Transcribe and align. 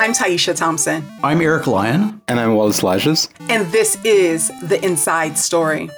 I'm 0.00 0.14
Tyechia 0.14 0.56
Thompson. 0.56 1.04
I'm 1.22 1.42
Eric 1.42 1.66
Lyon. 1.66 2.22
And 2.26 2.40
I'm 2.40 2.54
Wallace 2.54 2.80
Lages. 2.80 3.28
And 3.50 3.70
this 3.70 4.02
is 4.02 4.50
The 4.62 4.82
Inside 4.82 5.36
Story, 5.36 5.90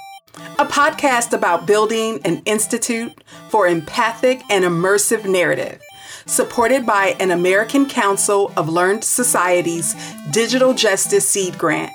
a 0.59 0.65
podcast 0.65 1.31
about 1.31 1.65
building 1.65 2.19
an 2.25 2.41
institute 2.43 3.23
for 3.47 3.65
empathic 3.65 4.41
and 4.49 4.65
immersive 4.65 5.23
narrative, 5.23 5.81
supported 6.25 6.85
by 6.85 7.15
an 7.21 7.31
American 7.31 7.87
Council 7.87 8.51
of 8.57 8.67
Learned 8.67 9.05
Societies 9.05 9.95
Digital 10.31 10.73
Justice 10.73 11.29
Seed 11.29 11.57
Grant. 11.57 11.93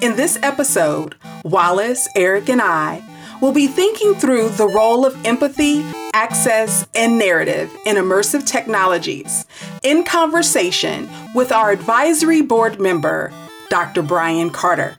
In 0.00 0.16
this 0.16 0.38
episode, 0.42 1.14
Wallace, 1.44 2.08
Eric, 2.16 2.48
and 2.48 2.62
I 2.62 3.02
will 3.40 3.52
be 3.52 3.66
thinking 3.66 4.14
through 4.14 4.48
the 4.50 4.66
role 4.66 5.06
of 5.06 5.24
empathy, 5.24 5.84
access, 6.12 6.86
and 6.94 7.18
narrative 7.18 7.70
in 7.86 7.96
immersive 7.96 8.46
technologies 8.46 9.44
in 9.82 10.04
conversation 10.04 11.08
with 11.34 11.52
our 11.52 11.70
advisory 11.70 12.42
board 12.42 12.80
member, 12.80 13.32
Dr. 13.70 14.02
Bryan 14.02 14.50
Carter, 14.50 14.98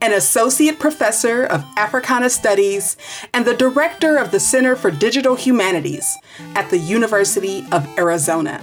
an 0.00 0.12
associate 0.12 0.78
professor 0.78 1.44
of 1.44 1.64
Africana 1.76 2.28
Studies 2.28 2.96
and 3.32 3.44
the 3.44 3.56
director 3.56 4.16
of 4.16 4.30
the 4.30 4.40
Center 4.40 4.76
for 4.76 4.90
Digital 4.90 5.34
Humanities 5.34 6.16
at 6.54 6.70
the 6.70 6.78
University 6.78 7.66
of 7.72 7.86
Arizona. 7.98 8.60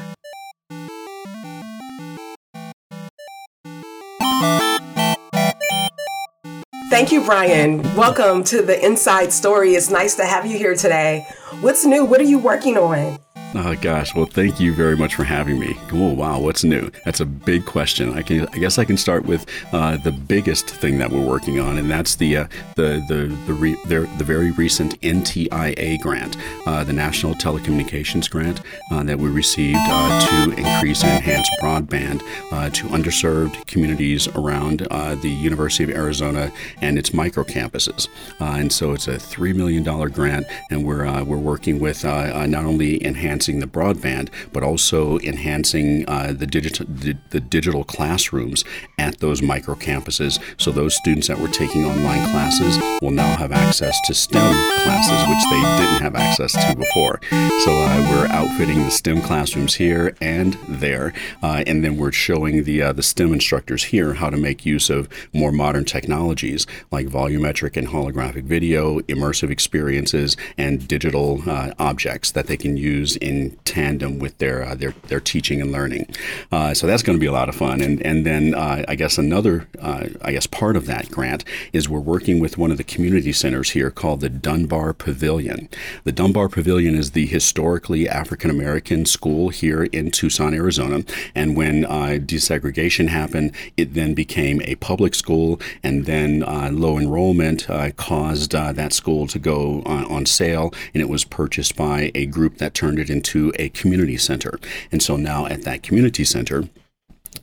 Thank 6.92 7.14
you, 7.14 7.24
Bryan. 7.24 7.82
Welcome 7.96 8.44
to 8.44 8.62
the 8.62 8.86
Inside 8.86 9.32
Story. 9.32 9.76
It's 9.76 9.90
nice 9.90 10.16
to 10.16 10.26
have 10.26 10.46
you 10.46 10.58
here 10.58 10.76
today. 10.76 11.26
What's 11.62 11.86
new? 11.86 12.04
What 12.04 12.20
are 12.20 12.26
you 12.26 12.38
working 12.38 12.78
on? 12.78 13.18
Oh 13.54 13.76
gosh, 13.76 14.16
well, 14.16 14.28
thank 14.28 14.62
you 14.62 14.74
very 14.74 14.96
much 14.96 15.16
for 15.16 15.26
having 15.26 15.60
me. 15.60 15.76
Oh 15.92 16.14
wow, 16.14 16.40
what's 16.40 16.64
new? 16.64 16.90
That's 17.04 17.20
a 17.20 17.26
big 17.26 17.66
question. 17.66 18.14
I 18.14 18.22
can, 18.22 18.48
I 18.48 18.58
guess, 18.60 18.80
I 18.80 18.86
can 18.86 18.96
start 18.96 19.26
with 19.26 19.46
uh, 19.74 19.98
the 19.98 20.14
biggest 20.14 20.70
thing 20.70 20.98
that 21.00 21.12
we're 21.12 21.26
working 21.26 21.60
on, 21.60 21.78
and 21.78 21.92
that's 21.92 22.16
the 22.16 22.38
uh, 22.38 22.48
the 22.78 23.04
the 23.10 23.38
the, 23.48 23.54
re, 23.54 23.74
the, 23.88 24.10
the 24.18 24.24
very 24.24 24.52
recent 24.52 25.00
NTIA 25.02 26.00
grant, 26.00 26.38
uh, 26.66 26.86
the 26.86 26.94
National 26.94 27.34
Telecommunications 27.34 28.30
Grant 28.30 28.62
uh, 28.90 29.04
that 29.04 29.20
we 29.20 29.30
received 29.30 29.80
uh, 29.82 30.46
to 30.46 30.52
increase 30.52 31.04
and 31.04 31.12
enhance 31.18 31.50
broadband 31.62 32.24
uh, 32.54 32.70
to 32.70 32.86
underserved 32.86 33.66
communities 33.68 34.30
around 34.30 34.88
the 35.22 35.30
University 35.30 35.84
of 35.84 35.90
Arizona 35.90 36.54
and 36.80 36.98
its 36.98 37.14
micro 37.14 37.44
campuses. 37.44 38.08
and 38.40 38.72
so 38.72 38.94
it's 38.94 39.10
a 39.10 39.20
three 39.20 39.52
million 39.52 39.84
dollar 39.84 40.08
grant, 40.08 40.46
and 40.70 40.86
we're 40.86 41.22
we're 41.26 41.36
working 41.38 41.80
with 41.80 42.06
not 42.06 42.64
only 42.64 43.06
enhance 43.06 43.41
enhancing 43.42 43.60
the 43.60 43.68
broadband, 43.68 44.30
but 44.54 44.64
also 44.64 45.18
enhancing 45.20 46.08
uh, 46.08 46.34
the, 46.34 46.46
digital, 46.46 46.86
the, 46.88 47.18
the, 47.32 47.40
digital 47.40 47.84
classrooms 47.84 48.64
at 49.00 49.20
those 49.20 49.42
micro 49.42 49.76
campuses. 49.76 50.40
So 50.58 50.72
those 50.72 50.96
students 50.96 51.28
that 51.28 51.40
were 51.40 51.48
taking 51.48 51.86
online 51.86 52.30
classes 52.30 52.78
will 53.02 53.12
now 53.12 53.36
have 53.36 53.52
access 53.52 54.00
to 54.02 54.14
STEM 54.14 54.54
classes, 54.84 55.28
which 55.28 55.44
they 55.50 55.84
didn't 55.84 56.02
have 56.02 56.16
access 56.16 56.54
to 56.54 56.76
before. 56.76 57.20
So 57.66 57.72
uh, 57.72 58.08
we're 58.10 58.28
outfitting 58.28 58.84
the 58.84 58.92
STEM 58.92 59.22
classrooms 59.22 59.76
here 59.76 60.16
and 60.22 60.54
there, 60.68 61.14
uh, 61.42 61.64
and 61.66 61.84
then 61.84 61.98
we're 61.98 62.12
showing 62.12 62.64
the 62.64 62.82
uh, 62.82 62.94
the 62.94 63.04
STEM 63.04 63.34
instructors 63.34 63.86
here 63.86 64.14
how 64.14 64.30
to 64.30 64.38
make 64.38 64.66
use 64.66 64.90
of 64.90 65.10
more 65.34 65.52
modern 65.52 65.84
technologies 65.84 66.68
like 66.92 67.08
volumetric 67.08 67.76
and 67.76 67.88
holographic 67.88 68.44
video, 68.44 69.00
immersive 69.02 69.50
experiences, 69.50 70.38
and 70.58 70.88
digital 70.88 71.42
uh, 71.50 71.74
objects 71.80 72.32
that 72.32 72.48
they 72.48 72.58
can 72.58 72.78
use 72.78 73.18
in 73.18 73.58
tandem 73.66 74.20
with 74.20 74.38
their 74.38 74.64
uh, 74.64 74.76
their 74.76 74.94
their 75.08 75.20
teaching 75.20 75.60
and 75.60 75.72
learning. 75.72 76.08
Uh, 76.52 76.74
so 76.74 76.86
that's 76.86 77.02
going 77.02 77.18
to 77.18 77.22
be 77.22 77.26
a 77.26 77.32
lot 77.32 77.50
of 77.50 77.56
fun. 77.56 77.82
And 77.82 78.02
and 78.04 78.26
then 78.26 78.54
I 78.54 78.96
guess 78.96 79.18
another 79.18 79.68
I 79.82 80.32
guess 80.32 80.46
part 80.46 80.76
of 80.76 80.86
that 80.86 81.10
grant 81.10 81.44
is 81.74 81.90
we're 81.90 82.00
working 82.00 82.40
with 82.40 82.58
one 82.58 82.70
of 82.72 82.78
the 82.78 82.84
community 82.92 83.34
centers 83.34 83.72
here 83.72 83.90
called 83.90 84.22
the 84.22 84.30
Dunbar 84.30 84.94
Pavilion. 84.94 85.70
The 86.04 86.12
Dunbar 86.12 86.50
Pavilion 86.50 86.96
is 86.96 87.12
the 87.12 87.26
historically 87.26 88.08
African 88.08 88.50
American 88.50 89.06
school 89.06 89.50
here 89.50 89.84
in 89.84 90.12
Tucson, 90.12 90.54
Arizona. 90.54 91.04
And 91.34 91.56
when 91.56 91.86
uh, 91.86 92.20
desegregation 92.20 93.08
happened, 93.08 93.54
it 93.78 93.94
then 93.94 94.14
became 94.14 94.62
a 94.64 94.76
public 94.76 95.16
school, 95.16 95.60
and 95.82 96.06
then 96.06 96.44
uh, 96.44 96.70
low 96.72 96.98
enrollment 96.98 97.68
caused 97.96 98.52
that 98.52 98.94
school 98.94 99.28
to 99.28 99.40
go 99.40 99.82
on, 99.86 100.06
on 100.06 100.26
sale, 100.26 100.74
and 100.94 101.02
it 101.02 101.10
was 101.10 101.24
purchased 101.24 101.76
by 101.76 102.12
a 102.14 102.26
group 102.26 102.58
that 102.58 102.74
turned 102.74 103.00
it 103.00 103.10
into 103.10 103.52
a 103.58 103.70
community 103.70 104.18
center. 104.18 104.60
And 104.92 105.02
so 105.02 105.16
now 105.16 105.46
at 105.46 105.64
that 105.64 105.84
community 105.84 106.24
center, 106.24 106.68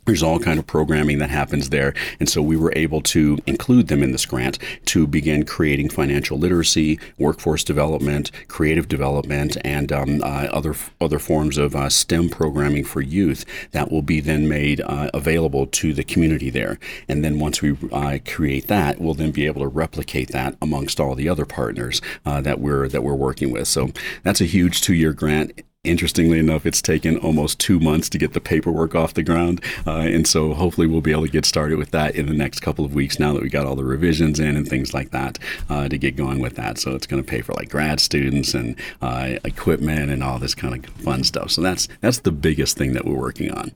there's 0.09 0.23
all 0.23 0.39
kind 0.39 0.57
of 0.57 0.65
programming 0.65 1.19
that 1.19 1.29
happens 1.29 1.69
there. 1.69 1.93
And 2.19 2.27
so 2.27 2.41
we 2.41 2.57
were 2.57 2.73
able 2.75 2.99
to 3.01 3.37
include 3.45 3.89
them 3.89 4.01
in 4.01 4.11
this 4.11 4.25
grant 4.25 4.57
to 4.85 5.05
begin 5.05 5.45
creating 5.45 5.89
financial 5.89 6.35
literacy 6.35 6.99
workforce 7.19 7.63
development 7.63 8.31
creative 8.47 8.87
development 8.87 9.55
and 9.63 9.91
um, 9.91 10.21
uh, 10.23 10.47
other 10.51 10.73
other 10.99 11.19
forms 11.19 11.59
of 11.59 11.75
uh, 11.75 11.89
stem 11.89 12.27
programming 12.27 12.83
for 12.83 13.01
youth 13.01 13.45
that 13.71 13.91
will 13.91 14.01
be 14.01 14.19
then 14.19 14.49
made 14.49 14.81
uh, 14.81 15.11
available 15.13 15.67
to 15.67 15.93
the 15.93 16.03
community 16.03 16.49
there. 16.49 16.79
And 17.07 17.23
then 17.23 17.37
once 17.39 17.61
we 17.61 17.77
uh, 17.91 18.17
create 18.25 18.67
that 18.67 18.99
we'll 18.99 19.13
then 19.13 19.31
be 19.31 19.45
able 19.45 19.61
to 19.61 19.67
replicate 19.67 20.29
that 20.29 20.57
amongst 20.59 20.99
all 20.99 21.13
the 21.13 21.29
other 21.29 21.45
partners 21.45 22.01
uh, 22.25 22.41
that 22.41 22.59
we're 22.59 22.87
that 22.87 23.03
we're 23.03 23.13
working 23.13 23.51
with. 23.51 23.67
So 23.67 23.91
that's 24.23 24.41
a 24.41 24.45
huge 24.45 24.81
two-year 24.81 25.13
grant 25.13 25.61
Interestingly 25.85 26.39
enough, 26.39 26.65
it's 26.65 26.81
taken 26.81 27.15
almost 27.19 27.57
two 27.57 27.79
months 27.79 28.09
to 28.09 28.17
get 28.17 28.33
the 28.33 28.41
paperwork 28.41 28.95
off 28.95 29.13
the 29.13 29.23
ground. 29.23 29.63
Uh, 29.87 29.99
and 29.99 30.27
so 30.27 30.53
hopefully 30.53 30.85
we'll 30.85 30.99
be 30.99 31.13
able 31.13 31.25
to 31.25 31.31
get 31.31 31.45
started 31.45 31.77
with 31.77 31.91
that 31.91 32.15
in 32.15 32.25
the 32.25 32.33
next 32.33 32.59
couple 32.59 32.83
of 32.83 32.93
weeks 32.93 33.17
now 33.17 33.31
that 33.31 33.41
we 33.41 33.47
got 33.47 33.65
all 33.65 33.77
the 33.77 33.85
revisions 33.85 34.41
in 34.41 34.57
and 34.57 34.67
things 34.67 34.93
like 34.93 35.11
that 35.11 35.39
uh, 35.69 35.87
to 35.87 35.97
get 35.97 36.17
going 36.17 36.41
with 36.41 36.57
that. 36.57 36.79
So 36.79 36.95
it's 36.95 37.07
going 37.07 37.23
to 37.23 37.29
pay 37.29 37.39
for 37.39 37.53
like 37.53 37.69
grad 37.69 38.01
students 38.01 38.53
and 38.53 38.75
uh, 39.01 39.37
equipment 39.45 40.11
and 40.11 40.21
all 40.21 40.37
this 40.37 40.53
kind 40.53 40.85
of 40.85 40.91
fun 40.95 41.23
stuff. 41.23 41.49
So 41.49 41.61
that's 41.61 41.87
that's 42.01 42.19
the 42.19 42.33
biggest 42.33 42.77
thing 42.77 42.91
that 42.91 43.05
we're 43.05 43.15
working 43.17 43.49
on. 43.49 43.71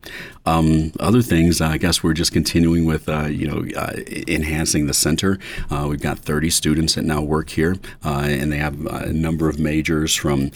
Um, 0.45 0.91
other 0.99 1.21
things, 1.21 1.61
I 1.61 1.77
guess 1.77 2.03
we're 2.03 2.11
just 2.11 2.33
continuing 2.33 2.83
with, 2.83 3.07
uh, 3.07 3.27
you 3.27 3.47
know, 3.47 3.63
uh, 3.77 3.93
enhancing 4.27 4.87
the 4.87 4.93
center. 4.93 5.39
Uh, 5.71 5.87
we've 5.89 6.01
got 6.01 6.19
30 6.19 6.49
students 6.49 6.95
that 6.95 7.05
now 7.05 7.21
work 7.21 7.51
here, 7.51 7.77
and 8.03 8.51
they 8.51 8.57
have 8.57 8.85
a 8.87 9.13
number 9.13 9.47
of 9.47 9.57
majors 9.57 10.13
from 10.13 10.51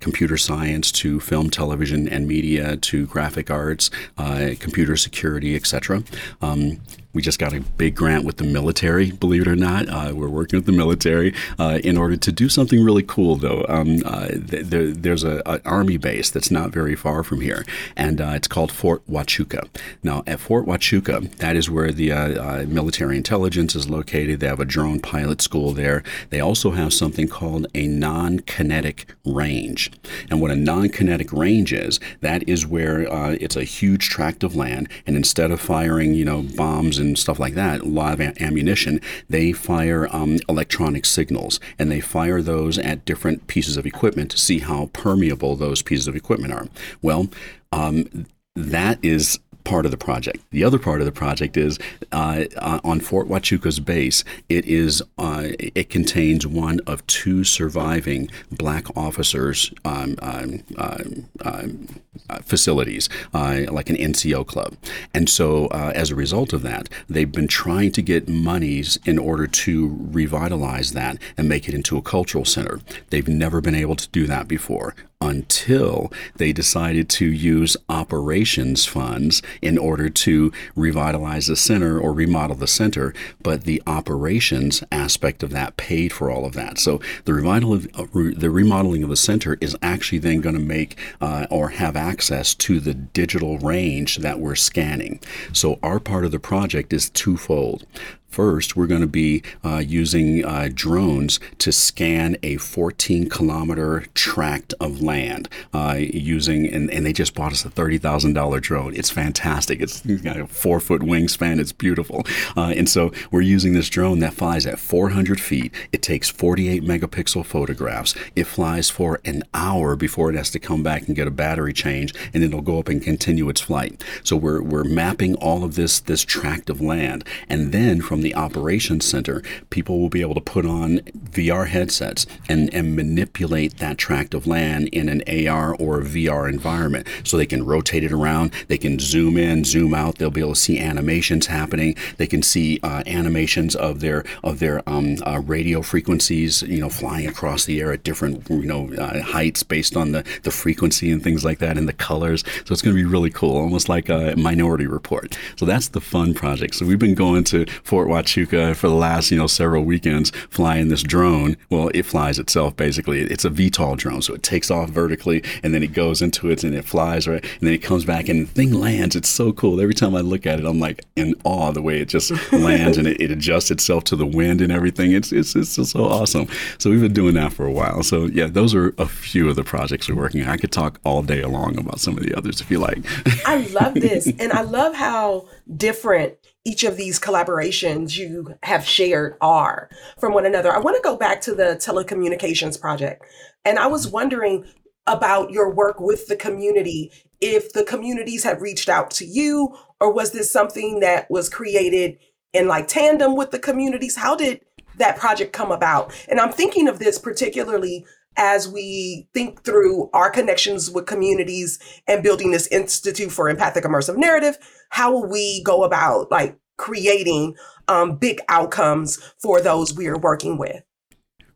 computer 0.00 0.36
science 0.36 0.81
science 0.82 0.90
to 0.90 1.20
film, 1.20 1.48
television, 1.48 2.08
and 2.08 2.26
media 2.26 2.76
to 2.76 3.06
graphic 3.06 3.50
arts, 3.50 3.88
uh, 4.18 4.50
computer 4.58 4.96
security, 4.96 5.54
etc. 5.54 6.02
Um, 6.40 6.80
we 7.12 7.20
just 7.20 7.38
got 7.38 7.52
a 7.52 7.60
big 7.60 7.94
grant 7.94 8.24
with 8.24 8.38
the 8.38 8.44
military, 8.44 9.10
believe 9.10 9.42
it 9.42 9.48
or 9.48 9.56
not. 9.56 9.88
Uh, 9.88 10.12
we're 10.14 10.28
working 10.28 10.58
with 10.58 10.66
the 10.66 10.72
military 10.72 11.34
uh, 11.58 11.78
in 11.84 11.96
order 11.96 12.16
to 12.16 12.32
do 12.32 12.48
something 12.48 12.82
really 12.82 13.02
cool, 13.02 13.36
though. 13.36 13.66
Um, 13.68 13.98
uh, 14.04 14.28
th- 14.28 14.96
there's 14.96 15.22
an 15.22 15.42
army 15.64 15.98
base 15.98 16.30
that's 16.30 16.50
not 16.50 16.70
very 16.70 16.96
far 16.96 17.22
from 17.22 17.40
here, 17.40 17.64
and 17.96 18.20
uh, 18.20 18.32
it's 18.34 18.48
called 18.48 18.72
Fort 18.72 19.06
Huachuca. 19.06 19.68
Now, 20.02 20.22
at 20.26 20.40
Fort 20.40 20.66
Huachuca, 20.66 21.30
that 21.36 21.56
is 21.56 21.68
where 21.68 21.92
the 21.92 22.12
uh, 22.12 22.42
uh, 22.42 22.64
military 22.66 23.16
intelligence 23.16 23.74
is 23.74 23.90
located. 23.90 24.40
They 24.40 24.46
have 24.46 24.60
a 24.60 24.64
drone 24.64 25.00
pilot 25.00 25.42
school 25.42 25.72
there. 25.72 26.02
They 26.30 26.40
also 26.40 26.70
have 26.70 26.94
something 26.94 27.28
called 27.28 27.66
a 27.74 27.86
non 27.86 28.40
kinetic 28.40 29.06
range. 29.24 29.90
And 30.30 30.40
what 30.40 30.50
a 30.50 30.56
non 30.56 30.88
kinetic 30.88 31.32
range 31.32 31.72
is, 31.74 32.00
that 32.20 32.48
is 32.48 32.66
where 32.66 33.02
it's 33.34 33.56
a 33.56 33.64
huge 33.64 34.08
tract 34.08 34.42
of 34.42 34.56
land, 34.56 34.88
and 35.06 35.16
instead 35.16 35.50
of 35.50 35.60
firing, 35.60 36.14
you 36.14 36.24
know, 36.24 36.42
bombs 36.42 37.01
and 37.02 37.18
stuff 37.18 37.38
like 37.38 37.54
that, 37.54 37.82
a 37.82 37.84
lot 37.84 38.14
of 38.14 38.20
a- 38.20 38.42
ammunition, 38.42 39.00
they 39.28 39.52
fire 39.52 40.08
um, 40.10 40.38
electronic 40.48 41.04
signals 41.04 41.60
and 41.78 41.90
they 41.90 42.00
fire 42.00 42.40
those 42.40 42.78
at 42.78 43.04
different 43.04 43.46
pieces 43.46 43.76
of 43.76 43.84
equipment 43.84 44.30
to 44.30 44.38
see 44.38 44.60
how 44.60 44.86
permeable 44.94 45.56
those 45.56 45.82
pieces 45.82 46.08
of 46.08 46.16
equipment 46.16 46.54
are. 46.54 46.68
Well, 47.02 47.28
um, 47.72 48.26
that 48.54 48.98
is 49.02 49.38
part 49.64 49.84
of 49.84 49.90
the 49.90 49.96
project. 49.96 50.38
The 50.50 50.64
other 50.64 50.78
part 50.78 51.00
of 51.00 51.06
the 51.06 51.12
project 51.12 51.56
is 51.56 51.78
uh, 52.10 52.44
uh, 52.56 52.80
on 52.84 53.00
Fort 53.00 53.28
Huachuca's 53.28 53.80
base. 53.80 54.24
It 54.48 54.64
is 54.66 55.02
uh, 55.18 55.48
it 55.58 55.90
contains 55.90 56.46
one 56.46 56.80
of 56.86 57.06
two 57.06 57.44
surviving 57.44 58.30
black 58.50 58.86
officers 58.96 59.72
um, 59.84 60.16
um, 60.22 60.62
um, 60.78 61.28
um 61.44 61.88
uh, 62.28 62.38
facilities, 62.40 63.08
uh, 63.32 63.62
like 63.70 63.88
an 63.88 63.96
NCO 63.96 64.46
club, 64.46 64.74
and 65.14 65.28
so 65.28 65.66
uh, 65.68 65.92
as 65.94 66.10
a 66.10 66.14
result 66.14 66.52
of 66.52 66.62
that, 66.62 66.88
they've 67.08 67.32
been 67.32 67.48
trying 67.48 67.90
to 67.92 68.02
get 68.02 68.28
monies 68.28 68.98
in 69.06 69.18
order 69.18 69.46
to 69.46 69.96
revitalize 70.10 70.92
that 70.92 71.16
and 71.36 71.48
make 71.48 71.68
it 71.68 71.74
into 71.74 71.96
a 71.96 72.02
cultural 72.02 72.44
center. 72.44 72.80
They've 73.10 73.26
never 73.26 73.60
been 73.60 73.74
able 73.74 73.96
to 73.96 74.08
do 74.08 74.26
that 74.26 74.46
before 74.46 74.94
until 75.22 76.12
they 76.34 76.52
decided 76.52 77.08
to 77.08 77.26
use 77.26 77.76
operations 77.88 78.84
funds 78.84 79.40
in 79.62 79.78
order 79.78 80.08
to 80.08 80.52
revitalize 80.74 81.46
the 81.46 81.54
center 81.56 81.98
or 81.98 82.12
remodel 82.12 82.56
the 82.56 82.66
center. 82.66 83.14
But 83.40 83.62
the 83.62 83.80
operations 83.86 84.82
aspect 84.90 85.42
of 85.44 85.50
that 85.50 85.76
paid 85.76 86.12
for 86.12 86.28
all 86.28 86.44
of 86.44 86.54
that. 86.54 86.78
So 86.78 87.00
the 87.24 87.34
remodel 87.34 87.72
of, 87.72 87.86
uh, 87.94 88.06
the 88.12 88.50
remodeling 88.50 89.04
of 89.04 89.10
the 89.10 89.16
center 89.16 89.56
is 89.60 89.76
actually 89.80 90.18
then 90.18 90.40
going 90.40 90.56
to 90.56 90.60
make 90.60 90.98
uh, 91.20 91.46
or 91.50 91.70
have 91.70 91.96
access 91.96 92.54
to 92.56 92.80
the 92.80 92.94
digital 92.94 93.58
range 93.58 94.16
that 94.18 94.40
we're 94.40 94.56
scanning. 94.56 95.20
So 95.52 95.78
our 95.82 96.00
part 96.00 96.24
of 96.24 96.32
the 96.32 96.40
project 96.40 96.92
is 96.92 97.08
twofold. 97.10 97.86
First, 98.32 98.76
we're 98.76 98.86
going 98.86 99.02
to 99.02 99.06
be 99.06 99.42
uh, 99.62 99.82
using 99.86 100.42
uh, 100.42 100.70
drones 100.72 101.38
to 101.58 101.70
scan 101.70 102.38
a 102.42 102.56
14 102.56 103.28
kilometer 103.28 104.06
tract 104.14 104.72
of 104.80 105.02
land 105.02 105.50
uh, 105.74 105.96
using, 105.98 106.66
and, 106.66 106.90
and, 106.90 107.04
they 107.04 107.12
just 107.12 107.34
bought 107.34 107.52
us 107.52 107.66
a 107.66 107.68
$30,000 107.68 108.62
drone. 108.62 108.94
It's 108.96 109.10
fantastic. 109.10 109.82
It's 109.82 110.00
got 110.00 110.38
a 110.38 110.46
four 110.46 110.80
foot 110.80 111.02
wingspan. 111.02 111.60
It's 111.60 111.72
beautiful. 111.72 112.24
Uh, 112.56 112.72
and 112.74 112.88
so 112.88 113.12
we're 113.30 113.42
using 113.42 113.74
this 113.74 113.90
drone 113.90 114.20
that 114.20 114.32
flies 114.32 114.64
at 114.64 114.78
400 114.78 115.38
feet. 115.38 115.74
It 115.92 116.00
takes 116.00 116.30
48 116.30 116.82
megapixel 116.82 117.44
photographs. 117.44 118.14
It 118.34 118.44
flies 118.44 118.88
for 118.88 119.20
an 119.26 119.42
hour 119.52 119.94
before 119.94 120.30
it 120.30 120.36
has 120.36 120.48
to 120.52 120.58
come 120.58 120.82
back 120.82 121.06
and 121.06 121.14
get 121.14 121.28
a 121.28 121.30
battery 121.30 121.74
change, 121.74 122.14
and 122.32 122.42
it'll 122.42 122.62
go 122.62 122.78
up 122.78 122.88
and 122.88 123.02
continue 123.02 123.50
its 123.50 123.60
flight. 123.60 124.02
So 124.24 124.36
we're, 124.36 124.62
we're 124.62 124.84
mapping 124.84 125.34
all 125.34 125.64
of 125.64 125.74
this, 125.74 126.00
this 126.00 126.24
tract 126.24 126.70
of 126.70 126.80
land. 126.80 127.26
And 127.50 127.72
then 127.72 128.00
from 128.00 128.21
the 128.22 128.34
operations 128.34 129.04
center, 129.04 129.42
people 129.70 130.00
will 130.00 130.08
be 130.08 130.20
able 130.20 130.34
to 130.34 130.40
put 130.40 130.66
on 130.66 130.98
VR 131.30 131.68
headsets 131.68 132.26
and, 132.48 132.72
and 132.74 132.96
manipulate 132.96 133.78
that 133.78 133.98
tract 133.98 134.34
of 134.34 134.46
land 134.46 134.88
in 134.88 135.08
an 135.08 135.22
AR 135.48 135.74
or 135.74 136.00
VR 136.00 136.48
environment. 136.48 137.06
So 137.24 137.36
they 137.36 137.46
can 137.46 137.64
rotate 137.64 138.04
it 138.04 138.12
around, 138.12 138.52
they 138.68 138.78
can 138.78 138.98
zoom 138.98 139.36
in, 139.36 139.64
zoom 139.64 139.94
out, 139.94 140.16
they'll 140.16 140.30
be 140.30 140.40
able 140.40 140.54
to 140.54 140.60
see 140.60 140.78
animations 140.78 141.46
happening. 141.46 141.96
They 142.16 142.26
can 142.26 142.42
see 142.42 142.80
uh, 142.82 143.02
animations 143.06 143.74
of 143.76 144.00
their 144.00 144.24
of 144.42 144.58
their 144.58 144.88
um, 144.88 145.16
uh, 145.26 145.40
radio 145.40 145.82
frequencies, 145.82 146.62
you 146.62 146.80
know, 146.80 146.88
flying 146.88 147.26
across 147.26 147.64
the 147.64 147.80
air 147.80 147.92
at 147.92 148.04
different 148.04 148.48
you 148.48 148.66
know 148.66 148.92
uh, 148.94 149.22
heights 149.22 149.62
based 149.62 149.96
on 149.96 150.12
the, 150.12 150.24
the 150.42 150.50
frequency 150.50 151.10
and 151.10 151.22
things 151.22 151.44
like 151.44 151.58
that 151.58 151.76
and 151.78 151.88
the 151.88 151.92
colors. 151.92 152.44
So 152.64 152.72
it's 152.72 152.82
going 152.82 152.96
to 152.96 153.02
be 153.02 153.08
really 153.08 153.30
cool, 153.30 153.56
almost 153.56 153.88
like 153.88 154.08
a 154.08 154.34
Minority 154.36 154.86
Report. 154.86 155.36
So 155.56 155.64
that's 155.64 155.88
the 155.88 156.00
fun 156.00 156.34
project. 156.34 156.74
So 156.74 156.86
we've 156.86 156.98
been 156.98 157.14
going 157.14 157.44
to 157.44 157.66
Fort 157.84 158.08
Huachuca 158.12 158.76
for 158.76 158.88
the 158.88 158.94
last, 158.94 159.30
you 159.30 159.38
know, 159.38 159.46
several 159.46 159.84
weekends 159.84 160.30
flying 160.50 160.88
this 160.88 161.02
drone. 161.02 161.56
Well, 161.70 161.90
it 161.94 162.04
flies 162.04 162.38
itself 162.38 162.76
basically. 162.76 163.20
It's 163.22 163.44
a 163.44 163.50
VTOL 163.50 163.96
drone, 163.96 164.22
so 164.22 164.34
it 164.34 164.42
takes 164.42 164.70
off 164.70 164.90
vertically 164.90 165.42
and 165.62 165.74
then 165.74 165.82
it 165.82 165.92
goes 165.92 166.20
into 166.22 166.50
it 166.50 166.64
and 166.64 166.74
it 166.74 166.84
flies 166.84 167.26
right, 167.26 167.42
and 167.42 167.60
then 167.60 167.72
it 167.72 167.82
comes 167.82 168.04
back 168.04 168.28
and 168.28 168.46
the 168.46 168.46
thing 168.46 168.72
lands. 168.72 169.16
It's 169.16 169.28
so 169.28 169.52
cool. 169.52 169.80
Every 169.80 169.94
time 169.94 170.14
I 170.14 170.20
look 170.20 170.46
at 170.46 170.58
it, 170.58 170.66
I'm 170.66 170.80
like 170.80 171.04
in 171.16 171.34
awe 171.44 171.72
the 171.72 171.82
way 171.82 172.00
it 172.00 172.08
just 172.08 172.30
lands 172.52 172.98
and 172.98 173.06
it, 173.06 173.20
it, 173.20 173.30
adjusts 173.30 173.70
itself 173.70 174.04
to 174.04 174.16
the 174.16 174.26
wind 174.26 174.60
and 174.60 174.70
everything. 174.70 175.12
It's 175.12 175.32
it's 175.32 175.56
it's 175.56 175.76
just 175.76 175.92
so 175.92 176.04
awesome. 176.04 176.48
So 176.78 176.90
we've 176.90 177.00
been 177.00 177.12
doing 177.12 177.34
that 177.34 177.52
for 177.52 177.66
a 177.66 177.72
while. 177.72 178.02
So 178.02 178.26
yeah, 178.26 178.46
those 178.46 178.74
are 178.74 178.94
a 178.98 179.06
few 179.06 179.48
of 179.48 179.56
the 179.56 179.64
projects 179.64 180.08
we're 180.08 180.16
working 180.16 180.42
on. 180.42 180.48
I 180.48 180.56
could 180.56 180.72
talk 180.72 181.00
all 181.04 181.22
day 181.22 181.44
long 181.44 181.78
about 181.78 182.00
some 182.00 182.16
of 182.16 182.24
the 182.24 182.34
others 182.34 182.60
if 182.60 182.70
you 182.70 182.78
like. 182.78 182.98
I 183.46 183.66
love 183.68 183.94
this, 183.94 184.26
and 184.38 184.52
I 184.52 184.62
love 184.62 184.94
how 184.94 185.48
different 185.76 186.34
each 186.64 186.84
of 186.84 186.96
these 186.96 187.18
collaborations 187.18 188.16
you 188.16 188.54
have 188.62 188.86
shared 188.86 189.36
are 189.40 189.88
from 190.18 190.32
one 190.32 190.46
another. 190.46 190.72
I 190.72 190.78
want 190.78 190.96
to 190.96 191.02
go 191.02 191.16
back 191.16 191.40
to 191.42 191.54
the 191.54 191.76
telecommunications 191.76 192.80
project. 192.80 193.24
And 193.64 193.78
I 193.78 193.86
was 193.86 194.08
wondering 194.08 194.64
about 195.06 195.50
your 195.50 195.72
work 195.74 195.98
with 196.00 196.28
the 196.28 196.36
community, 196.36 197.10
if 197.40 197.72
the 197.72 197.84
communities 197.84 198.44
have 198.44 198.62
reached 198.62 198.88
out 198.88 199.10
to 199.12 199.26
you, 199.26 199.76
or 200.00 200.12
was 200.12 200.30
this 200.30 200.52
something 200.52 201.00
that 201.00 201.28
was 201.28 201.48
created 201.48 202.18
in 202.52 202.68
like 202.68 202.86
tandem 202.86 203.34
with 203.34 203.50
the 203.50 203.58
communities? 203.58 204.16
How 204.16 204.36
did 204.36 204.60
that 204.98 205.18
project 205.18 205.52
come 205.52 205.72
about? 205.72 206.14
And 206.28 206.38
I'm 206.38 206.52
thinking 206.52 206.86
of 206.86 207.00
this 207.00 207.18
particularly 207.18 208.06
as 208.36 208.68
we 208.68 209.28
think 209.34 209.62
through 209.62 210.08
our 210.14 210.30
connections 210.30 210.90
with 210.90 211.06
communities 211.06 211.78
and 212.06 212.22
building 212.22 212.50
this 212.50 212.66
Institute 212.68 213.30
for 213.30 213.48
Empathic 213.48 213.84
Immersive 213.84 214.16
Narrative, 214.16 214.56
how 214.92 215.10
will 215.10 215.26
we 215.26 215.62
go 215.64 215.84
about 215.84 216.30
like 216.30 216.58
creating 216.76 217.56
um, 217.88 218.16
big 218.16 218.40
outcomes 218.48 219.16
for 219.40 219.60
those 219.60 219.94
we 219.94 220.06
are 220.06 220.18
working 220.18 220.58
with? 220.58 220.82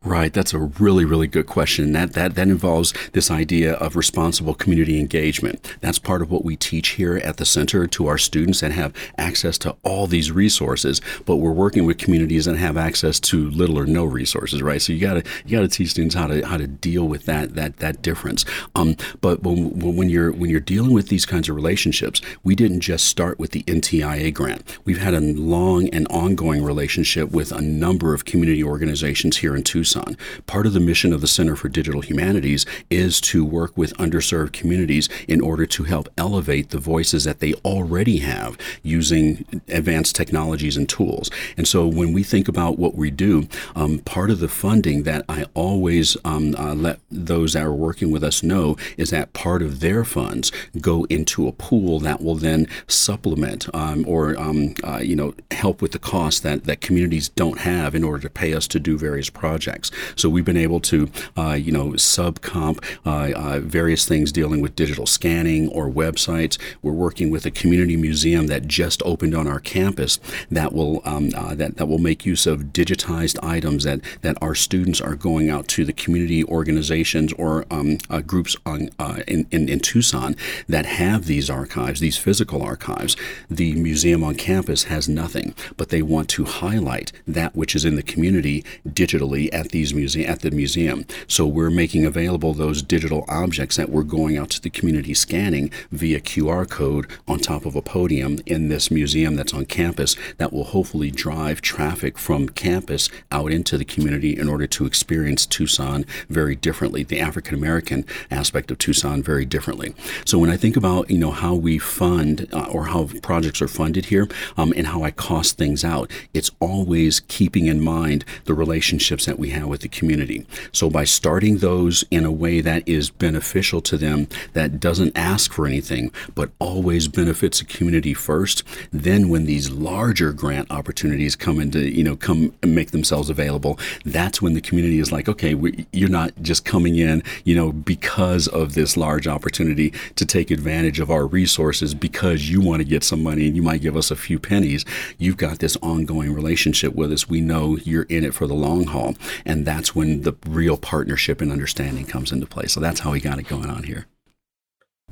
Right, 0.04 0.32
that's 0.32 0.54
a 0.54 0.58
really, 0.60 1.04
really 1.04 1.26
good 1.26 1.46
question. 1.46 1.90
That 1.90 2.12
that 2.12 2.37
that 2.37 2.46
involves 2.46 2.94
this 3.10 3.28
idea 3.28 3.75
of 3.75 3.96
responsible 3.96 4.54
community 4.54 5.00
engagement. 5.00 5.76
That's 5.81 5.98
part 5.98 6.22
of 6.22 6.31
what 6.31 6.44
we 6.44 6.54
teach 6.54 6.90
here 6.90 7.16
at 7.16 7.38
the 7.38 7.44
center 7.44 7.88
to 7.88 8.06
our 8.06 8.16
students 8.16 8.62
and 8.62 8.72
have 8.72 8.94
access 9.19 9.58
to 9.58 9.75
all 9.82 10.06
these 10.06 10.31
resources. 10.31 11.00
But 11.25 11.37
we're 11.37 11.50
working 11.50 11.87
with 11.87 11.98
communities 11.98 12.44
that 12.44 12.56
have 12.56 12.76
access 12.76 13.19
to 13.20 13.50
little 13.50 13.76
or 13.81 13.87
no 13.87 14.04
resources, 14.04 14.62
right? 14.62 14.81
So 14.81 14.93
you 14.93 15.00
gotta 15.00 15.25
you 15.44 15.56
gotta 15.56 15.66
teach 15.66 15.90
students 15.90 16.14
how 16.14 16.28
to 16.28 16.46
how 16.46 16.56
to 16.56 16.69
deal 16.69 17.08
with 17.08 17.25
that 17.25 17.56
that 17.56 17.78
that 17.78 18.00
difference. 18.02 18.44
Um, 18.76 18.96
but 19.20 19.43
when, 19.43 19.96
when 19.96 20.08
you're 20.08 20.31
when 20.31 20.50
you're 20.50 20.60
dealing 20.60 20.93
with 20.93 21.08
these 21.08 21.26
kinds 21.26 21.48
of 21.48 21.56
relationships, 21.56 22.20
we 22.44 22.54
didn't 22.54 22.81
just 22.81 23.06
start 23.06 23.40
with 23.40 23.50
the 23.50 23.64
NTIA 23.64 24.32
grant. 24.32 24.78
We've 24.84 24.98
had 24.98 25.14
a 25.14 25.20
long 25.20 25.88
and 25.88 26.06
ongoing 26.08 26.62
relationship 26.62 27.32
with 27.32 27.50
a 27.50 27.60
number 27.60 28.14
of 28.14 28.25
community 28.25 28.62
organizations 28.62 29.38
here 29.38 29.56
in 29.56 29.64
Tucson 29.64 29.95
Tucson. 29.96 30.16
Part 30.46 30.66
of 30.66 30.72
the 30.72 30.81
mission 30.81 31.12
of 31.12 31.20
the 31.20 31.26
Center 31.26 31.56
for 31.56 31.69
Digital 31.69 32.00
Humanities 32.00 32.66
is 32.90 33.20
to 33.22 33.44
work 33.44 33.76
with 33.76 33.96
underserved 33.96 34.52
communities 34.52 35.08
in 35.28 35.40
order 35.40 35.66
to 35.66 35.84
help 35.84 36.08
elevate 36.16 36.70
the 36.70 36.78
voices 36.78 37.25
that 37.25 37.40
they 37.40 37.54
already 37.64 38.19
have 38.19 38.56
using 38.82 39.44
advanced 39.69 40.16
technologies 40.16 40.76
and 40.76 40.88
tools. 40.88 41.31
And 41.56 41.66
so 41.66 41.87
when 41.87 42.12
we 42.12 42.22
think 42.22 42.48
about 42.48 42.78
what 42.78 42.94
we 42.94 43.10
do, 43.10 43.48
um, 43.75 43.98
part 44.00 44.31
of 44.31 44.40
the 44.40 44.48
funding 44.48 45.04
that 45.04 45.25
I 45.28 45.46
always 45.54 46.16
um, 46.25 46.54
uh, 46.56 46.75
let 46.75 47.00
those 47.10 47.54
that 47.54 47.64
are 47.64 47.72
working 47.72 48.10
with 48.10 48.25
us 48.25 48.43
know 48.43 48.76
is 48.96 49.10
that 49.10 49.32
part 49.32 49.62
of 49.62 49.81
their 49.81 50.04
funds 50.04 50.52
go 50.81 51.04
into 51.04 51.48
a 51.48 51.52
pool 51.52 51.98
that 52.00 52.22
will 52.22 52.37
then 52.37 52.66
supplement 52.87 53.66
um, 53.75 54.04
or 54.06 54.38
um, 54.38 54.75
uh, 54.84 54.98
you 54.98 55.16
know 55.16 55.34
help 55.50 55.82
with 55.82 55.93
the 55.93 55.98
cost 55.98 56.43
that, 56.43 56.64
that 56.64 56.81
communities 56.81 57.28
don't 57.31 57.60
have 57.60 57.94
in 57.94 58.04
order 58.04 58.22
to 58.22 58.31
pay 58.31 58.54
us 58.54 58.66
to 58.69 58.81
do 58.81 58.98
various 58.98 59.31
projects. 59.31 59.75
So 60.17 60.28
we've 60.28 60.44
been 60.44 60.56
able 60.56 60.81
to, 60.81 61.11
uh, 61.37 61.52
you 61.52 61.73
know, 61.73 61.90
subcomp 61.93 62.82
uh, 63.05 63.32
uh, 63.34 63.61
various 63.61 64.06
things 64.06 64.32
dealing 64.32 64.61
with 64.61 64.76
digital 64.76 65.06
scanning 65.06 65.69
or 65.69 65.88
websites. 65.88 66.58
We're 66.82 66.93
working 66.93 67.31
with 67.31 67.46
a 67.46 67.50
community 67.50 67.96
museum 67.96 68.46
that 68.49 68.67
just 68.67 69.02
opened 69.05 69.34
on 69.34 69.46
our 69.46 69.61
campus 69.61 70.19
that 70.50 70.73
will 70.73 71.02
um, 71.05 71.31
uh, 71.34 71.55
that 71.55 71.76
that 71.76 71.87
will 71.87 71.99
make 71.99 72.25
use 72.26 72.46
of 72.46 72.73
digitized 72.73 73.38
items 73.43 73.84
that 73.84 74.00
that 74.23 74.37
our 74.40 74.55
students 74.55 75.00
are 75.00 75.14
going 75.14 75.50
out 75.50 75.69
to 75.69 75.84
the 75.84 75.93
community 75.93 76.44
organizations 76.44 77.32
or 77.34 77.64
um, 77.70 77.99
uh, 78.11 78.20
groups 78.20 78.56
on 78.64 78.90
in, 79.26 79.46
in, 79.50 79.69
in 79.69 79.81
Tucson 79.81 80.37
that 80.69 80.87
have 80.87 81.26
these 81.26 81.50
archives, 81.50 82.00
these 82.00 82.19
physical 82.19 82.62
archives. 82.62 83.17
The 83.50 83.74
museum 83.74 84.22
on 84.24 84.34
campus 84.34 84.84
has 84.84 85.08
nothing, 85.08 85.55
but 85.77 85.89
they 85.89 86.03
want 86.03 86.29
to 86.31 86.44
highlight 86.44 87.12
that 87.27 87.55
which 87.55 87.74
is 87.74 87.84
in 87.84 87.96
the 87.96 88.03
community 88.03 88.65
digitally 88.86 89.48
at 89.53 89.66
the 89.70 89.77
these 89.87 89.94
muse- 89.94 90.17
at 90.17 90.41
the 90.41 90.51
museum. 90.51 91.05
So 91.29 91.46
we're 91.46 91.70
making 91.70 92.06
available 92.06 92.55
those 92.55 92.82
digital 92.82 93.25
objects 93.29 93.77
that 93.77 93.91
we're 93.91 94.03
going 94.03 94.39
out 94.39 94.51
to 94.51 94.63
the 94.63 94.70
community 94.70 95.15
scanning 95.15 95.70
via 95.93 96.20
QR 96.20 96.69
code 96.69 97.06
on 97.29 97.39
top 97.39 97.67
of 97.67 97.77
a 97.77 97.82
podium 97.82 98.39
in 98.46 98.69
this 98.69 98.91
museum 98.91 99.37
that's 99.37 99.53
on 99.53 99.67
campus 99.67 100.17
that 100.39 100.53
will 100.53 100.65
hopefully 100.65 101.11
drive 101.11 101.61
traffic 101.61 102.19
from 102.19 102.49
campus 102.49 103.11
out 103.31 103.53
into 103.53 103.77
the 103.77 103.85
community 103.85 104.37
in 104.37 104.49
order 104.49 104.67
to 104.67 104.87
experience 104.87 105.44
Tucson 105.44 106.06
very 106.29 106.56
differently, 106.56 107.03
the 107.03 107.20
African 107.20 107.55
American 107.55 108.06
aspect 108.31 108.70
of 108.70 108.79
Tucson 108.79 109.23
very 109.23 109.44
differently. 109.44 109.94
So 110.25 110.39
when 110.39 110.51
I 110.51 110.56
think 110.56 110.77
about 110.77 111.11
you 111.11 111.19
know 111.19 111.32
how 111.32 111.55
we 111.55 111.79
fund 111.79 112.49
uh, 112.53 112.67
or 112.73 112.87
how 112.87 113.08
projects 113.23 113.61
are 113.61 113.69
funded 113.69 114.06
here 114.06 114.27
um, 114.56 114.73
and 114.75 114.87
how 114.87 115.03
I 115.03 115.11
cost 115.11 115.58
things 115.58 115.85
out, 115.85 116.11
it's 116.32 116.51
always 116.61 117.20
keeping 117.20 117.67
in 117.67 117.81
mind 117.81 118.25
the 118.46 118.55
relationships 118.55 119.27
that 119.27 119.39
we 119.39 119.51
with 119.65 119.81
the 119.81 119.89
community. 119.89 120.46
So 120.72 120.91
by 120.91 121.05
starting 121.05 121.58
those 121.58 122.05
in 122.10 122.25
a 122.25 122.32
way 122.32 122.60
that 122.60 122.86
is 122.89 123.10
beneficial 123.10 123.81
to 123.82 123.96
them, 123.96 124.29
that 124.53 124.81
doesn't 124.81 125.17
ask 125.17 125.53
for 125.53 125.67
anything, 125.67 126.13
but 126.34 126.51
always 126.58 127.08
benefits 127.08 127.60
the 127.60 127.65
community 127.65 128.15
first, 128.15 128.63
then 128.93 129.29
when 129.29 129.46
these 129.46 129.70
larger 129.70 130.32
grant 130.32 130.70
opportunities 130.70 131.36
come 131.36 131.60
into, 131.60 131.81
you 131.91 132.05
know, 132.05 132.17
come 132.17 132.53
make 132.65 132.91
themselves 132.91 133.31
available, 133.31 133.79
that's 134.05 134.43
when 134.43 134.55
the 134.55 134.60
community 134.60 134.98
is 134.98 135.13
like, 135.13 135.29
okay, 135.29 135.55
we, 135.55 135.86
you're 135.93 136.08
not 136.08 136.32
just 136.43 136.65
coming 136.65 136.96
in, 136.96 137.22
you 137.44 137.55
know, 137.55 137.72
because 137.72 138.48
of 138.48 138.75
this 138.75 138.96
large 138.96 139.27
opportunity 139.27 139.93
to 140.17 140.27
take 140.27 140.51
advantage 140.51 141.01
of 141.01 141.10
our 141.10 141.27
resources 141.27 141.94
because 141.94 142.51
you 142.51 142.60
want 142.60 142.81
to 142.81 142.89
get 142.89 143.05
some 143.05 143.22
money 143.22 143.46
and 143.46 143.56
you 143.56 143.63
might 143.63 143.81
give 143.81 143.96
us 143.96 144.10
a 144.10 144.17
few 144.17 144.39
pennies. 144.39 144.84
You've 145.19 145.36
got 145.36 145.58
this 145.58 145.77
ongoing 145.82 146.32
relationship 146.32 146.94
with 146.94 147.13
us. 147.13 147.29
We 147.29 147.41
know 147.41 147.77
you're 147.79 148.05
in 148.05 148.25
it 148.25 148.34
for 148.34 148.46
the 148.46 148.55
long 148.55 148.84
haul. 148.84 149.15
And 149.46 149.65
that's 149.65 149.94
when 149.94 150.22
the 150.22 150.34
real 150.46 150.76
partnership 150.76 151.41
and 151.41 151.53
understanding 151.53 152.05
comes 152.05 152.32
into 152.32 152.46
play. 152.46 152.67
So 152.67 152.81
that's 152.81 153.00
how 153.00 153.12
we 153.12 153.20
got 153.20 153.38
it 153.38 153.48
going 153.48 153.70
on 153.70 153.84
here. 153.84 154.06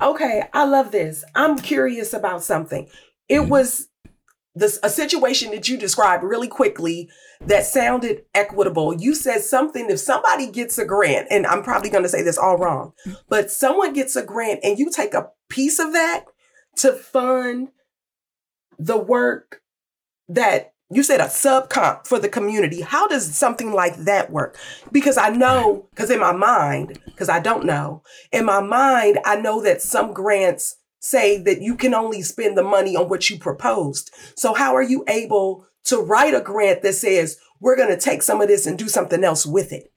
Okay, 0.03 0.43
I 0.53 0.65
love 0.65 0.91
this. 0.91 1.25
I'm 1.37 1.57
curious 1.57 2.13
about 2.13 2.43
something. 2.43 2.89
It 3.29 3.39
mm-hmm. 3.39 3.49
was 3.49 3.89
this 4.57 4.79
a 4.83 4.91
situation 4.91 5.51
that 5.53 5.69
you 5.69 5.77
described 5.77 6.25
really 6.25 6.49
quickly 6.49 7.09
that 7.41 7.65
sounded 7.65 8.25
equitable. 8.35 8.95
You 8.95 9.15
said 9.15 9.43
something 9.43 9.89
if 9.89 10.01
somebody 10.01 10.51
gets 10.51 10.79
a 10.79 10.85
grant, 10.85 11.29
and 11.31 11.47
I'm 11.47 11.63
probably 11.63 11.91
going 11.91 12.03
to 12.03 12.09
say 12.09 12.23
this 12.23 12.39
all 12.39 12.59
wrong, 12.59 12.93
but 13.29 13.51
someone 13.51 13.93
gets 13.93 14.17
a 14.17 14.25
grant 14.25 14.61
and 14.63 14.79
you 14.79 14.91
take 14.91 15.15
a 15.15 15.29
piece 15.49 15.79
of 15.79 15.93
that 15.93 16.25
to 16.77 16.93
fund 16.93 17.71
the 18.79 18.99
work 18.99 19.63
that 20.29 20.74
you 20.95 21.03
said 21.03 21.21
a 21.21 21.29
sub 21.29 21.69
comp 21.69 22.07
for 22.07 22.19
the 22.19 22.29
community. 22.29 22.81
How 22.81 23.09
does 23.09 23.37
something 23.37 23.73
like 23.73 23.97
that 23.97 24.31
work? 24.31 24.57
Because 24.93 25.17
I 25.17 25.31
know, 25.31 25.89
because 25.91 26.11
in 26.11 26.21
my 26.21 26.33
mind, 26.33 27.01
because 27.07 27.29
I 27.29 27.41
don't 27.41 27.65
know, 27.65 28.03
in 28.33 28.45
my 28.45 28.61
mind, 28.61 29.19
I 29.25 29.37
know 29.37 29.63
that 29.63 29.83
some 29.83 30.13
grants 30.13 30.77
say 31.01 31.43
that 31.43 31.61
you 31.61 31.77
can 31.77 31.95
only 31.95 32.23
spend 32.23 32.57
the 32.57 32.63
money 32.63 32.97
on 32.97 33.09
what 33.09 33.29
you 33.29 33.39
proposed. 33.39 34.11
So 34.37 34.55
how 34.55 34.75
are 34.75 34.83
you 34.83 35.05
able 35.09 35.67
to 35.85 35.99
write 35.99 36.35
a 36.35 36.41
grant 36.41 36.83
that 36.83 36.95
says 36.95 37.39
we're 37.61 37.77
going 37.77 37.91
to 37.91 38.01
take 38.01 38.23
some 38.23 38.41
of 38.41 38.49
this 38.49 38.67
and 38.67 38.79
do 38.79 38.89
something 38.89 39.23
else 39.23 39.45
with 39.45 39.73
it? 39.73 39.93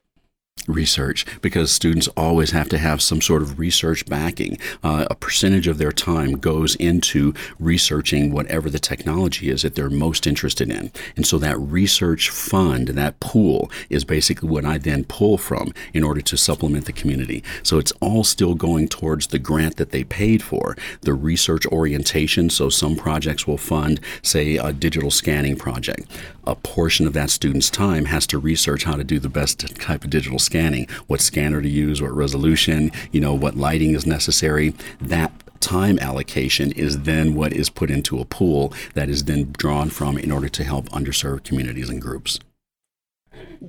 Research 0.67 1.25
because 1.41 1.71
students 1.71 2.07
always 2.09 2.51
have 2.51 2.69
to 2.69 2.77
have 2.77 3.01
some 3.01 3.21
sort 3.21 3.41
of 3.41 3.57
research 3.57 4.05
backing. 4.05 4.57
Uh, 4.83 5.07
a 5.09 5.15
percentage 5.15 5.67
of 5.67 5.77
their 5.77 5.91
time 5.91 6.33
goes 6.33 6.75
into 6.75 7.33
researching 7.59 8.31
whatever 8.31 8.69
the 8.69 8.79
technology 8.79 9.49
is 9.49 9.61
that 9.63 9.75
they're 9.75 9.89
most 9.89 10.27
interested 10.27 10.69
in. 10.69 10.91
And 11.15 11.25
so 11.25 11.37
that 11.39 11.57
research 11.59 12.29
fund, 12.29 12.89
that 12.89 13.19
pool, 13.19 13.71
is 13.89 14.03
basically 14.03 14.49
what 14.49 14.65
I 14.65 14.77
then 14.77 15.05
pull 15.05 15.37
from 15.37 15.73
in 15.93 16.03
order 16.03 16.21
to 16.21 16.37
supplement 16.37 16.85
the 16.85 16.93
community. 16.93 17.43
So 17.63 17.79
it's 17.79 17.93
all 18.01 18.23
still 18.23 18.55
going 18.55 18.87
towards 18.89 19.27
the 19.27 19.39
grant 19.39 19.77
that 19.77 19.91
they 19.91 20.03
paid 20.03 20.43
for, 20.43 20.75
the 21.01 21.13
research 21.13 21.65
orientation. 21.67 22.49
So 22.49 22.69
some 22.69 22.95
projects 22.95 23.47
will 23.47 23.57
fund, 23.57 23.99
say, 24.21 24.57
a 24.57 24.73
digital 24.73 25.11
scanning 25.11 25.55
project. 25.55 26.07
A 26.47 26.55
portion 26.55 27.05
of 27.05 27.11
that 27.11 27.29
student's 27.29 27.69
time 27.69 28.05
has 28.05 28.25
to 28.27 28.39
research 28.39 28.85
how 28.85 28.95
to 28.95 29.03
do 29.03 29.19
the 29.19 29.27
best 29.27 29.59
type 29.81 30.05
of 30.05 30.09
digital 30.09 30.39
scanning, 30.39 30.87
what 31.07 31.19
scanner 31.19 31.61
to 31.61 31.67
use, 31.67 32.01
what 32.01 32.15
resolution, 32.15 32.89
you 33.11 33.19
know, 33.19 33.33
what 33.33 33.55
lighting 33.55 33.93
is 33.93 34.05
necessary. 34.05 34.73
That 35.01 35.33
time 35.59 35.99
allocation 35.99 36.71
is 36.71 37.01
then 37.01 37.35
what 37.35 37.51
is 37.51 37.69
put 37.69 37.91
into 37.91 38.21
a 38.21 38.25
pool 38.25 38.73
that 38.93 39.09
is 39.09 39.25
then 39.25 39.51
drawn 39.57 39.89
from 39.89 40.17
in 40.17 40.31
order 40.31 40.47
to 40.47 40.63
help 40.63 40.87
underserved 40.91 41.43
communities 41.43 41.89
and 41.89 42.01
groups. 42.01 42.39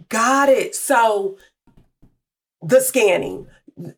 Got 0.08 0.49
it. 0.49 0.76
So 0.76 1.37
the 2.62 2.80
scanning, 2.80 3.49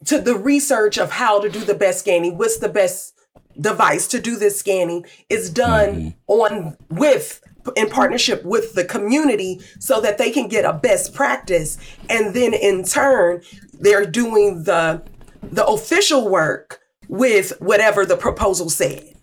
to 0.06 0.18
the 0.18 0.36
research 0.36 0.96
of 0.96 1.10
how 1.10 1.38
to 1.38 1.50
do 1.50 1.60
the 1.60 1.74
best 1.74 1.98
scanning, 1.98 2.38
what's 2.38 2.56
the 2.56 2.70
best 2.70 3.14
device 3.60 4.08
to 4.08 4.20
do 4.20 4.36
this 4.36 4.58
scanning 4.58 5.04
is 5.28 5.50
done 5.50 5.88
mm-hmm. 5.90 6.08
on 6.28 6.76
with 6.88 7.42
in 7.76 7.88
partnership 7.88 8.44
with 8.44 8.74
the 8.74 8.84
community 8.84 9.60
so 9.78 10.00
that 10.00 10.18
they 10.18 10.30
can 10.30 10.48
get 10.48 10.64
a 10.64 10.72
best 10.72 11.14
practice. 11.14 11.78
And 12.08 12.34
then 12.34 12.54
in 12.54 12.84
turn 12.84 13.42
they're 13.72 14.06
doing 14.06 14.64
the 14.64 15.02
the 15.42 15.64
official 15.66 16.28
work 16.28 16.80
with 17.08 17.58
whatever 17.60 18.04
the 18.04 18.16
proposal 18.16 18.68
said. 18.68 19.14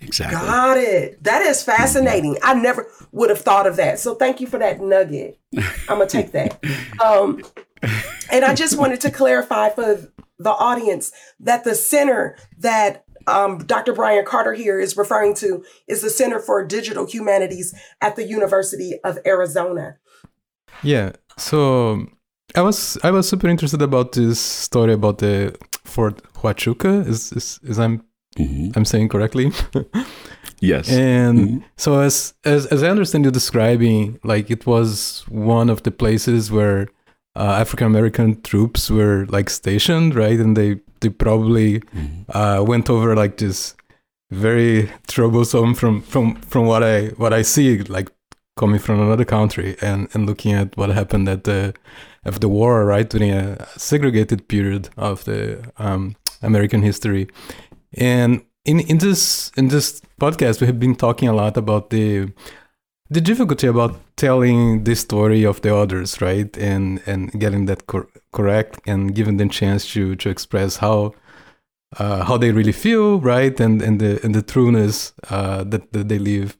Exactly. 0.00 0.36
Got 0.36 0.78
it. 0.78 1.22
That 1.24 1.42
is 1.42 1.62
fascinating. 1.62 2.38
I 2.42 2.54
never 2.54 2.86
would 3.12 3.30
have 3.30 3.40
thought 3.40 3.66
of 3.66 3.76
that. 3.76 3.98
So 3.98 4.14
thank 4.14 4.40
you 4.40 4.46
for 4.46 4.58
that 4.58 4.80
nugget. 4.80 5.38
I'm 5.56 5.98
gonna 5.98 6.06
take 6.08 6.32
that. 6.32 6.62
Um 7.02 7.42
and 8.30 8.44
i 8.44 8.54
just 8.54 8.78
wanted 8.78 9.00
to 9.02 9.10
clarify 9.10 9.68
for 9.68 10.10
the 10.38 10.50
audience 10.50 11.12
that 11.40 11.64
the 11.64 11.74
center 11.74 12.36
that 12.58 13.05
um, 13.26 13.58
Dr. 13.58 13.92
Bryan 13.92 14.24
Carter 14.24 14.52
here 14.52 14.78
is 14.78 14.96
referring 14.96 15.34
to 15.36 15.64
is 15.88 16.02
the 16.02 16.10
Center 16.10 16.38
for 16.38 16.64
Digital 16.64 17.06
Humanities 17.06 17.74
at 18.00 18.16
the 18.16 18.24
University 18.24 18.94
of 19.04 19.18
Arizona. 19.26 19.96
Yeah. 20.82 21.12
So 21.36 22.06
I 22.54 22.62
was 22.62 22.98
I 23.02 23.10
was 23.10 23.28
super 23.28 23.48
interested 23.48 23.82
about 23.82 24.12
this 24.12 24.40
story 24.40 24.92
about 24.92 25.18
the 25.18 25.56
Fort 25.84 26.22
Huachuca. 26.34 27.06
Is 27.06 27.32
is, 27.32 27.60
is 27.62 27.78
I'm 27.78 28.04
mm-hmm. 28.38 28.70
I'm 28.76 28.84
saying 28.84 29.08
correctly? 29.08 29.52
yes. 30.60 30.90
And 30.90 31.38
mm-hmm. 31.38 31.58
so 31.76 32.00
as, 32.00 32.34
as 32.44 32.66
as 32.66 32.82
I 32.82 32.88
understand 32.88 33.24
you 33.24 33.30
describing, 33.30 34.18
like 34.22 34.50
it 34.50 34.66
was 34.66 35.24
one 35.28 35.68
of 35.68 35.82
the 35.82 35.90
places 35.90 36.50
where 36.50 36.88
uh, 37.34 37.58
African 37.60 37.86
American 37.86 38.40
troops 38.42 38.90
were 38.90 39.26
like 39.28 39.50
stationed, 39.50 40.14
right? 40.14 40.38
And 40.38 40.56
they 40.56 40.80
they 41.00 41.08
probably 41.08 41.80
mm-hmm. 41.80 42.36
uh, 42.36 42.62
went 42.62 42.90
over 42.90 43.14
like 43.14 43.36
this 43.38 43.74
very 44.30 44.90
troublesome 45.06 45.74
from 45.74 46.02
from 46.02 46.34
from 46.36 46.66
what 46.66 46.82
I 46.82 47.08
what 47.16 47.32
I 47.32 47.42
see 47.42 47.78
like 47.82 48.10
coming 48.56 48.80
from 48.80 49.00
another 49.00 49.24
country 49.24 49.76
and 49.80 50.08
and 50.12 50.26
looking 50.26 50.52
at 50.52 50.76
what 50.76 50.90
happened 50.90 51.28
at 51.28 51.44
the 51.44 51.74
of 52.24 52.40
the 52.40 52.48
war 52.48 52.84
right 52.84 53.08
during 53.08 53.30
a 53.30 53.66
segregated 53.76 54.48
period 54.48 54.88
of 54.96 55.24
the 55.24 55.72
um, 55.78 56.16
American 56.42 56.82
history 56.82 57.28
and 57.94 58.42
in 58.64 58.80
in 58.80 58.98
this 58.98 59.52
in 59.56 59.68
this 59.68 60.02
podcast 60.20 60.60
we 60.60 60.66
have 60.66 60.80
been 60.80 60.96
talking 60.96 61.28
a 61.28 61.32
lot 61.32 61.56
about 61.56 61.90
the 61.90 62.28
the 63.08 63.20
difficulty 63.20 63.66
about 63.66 63.96
telling 64.16 64.84
the 64.84 64.94
story 64.94 65.44
of 65.44 65.60
the 65.62 65.74
others 65.74 66.20
right 66.20 66.56
and 66.56 67.00
and 67.06 67.30
getting 67.40 67.66
that 67.66 67.86
cor- 67.86 68.08
correct 68.32 68.80
and 68.86 69.14
giving 69.14 69.36
them 69.36 69.48
chance 69.48 69.86
to 69.92 70.16
to 70.16 70.28
express 70.28 70.76
how 70.76 71.14
uh, 71.98 72.24
how 72.24 72.36
they 72.36 72.50
really 72.50 72.72
feel 72.72 73.20
right 73.20 73.60
and 73.60 73.82
and 73.82 74.00
the 74.00 74.20
and 74.24 74.34
the 74.34 74.42
trueness 74.42 75.12
uh, 75.30 75.64
that, 75.64 75.92
that 75.92 76.08
they 76.08 76.18
live 76.18 76.56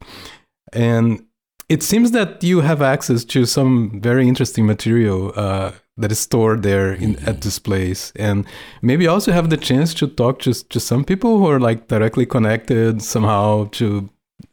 and 0.72 1.24
it 1.68 1.82
seems 1.82 2.12
that 2.12 2.44
you 2.44 2.60
have 2.60 2.80
access 2.80 3.24
to 3.24 3.44
some 3.44 4.00
very 4.00 4.28
interesting 4.28 4.66
material 4.66 5.32
uh, 5.34 5.72
that 5.96 6.12
is 6.12 6.20
stored 6.20 6.62
there 6.62 6.92
in, 6.92 7.16
mm-hmm. 7.16 7.28
at 7.28 7.40
this 7.40 7.58
place 7.58 8.12
and 8.16 8.46
maybe 8.82 9.06
also 9.06 9.32
have 9.32 9.50
the 9.50 9.56
chance 9.56 9.92
to 9.94 10.06
talk 10.06 10.38
to, 10.38 10.52
to 10.52 10.78
some 10.78 11.04
people 11.04 11.38
who 11.38 11.48
are 11.48 11.58
like 11.58 11.88
directly 11.88 12.26
connected 12.26 13.02
somehow 13.02 13.64
to 13.72 14.08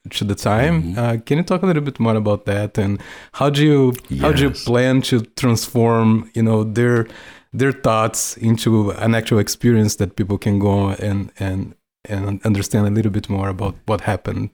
to 0.09 0.23
the 0.23 0.35
time. 0.35 0.83
Mm-hmm. 0.83 0.99
Uh, 0.99 1.17
can 1.25 1.37
you 1.37 1.43
talk 1.43 1.63
a 1.63 1.65
little 1.65 1.83
bit 1.83 1.99
more 1.99 2.15
about 2.15 2.45
that 2.45 2.77
and 2.77 3.01
how 3.33 3.49
do 3.49 3.63
you 3.63 3.93
yes. 4.09 4.21
how 4.21 4.31
do 4.31 4.43
you 4.43 4.51
plan 4.51 5.01
to 5.03 5.21
transform 5.21 6.29
you 6.33 6.43
know 6.43 6.63
their 6.63 7.07
their 7.53 7.71
thoughts 7.71 8.37
into 8.37 8.91
an 8.91 9.15
actual 9.15 9.39
experience 9.39 9.95
that 9.95 10.15
people 10.15 10.37
can 10.37 10.59
go 10.59 10.89
and 10.89 11.31
and 11.39 11.75
and 12.05 12.41
understand 12.45 12.87
a 12.87 12.89
little 12.89 13.11
bit 13.11 13.29
more 13.29 13.49
about 13.49 13.75
what 13.85 14.01
happened 14.01 14.49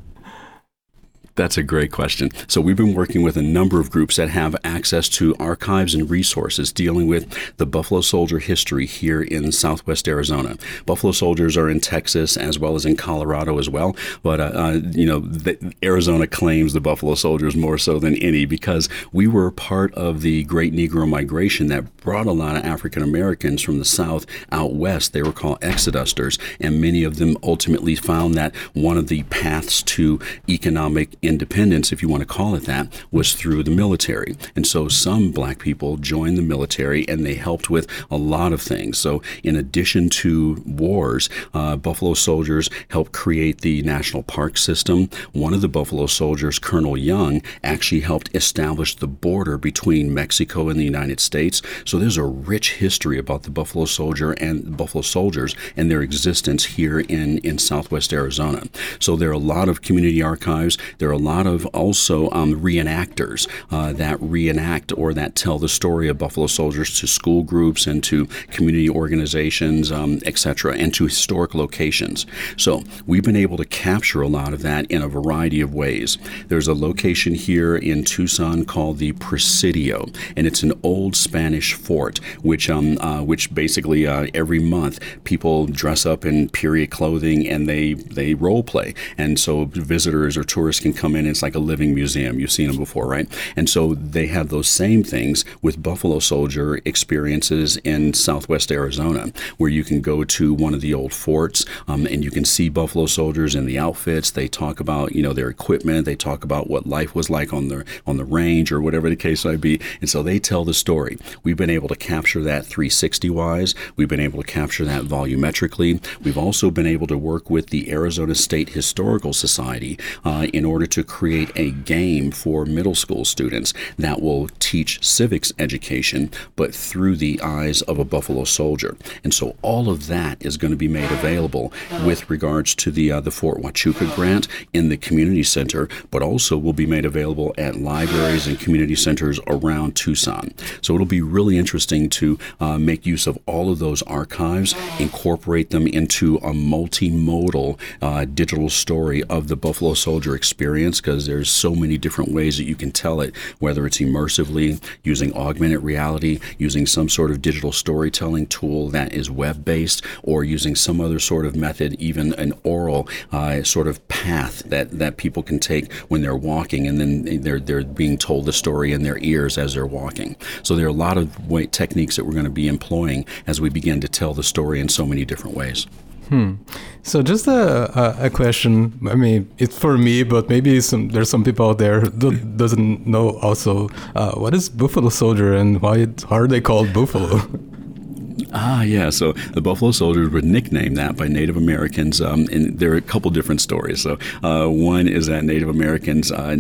that's 1.40 1.58
a 1.58 1.64
great 1.64 1.92
question. 1.92 2.30
So, 2.48 2.60
we've 2.60 2.76
been 2.76 2.94
working 2.94 3.24
with 3.24 3.38
a 3.38 3.42
number 3.42 3.80
of 3.80 3.90
groups 3.90 4.18
that 4.18 4.30
have 4.30 4.58
access 4.66 5.08
to 5.10 5.36
archives 5.40 5.96
and 5.96 6.10
resources 6.10 6.74
dealing 6.74 7.08
with 7.08 7.34
the 7.56 7.66
Buffalo 7.66 8.02
Soldier 8.02 8.40
history 8.40 8.86
here 8.86 9.22
in 9.22 9.52
Southwest 9.54 10.08
Arizona. 10.10 10.58
Buffalo 10.86 11.14
Soldiers 11.14 11.56
are 11.56 11.70
in 11.70 11.80
Texas 11.80 12.36
as 12.36 12.60
well 12.60 12.76
as 12.76 12.86
in 12.86 12.98
Colorado 12.98 13.58
as 13.58 13.70
well. 13.70 13.96
But, 14.22 14.42
uh, 14.42 14.52
uh, 14.54 14.80
you 14.92 15.06
know, 15.06 15.20
the, 15.20 15.74
Arizona 15.82 16.28
claims 16.28 16.74
the 16.74 16.82
Buffalo 16.82 17.16
Soldiers 17.16 17.56
more 17.56 17.78
so 17.78 18.00
than 18.00 18.16
any 18.16 18.46
because 18.46 18.90
we 19.14 19.26
were 19.26 19.50
part 19.50 19.94
of 19.94 20.22
the 20.22 20.44
Great 20.44 20.74
Negro 20.74 21.08
Migration 21.08 21.68
that 21.68 21.96
brought 21.98 22.28
a 22.28 22.34
lot 22.34 22.58
of 22.58 22.66
African 22.66 23.02
Americans 23.02 23.62
from 23.62 23.80
the 23.80 23.86
South 23.86 24.26
out 24.52 24.74
west. 24.74 25.14
They 25.14 25.22
were 25.22 25.32
called 25.32 25.62
exodusters, 25.62 26.38
and 26.60 26.82
many 26.82 27.06
of 27.06 27.16
them 27.16 27.38
ultimately 27.44 27.96
found 27.96 28.34
that 28.36 28.54
one 28.74 28.98
of 28.98 29.08
the 29.08 29.24
paths 29.24 29.82
to 29.84 30.20
economic 30.50 31.16
independence, 31.30 31.94
if 31.94 32.02
you 32.02 32.10
want 32.10 32.22
to 32.22 32.28
call 32.28 32.56
it 32.56 32.66
that, 32.66 32.88
was 33.12 33.34
through 33.34 33.64
the 33.64 33.72
military. 33.72 34.36
And 34.56 34.68
so 34.68 34.88
some 34.90 35.32
black 35.32 35.60
people 35.60 35.96
joined 35.98 36.38
the 36.38 36.42
military 36.42 37.08
and 37.08 37.26
they 37.26 37.36
helped 37.36 37.70
with 37.70 37.88
a 38.12 38.18
lot 38.18 38.52
of 38.52 38.62
things. 38.62 38.98
So, 38.98 39.22
in 39.44 39.56
addition 39.56 40.10
to 40.10 40.62
wars, 40.66 41.30
uh, 41.54 41.76
Buffalo 41.78 42.14
soldiers 42.14 42.70
helped 42.90 43.12
create 43.12 43.62
the 43.62 43.82
national 43.84 44.24
park 44.24 44.58
system. 44.58 45.10
One 45.32 45.54
of 45.54 45.62
the 45.62 45.68
Buffalo 45.68 46.08
soldiers, 46.08 46.60
Colonel 46.60 46.98
Young, 46.98 47.42
actually 47.64 48.02
helped 48.02 48.30
establish 48.36 48.96
the 48.96 49.08
border 49.08 49.58
between 49.58 50.14
Mexico 50.14 50.70
and 50.70 50.80
the 50.80 50.84
United 50.84 51.20
States. 51.20 51.62
So, 51.86 51.98
there's 51.98 52.18
a 52.18 52.24
rich 52.24 52.74
history 52.74 53.18
about 53.18 53.44
the 53.44 53.52
Buffalo 53.52 53.86
soldier 53.86 54.32
and 54.34 54.76
Buffalo 54.76 55.02
soldiers 55.02 55.56
and 55.78 55.90
their 55.90 56.02
existence 56.02 56.66
here 56.66 57.00
in, 57.00 57.38
in 57.40 57.58
southwest 57.58 58.12
Arizona. 58.12 58.64
So, 59.00 59.16
there 59.16 59.30
are 59.30 59.34
a 59.34 59.38
lot 59.38 59.70
of 59.70 59.82
community 59.82 60.22
archives. 60.22 60.78
There 60.98 61.09
there 61.10 61.16
are 61.16 61.20
a 61.20 61.24
lot 61.24 61.48
of 61.48 61.66
also 61.68 62.30
um, 62.30 62.62
reenactors 62.62 63.50
uh, 63.72 63.92
that 63.94 64.22
reenact 64.22 64.96
or 64.96 65.12
that 65.12 65.34
tell 65.34 65.58
the 65.58 65.68
story 65.68 66.08
of 66.08 66.20
Buffalo 66.20 66.46
Soldiers 66.46 67.00
to 67.00 67.08
school 67.08 67.42
groups 67.42 67.88
and 67.88 68.04
to 68.04 68.28
community 68.52 68.88
organizations, 68.88 69.92
um, 69.92 70.20
etc., 70.28 70.76
and 70.76 70.94
to 70.94 71.06
historic 71.06 71.56
locations. 71.56 72.28
So 72.58 72.84
we've 73.08 73.24
been 73.24 73.36
able 73.36 73.58
to 73.58 73.66
capture 73.66 74.22
a 74.22 74.28
lot 74.28 74.54
of 74.54 74.62
that 74.62 74.86
in 74.92 75.02
a 75.02 75.08
variety 75.08 75.62
of 75.62 75.74
ways. 75.74 76.20
There's 76.48 76.68
a 76.68 76.76
location 76.76 77.34
here 77.34 77.76
in 77.76 78.04
Tucson 78.04 78.64
called 78.64 79.00
the 79.00 79.14
Presidio, 79.14 80.10
and 80.38 80.46
it's 80.46 80.62
an 80.62 80.74
old 80.84 81.16
Spanish 81.16 81.74
fort, 81.74 82.20
which 82.44 82.70
um, 82.70 83.00
uh, 83.00 83.24
which 83.24 83.52
basically 83.52 84.06
uh, 84.06 84.28
every 84.36 84.60
month 84.60 85.00
people 85.24 85.66
dress 85.66 86.06
up 86.06 86.24
in 86.24 86.50
period 86.50 86.92
clothing 86.92 87.48
and 87.48 87.68
they 87.68 87.96
they 87.96 88.36
role 88.36 88.62
play, 88.62 88.94
and 89.18 89.40
so 89.40 89.66
visitors 89.66 90.38
or 90.38 90.44
tourists 90.44 90.84
can 90.84 90.94
come 91.00 91.16
in. 91.16 91.26
It's 91.26 91.42
like 91.42 91.56
a 91.56 91.60
living 91.60 91.96
museum. 91.96 92.40
You've 92.40 92.52
seen 92.52 92.68
them 92.68 92.78
before, 92.78 93.08
right? 93.08 93.28
And 93.56 93.70
so 93.70 93.96
they 93.96 94.28
have 94.28 94.50
those 94.50 94.68
same 94.68 95.04
things 95.04 95.46
with 95.62 95.82
Buffalo 95.82 96.20
Soldier 96.20 96.80
experiences 96.86 97.78
in 97.78 98.14
Southwest 98.14 98.72
Arizona, 98.72 99.32
where 99.58 99.70
you 99.70 99.84
can 99.84 100.02
go 100.02 100.24
to 100.24 100.54
one 100.54 100.74
of 100.74 100.82
the 100.82 100.94
old 100.94 101.14
forts 101.14 101.66
um, 101.88 102.06
and 102.06 102.24
you 102.24 102.32
can 102.32 102.46
see 102.46 102.70
Buffalo 102.70 103.06
Soldiers 103.06 103.56
in 103.56 103.66
the 103.66 103.80
outfits. 103.80 104.32
They 104.32 104.48
talk 104.48 104.80
about 104.80 105.16
you 105.16 105.24
know 105.24 105.34
their 105.34 105.50
equipment. 105.50 106.06
They 106.06 106.16
talk 106.16 106.44
about 106.44 106.70
what 106.70 106.86
life 106.86 107.16
was 107.16 107.30
like 107.30 107.54
on 107.54 107.70
the 107.70 107.86
on 108.06 108.18
the 108.18 108.26
range 108.26 108.72
or 108.72 108.82
whatever 108.82 109.10
the 109.10 109.16
case 109.16 109.46
might 109.46 109.62
be, 109.62 109.80
and 110.02 110.10
so 110.10 110.22
they 110.22 110.40
tell 110.40 110.66
the 110.66 110.74
story. 110.74 111.18
We've 111.44 111.58
been 111.58 111.70
able 111.70 111.88
to 111.88 111.96
capture 111.96 112.42
that 112.44 112.66
360 112.66 113.30
wise. 113.30 113.74
We've 113.96 114.10
been 114.10 114.20
able 114.20 114.42
to 114.44 114.48
capture 114.48 114.86
that 114.86 115.04
volumetrically. 115.04 116.04
We've 116.22 116.38
also 116.38 116.70
been 116.70 116.88
able 116.88 117.08
to 117.08 117.18
work 117.18 117.50
with 117.50 117.68
the 117.68 117.92
Arizona 117.92 118.36
State 118.36 118.70
Historical 118.70 119.34
Society 119.34 119.98
uh, 120.26 120.48
in 120.54 120.66
order 120.66 120.86
to 120.92 121.04
create 121.04 121.52
a 121.56 121.72
game 121.72 122.32
for 122.32 122.66
middle 122.66 122.96
school 122.96 123.26
students 123.26 123.74
that 123.98 124.22
will 124.22 124.48
teach 124.60 125.04
civics 125.04 125.52
education, 125.60 126.32
but 126.56 126.74
through 126.74 127.16
the 127.16 127.40
eyes 127.42 127.82
of 127.84 128.00
a 128.00 128.06
Buffalo 128.06 128.44
soldier. 128.44 128.98
And 129.24 129.34
so 129.34 129.56
all 129.62 129.90
of 129.90 130.08
that 130.08 130.44
is 130.46 130.58
going 130.58 130.72
to 130.72 130.78
be 130.78 130.88
made 130.88 131.12
available 131.12 131.72
with 132.06 132.30
regards 132.30 132.76
to 132.76 132.92
the 132.92 133.12
uh, 133.12 133.20
the 133.20 133.32
Fort 133.32 133.62
Huachuca 133.62 134.14
grant 134.16 134.48
in 134.74 134.90
the 134.90 134.98
community 134.98 135.44
center, 135.44 135.88
but 136.12 136.22
also 136.22 136.58
will 136.58 136.74
be 136.74 136.86
made 136.86 137.06
available 137.06 137.54
at 137.58 137.76
libraries 137.76 138.48
and 138.48 138.60
community 138.60 138.96
centers 138.96 139.40
around 139.48 139.96
Tucson. 139.96 140.54
So 140.82 140.94
it'll 140.94 141.06
be 141.06 141.22
really 141.22 141.58
interesting 141.58 142.10
to 142.10 142.40
uh, 142.60 142.78
make 142.78 143.06
use 143.06 143.28
of 143.28 143.38
all 143.46 143.72
of 143.72 143.80
those 143.80 144.02
archives, 144.04 144.74
incorporate 145.00 145.70
them 145.70 145.88
into 145.88 146.38
a 146.38 146.52
multimodal 146.52 147.80
uh, 148.02 148.26
digital 148.26 148.70
story 148.70 149.24
of 149.24 149.48
the 149.48 149.56
Buffalo 149.56 149.94
Soldier 149.94 150.36
experience 150.36 150.79
because 150.80 151.26
there's 151.26 151.50
so 151.50 151.76
many 151.76 151.98
different 151.98 152.32
ways 152.32 152.58
that 152.58 152.64
you 152.64 152.76
can 152.76 152.92
tell 152.92 153.22
it, 153.22 153.36
whether 153.60 153.86
it's 153.86 154.00
immersively, 154.00 154.82
using 155.04 155.34
augmented 155.36 155.84
reality, 155.84 156.40
using 156.58 156.86
some 156.86 157.10
sort 157.10 157.32
of 157.32 157.42
digital 157.42 157.72
storytelling 157.72 158.48
tool 158.48 158.90
that 158.90 159.14
is 159.14 159.30
web 159.30 159.66
based, 159.66 160.04
or 160.24 160.44
using 160.44 160.76
some 160.76 161.02
other 161.02 161.20
sort 161.20 161.46
of 161.46 161.56
method, 161.56 161.94
even 162.00 162.34
an 162.34 162.54
oral 162.64 163.08
uh, 163.32 163.64
sort 163.64 163.88
of 163.88 164.06
path 164.08 164.64
that, 164.66 164.92
that 164.92 165.18
people 165.18 165.44
can 165.44 165.60
take 165.60 165.92
when 166.10 166.22
they're 166.22 166.36
walking 166.36 166.88
and 166.88 167.00
then 167.00 167.42
they're, 167.42 167.60
they're 167.60 167.84
being 167.84 168.18
told 168.18 168.46
the 168.46 168.54
story 168.54 168.92
in 168.92 169.04
their 169.04 169.18
ears 169.20 169.58
as 169.58 169.74
they're 169.74 169.86
walking. 169.86 170.36
So 170.64 170.76
there 170.76 170.86
are 170.86 170.90
a 170.90 170.94
lot 170.94 171.18
of 171.18 171.38
techniques 171.72 172.16
that 172.16 172.26
we're 172.26 172.34
going 172.34 172.44
to 172.46 172.50
be 172.50 172.68
employing 172.68 173.26
as 173.48 173.60
we 173.60 173.70
begin 173.70 174.02
to 174.02 174.08
tell 174.08 174.34
the 174.34 174.44
story 174.44 174.80
in 174.80 174.90
so 174.90 175.06
many 175.06 175.26
different 175.26 175.56
ways. 175.56 175.88
Hmm. 176.30 176.54
So 177.02 177.24
just 177.24 177.48
a, 177.48 178.00
a, 178.00 178.26
a, 178.26 178.30
question. 178.30 179.00
I 179.10 179.16
mean, 179.16 179.52
it's 179.58 179.76
for 179.78 179.98
me, 179.98 180.22
but 180.22 180.48
maybe 180.48 180.80
some 180.80 181.10
there's 181.10 181.30
some 181.30 181.44
people 181.44 181.70
out 181.70 181.80
there 181.80 182.02
who 182.02 182.32
doesn't 182.32 183.08
know 183.08 183.40
also 183.40 183.90
uh, 184.16 184.34
what 184.34 184.54
is 184.54 184.70
Buffalo 184.70 185.10
Soldier 185.10 185.56
and 185.56 185.82
why 185.82 186.08
are 186.30 186.48
they 186.48 186.62
called 186.62 186.94
Buffalo? 186.94 187.42
Ah, 188.52 188.82
yeah. 188.82 189.10
So 189.10 189.34
the 189.34 189.62
Buffalo 189.62 189.92
Soldiers 189.92 190.30
were 190.30 190.42
nicknamed 190.42 190.98
that 190.98 191.16
by 191.16 191.28
Native 191.28 191.56
Americans, 191.56 192.20
um, 192.20 192.48
and 192.52 192.80
there 192.80 192.92
are 192.94 192.98
a 192.98 193.02
couple 193.02 193.30
different 193.32 193.62
stories. 193.62 194.02
So 194.02 194.18
uh, 194.44 194.68
one 194.68 195.08
is 195.08 195.28
that 195.28 195.44
Native 195.44 195.70
Americans 195.70 196.32
uh, 196.32 196.56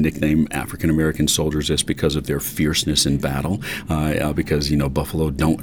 African 0.51 0.89
American 0.89 1.27
soldiers 1.27 1.67
just 1.67 1.87
because 1.87 2.15
of 2.15 2.27
their 2.27 2.39
fierceness 2.39 3.05
in 3.05 3.17
battle, 3.17 3.61
uh, 3.89 3.93
uh, 3.93 4.33
because 4.33 4.69
you 4.69 4.77
know 4.77 4.89
Buffalo 4.89 5.31
don't 5.31 5.61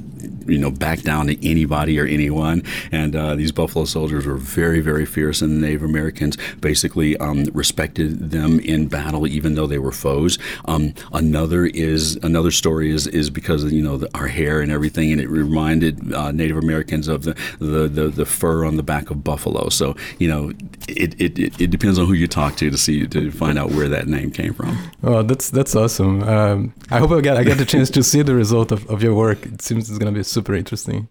you 0.48 0.58
know 0.58 0.70
back 0.70 1.02
down 1.02 1.28
to 1.28 1.48
anybody 1.48 1.98
or 2.00 2.06
anyone, 2.06 2.62
and 2.90 3.14
uh, 3.14 3.34
these 3.36 3.52
Buffalo 3.52 3.84
Soldiers 3.84 4.26
were 4.26 4.36
very 4.36 4.80
very 4.80 5.06
fierce, 5.06 5.42
and 5.42 5.56
the 5.56 5.66
Native 5.66 5.84
Americans 5.84 6.36
basically 6.60 7.16
um, 7.18 7.44
respected 7.52 8.30
them 8.30 8.58
in 8.60 8.88
battle 8.88 9.26
even 9.28 9.54
though 9.54 9.66
they 9.66 9.78
were 9.78 9.92
foes. 9.92 10.38
Um, 10.64 10.94
another 11.12 11.66
is 11.66 12.16
another 12.16 12.50
story 12.50 12.90
is 12.90 13.06
is 13.06 13.30
because 13.30 13.62
of, 13.62 13.72
you 13.72 13.82
know 13.82 13.96
the, 13.96 14.10
our 14.14 14.26
hair 14.26 14.60
and 14.60 14.72
everything, 14.72 15.12
and 15.12 15.20
it 15.20 15.28
reminded 15.28 16.15
uh, 16.16 16.32
Native 16.32 16.56
Americans 16.56 17.08
of 17.08 17.22
the, 17.22 17.34
the, 17.58 17.88
the, 17.88 18.08
the, 18.08 18.26
fur 18.26 18.64
on 18.64 18.76
the 18.76 18.82
back 18.82 19.10
of 19.10 19.22
buffalo. 19.22 19.68
So, 19.68 19.94
you 20.18 20.28
know, 20.28 20.50
it, 20.88 21.20
it, 21.20 21.60
it, 21.60 21.70
depends 21.70 21.98
on 21.98 22.06
who 22.06 22.14
you 22.14 22.26
talk 22.26 22.56
to 22.56 22.70
to 22.70 22.78
see 22.78 23.06
to 23.06 23.30
find 23.30 23.58
out 23.58 23.70
where 23.70 23.88
that 23.88 24.08
name 24.08 24.30
came 24.30 24.54
from. 24.54 24.76
Oh, 25.02 25.22
that's 25.22 25.50
that's 25.50 25.76
awesome. 25.76 26.22
Um, 26.22 26.74
I 26.90 26.98
hope 26.98 27.10
I 27.10 27.20
get 27.20 27.36
I 27.36 27.44
get 27.44 27.58
the 27.58 27.64
chance 27.64 27.90
to 27.90 28.02
see 28.02 28.22
the 28.22 28.34
result 28.34 28.72
of, 28.72 28.88
of 28.88 29.02
your 29.02 29.14
work. 29.14 29.44
It 29.46 29.62
seems 29.62 29.88
it's 29.88 29.98
going 29.98 30.12
to 30.12 30.18
be 30.18 30.24
super 30.24 30.54
interesting. 30.54 31.08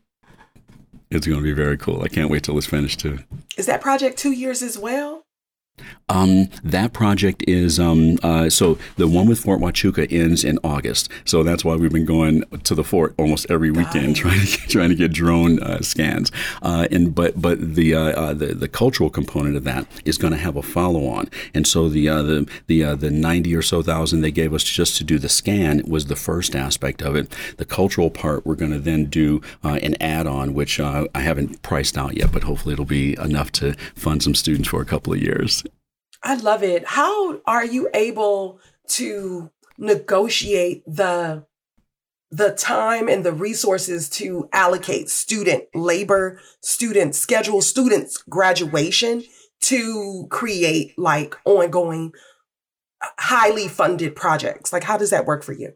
It's 1.12 1.28
going 1.28 1.40
to 1.40 1.44
be 1.44 1.54
very 1.54 1.78
cool. 1.78 2.02
I 2.02 2.08
can't 2.08 2.30
wait 2.30 2.44
till 2.44 2.58
it's 2.58 2.68
finished 2.68 3.00
too. 3.00 3.20
Is 3.58 3.68
that 3.68 3.82
project 3.82 4.18
two 4.18 4.32
years 4.32 4.62
as 4.62 4.78
well? 4.78 5.25
Um, 6.08 6.50
that 6.64 6.94
project 6.94 7.44
is 7.48 7.80
um, 7.80 8.20
uh, 8.22 8.50
so 8.50 8.78
the 8.96 9.08
one 9.08 9.28
with 9.28 9.40
Fort 9.40 9.60
Huachuca 9.60 10.12
ends 10.12 10.44
in 10.44 10.60
August, 10.64 11.10
so 11.26 11.42
that's 11.42 11.66
why 11.66 11.76
we've 11.76 11.92
been 11.92 12.06
going 12.06 12.44
to 12.64 12.76
the 12.76 12.84
fort 12.84 13.16
almost 13.18 13.48
every 13.50 13.72
weekend 13.72 14.16
trying 14.16 14.40
to 14.40 14.46
get, 14.46 14.70
trying 14.70 14.90
to 14.90 14.96
get 14.96 15.12
drone 15.12 15.60
uh, 15.64 15.82
scans. 15.82 16.32
Uh, 16.62 16.88
and 16.92 17.16
but 17.16 17.42
but 17.42 17.76
the, 17.76 17.96
uh, 17.96 18.00
uh, 18.00 18.34
the 18.34 18.54
the 18.54 18.68
cultural 18.68 19.10
component 19.10 19.58
of 19.58 19.64
that 19.64 19.88
is 20.06 20.20
going 20.20 20.32
to 20.32 20.38
have 20.38 20.56
a 20.56 20.62
follow 20.62 21.08
on, 21.08 21.28
and 21.56 21.66
so 21.66 21.90
the 21.90 22.08
uh, 22.08 22.22
the 22.22 22.48
the 22.68 22.84
the 22.96 23.10
ninety 23.10 23.56
or 23.56 23.64
so 23.64 23.82
thousand 23.82 24.22
they 24.22 24.32
gave 24.32 24.54
us 24.54 24.64
just 24.64 24.98
to 24.98 25.04
do 25.04 25.18
the 25.18 25.30
scan 25.30 25.82
was 25.88 26.06
the 26.06 26.16
first 26.16 26.56
aspect 26.56 27.02
of 27.02 27.16
it. 27.16 27.34
The 27.58 27.66
cultural 27.66 28.12
part 28.12 28.46
we're 28.46 28.56
going 28.56 28.72
to 28.72 28.80
then 28.80 29.06
do 29.06 29.42
an 29.64 29.96
add 30.00 30.28
on, 30.28 30.54
which 30.54 30.80
I 30.80 31.08
haven't 31.16 31.64
priced 31.64 31.98
out 31.98 32.16
yet, 32.16 32.32
but 32.32 32.44
hopefully 32.44 32.74
it'll 32.74 32.86
be 32.86 33.18
enough 33.20 33.52
to 33.54 33.74
fund 33.96 34.22
some 34.22 34.36
students 34.36 34.70
for 34.70 34.82
a 34.82 34.86
couple 34.86 35.12
of 35.12 35.20
years. 35.20 35.64
I 36.24 36.36
love 36.36 36.64
it. 36.64 36.86
How 36.86 37.40
are 37.46 37.66
you 37.66 37.90
able 37.94 38.60
to 38.90 39.52
negotiate 39.78 40.84
the 40.86 41.46
the 42.32 42.52
time 42.52 43.08
and 43.08 43.24
the 43.24 43.32
resources 43.32 44.10
to 44.10 44.50
allocate 44.52 45.10
student 45.10 45.64
labor, 45.74 46.42
student 46.62 47.16
schedule, 47.16 47.62
students 47.62 48.18
graduation 48.18 49.24
to 49.62 50.28
create 50.30 50.98
like 50.98 51.36
ongoing 51.46 52.12
uh, 53.02 53.08
highly 53.20 53.68
funded 53.68 54.16
projects? 54.16 54.74
Like 54.74 54.84
how 54.84 54.98
does 54.98 55.12
that 55.12 55.26
work 55.26 55.44
for 55.44 55.54
you? 55.54 55.74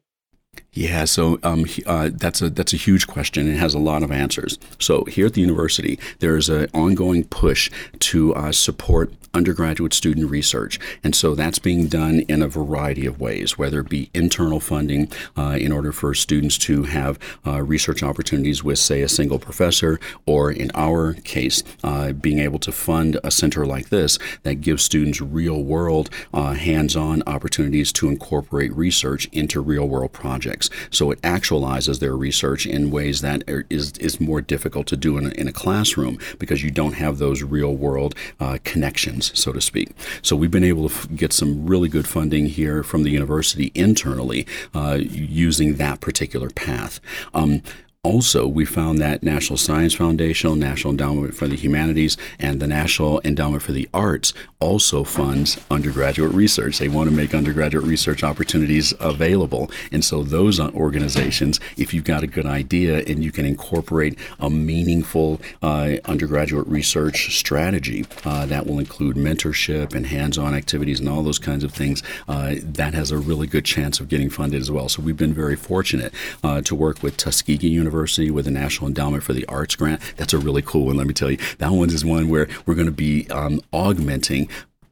Yeah, 0.71 1.05
so 1.05 1.39
um, 1.41 1.65
uh, 1.87 2.11
that's 2.13 2.41
a 2.43 2.49
that's 2.49 2.73
a 2.73 2.77
huge 2.77 3.07
question. 3.07 3.47
It 3.51 3.57
has 3.57 3.73
a 3.73 3.79
lot 3.79 4.03
of 4.03 4.11
answers. 4.11 4.59
So 4.79 5.03
here 5.05 5.25
at 5.25 5.33
the 5.33 5.41
university, 5.41 5.97
there 6.19 6.37
is 6.37 6.47
an 6.47 6.67
ongoing 6.75 7.23
push 7.23 7.71
to 7.99 8.35
uh, 8.35 8.51
support 8.51 9.11
undergraduate 9.33 9.93
student 9.93 10.29
research, 10.29 10.79
and 11.03 11.15
so 11.15 11.33
that's 11.33 11.59
being 11.59 11.87
done 11.87 12.21
in 12.21 12.41
a 12.41 12.47
variety 12.47 13.05
of 13.05 13.19
ways, 13.19 13.57
whether 13.57 13.79
it 13.79 13.89
be 13.89 14.09
internal 14.13 14.59
funding 14.59 15.11
uh, 15.37 15.57
in 15.59 15.71
order 15.71 15.91
for 15.91 16.13
students 16.13 16.57
to 16.57 16.83
have 16.83 17.19
uh, 17.45 17.61
research 17.61 18.01
opportunities 18.01 18.63
with, 18.63 18.79
say, 18.79 19.01
a 19.01 19.09
single 19.09 19.39
professor, 19.39 19.99
or 20.25 20.51
in 20.51 20.71
our 20.73 21.13
case, 21.13 21.63
uh, 21.83 22.11
being 22.11 22.39
able 22.39 22.59
to 22.59 22.71
fund 22.71 23.19
a 23.23 23.31
center 23.31 23.65
like 23.65 23.89
this 23.89 24.17
that 24.43 24.61
gives 24.61 24.83
students 24.83 25.21
real 25.21 25.63
world, 25.63 26.09
uh, 26.33 26.53
hands 26.53 26.95
on 26.95 27.21
opportunities 27.27 27.91
to 27.93 28.07
incorporate 28.07 28.75
research 28.75 29.27
into 29.31 29.61
real 29.61 29.87
world 29.87 30.11
projects. 30.11 30.58
So 30.89 31.11
it 31.11 31.21
actualizes 31.21 31.99
their 31.99 32.15
research 32.15 32.65
in 32.65 32.91
ways 32.91 33.21
that 33.21 33.43
is, 33.47 33.93
is 33.97 34.19
more 34.19 34.41
difficult 34.41 34.87
to 34.87 34.97
do 34.97 35.17
in 35.17 35.27
a, 35.27 35.29
in 35.29 35.47
a 35.47 35.53
classroom 35.53 36.17
because 36.39 36.63
you 36.63 36.71
don't 36.71 36.93
have 36.93 37.17
those 37.17 37.43
real 37.43 37.75
world 37.75 38.15
uh, 38.39 38.57
connections, 38.63 39.31
so 39.39 39.51
to 39.51 39.61
speak. 39.61 39.89
So 40.21 40.35
we've 40.35 40.51
been 40.51 40.63
able 40.63 40.89
to 40.89 40.93
f- 40.93 41.07
get 41.15 41.33
some 41.33 41.65
really 41.65 41.89
good 41.89 42.07
funding 42.07 42.47
here 42.47 42.83
from 42.83 43.03
the 43.03 43.11
university 43.11 43.71
internally 43.75 44.45
uh, 44.73 44.97
using 44.99 45.75
that 45.75 46.01
particular 46.01 46.49
path. 46.49 46.99
Um, 47.33 47.61
also, 48.01 48.47
we 48.47 48.63
found 48.63 48.99
that 48.99 49.23
National 49.23 49.57
Science 49.57 49.93
Foundation, 49.93 50.57
National 50.57 50.91
Endowment 50.91 51.35
for 51.35 51.49
the 51.49 51.57
Humanities, 51.57 52.15
and 52.39 52.61
the 52.61 52.67
National 52.67 53.19
Endowment 53.25 53.61
for 53.61 53.73
the 53.73 53.89
Arts 53.93 54.33
also 54.61 55.03
funds 55.03 55.59
undergraduate 55.69 56.31
research. 56.31 56.77
They 56.77 56.87
want 56.87 57.09
to 57.09 57.15
make 57.15 57.35
undergraduate 57.35 57.83
research 57.83 58.23
opportunities 58.23 58.93
available. 59.01 59.69
And 59.91 60.05
so, 60.05 60.23
those 60.23 60.61
organizations, 60.61 61.59
if 61.75 61.93
you've 61.93 62.05
got 62.05 62.23
a 62.23 62.27
good 62.27 62.45
idea 62.45 62.99
and 62.99 63.21
you 63.21 63.33
can 63.33 63.45
incorporate 63.45 64.17
a 64.39 64.49
meaningful 64.49 65.41
uh, 65.61 65.95
undergraduate 66.05 66.67
research 66.67 67.37
strategy 67.37 68.05
uh, 68.23 68.45
that 68.45 68.65
will 68.65 68.79
include 68.79 69.17
mentorship 69.17 69.93
and 69.93 70.07
hands 70.07 70.37
on 70.37 70.53
activities 70.53 71.01
and 71.01 71.09
all 71.09 71.21
those 71.21 71.39
kinds 71.39 71.65
of 71.65 71.73
things, 71.73 72.01
uh, 72.29 72.55
that 72.63 72.93
has 72.93 73.11
a 73.11 73.17
really 73.17 73.45
good 73.45 73.65
chance 73.65 73.99
of 73.99 74.07
getting 74.07 74.29
funded 74.29 74.61
as 74.61 74.71
well. 74.71 74.87
So, 74.87 75.01
we've 75.01 75.17
been 75.17 75.33
very 75.33 75.57
fortunate 75.57 76.13
uh, 76.45 76.61
to 76.61 76.73
work 76.73 77.03
with 77.03 77.17
Tuskegee 77.17 77.67
University. 77.67 77.88
University 77.89 78.29
with 78.29 78.45
the 78.45 78.51
National 78.51 78.87
Endowment 78.87 79.23
for 79.23 79.33
the 79.33 79.45
Arts 79.47 79.75
grant. 79.75 79.99
That's 80.15 80.33
a 80.33 80.37
really 80.37 80.61
cool 80.61 80.85
one. 80.85 80.97
Let 80.97 81.07
me 81.07 81.13
tell 81.13 81.31
you, 81.31 81.37
that 81.57 81.71
one 81.71 81.89
is 81.89 82.05
one 82.05 82.29
where 82.29 82.47
we're 82.65 82.75
going 82.75 82.85
to 82.85 82.91
be 82.91 83.27
um, 83.29 83.61
augmenting 83.73 84.47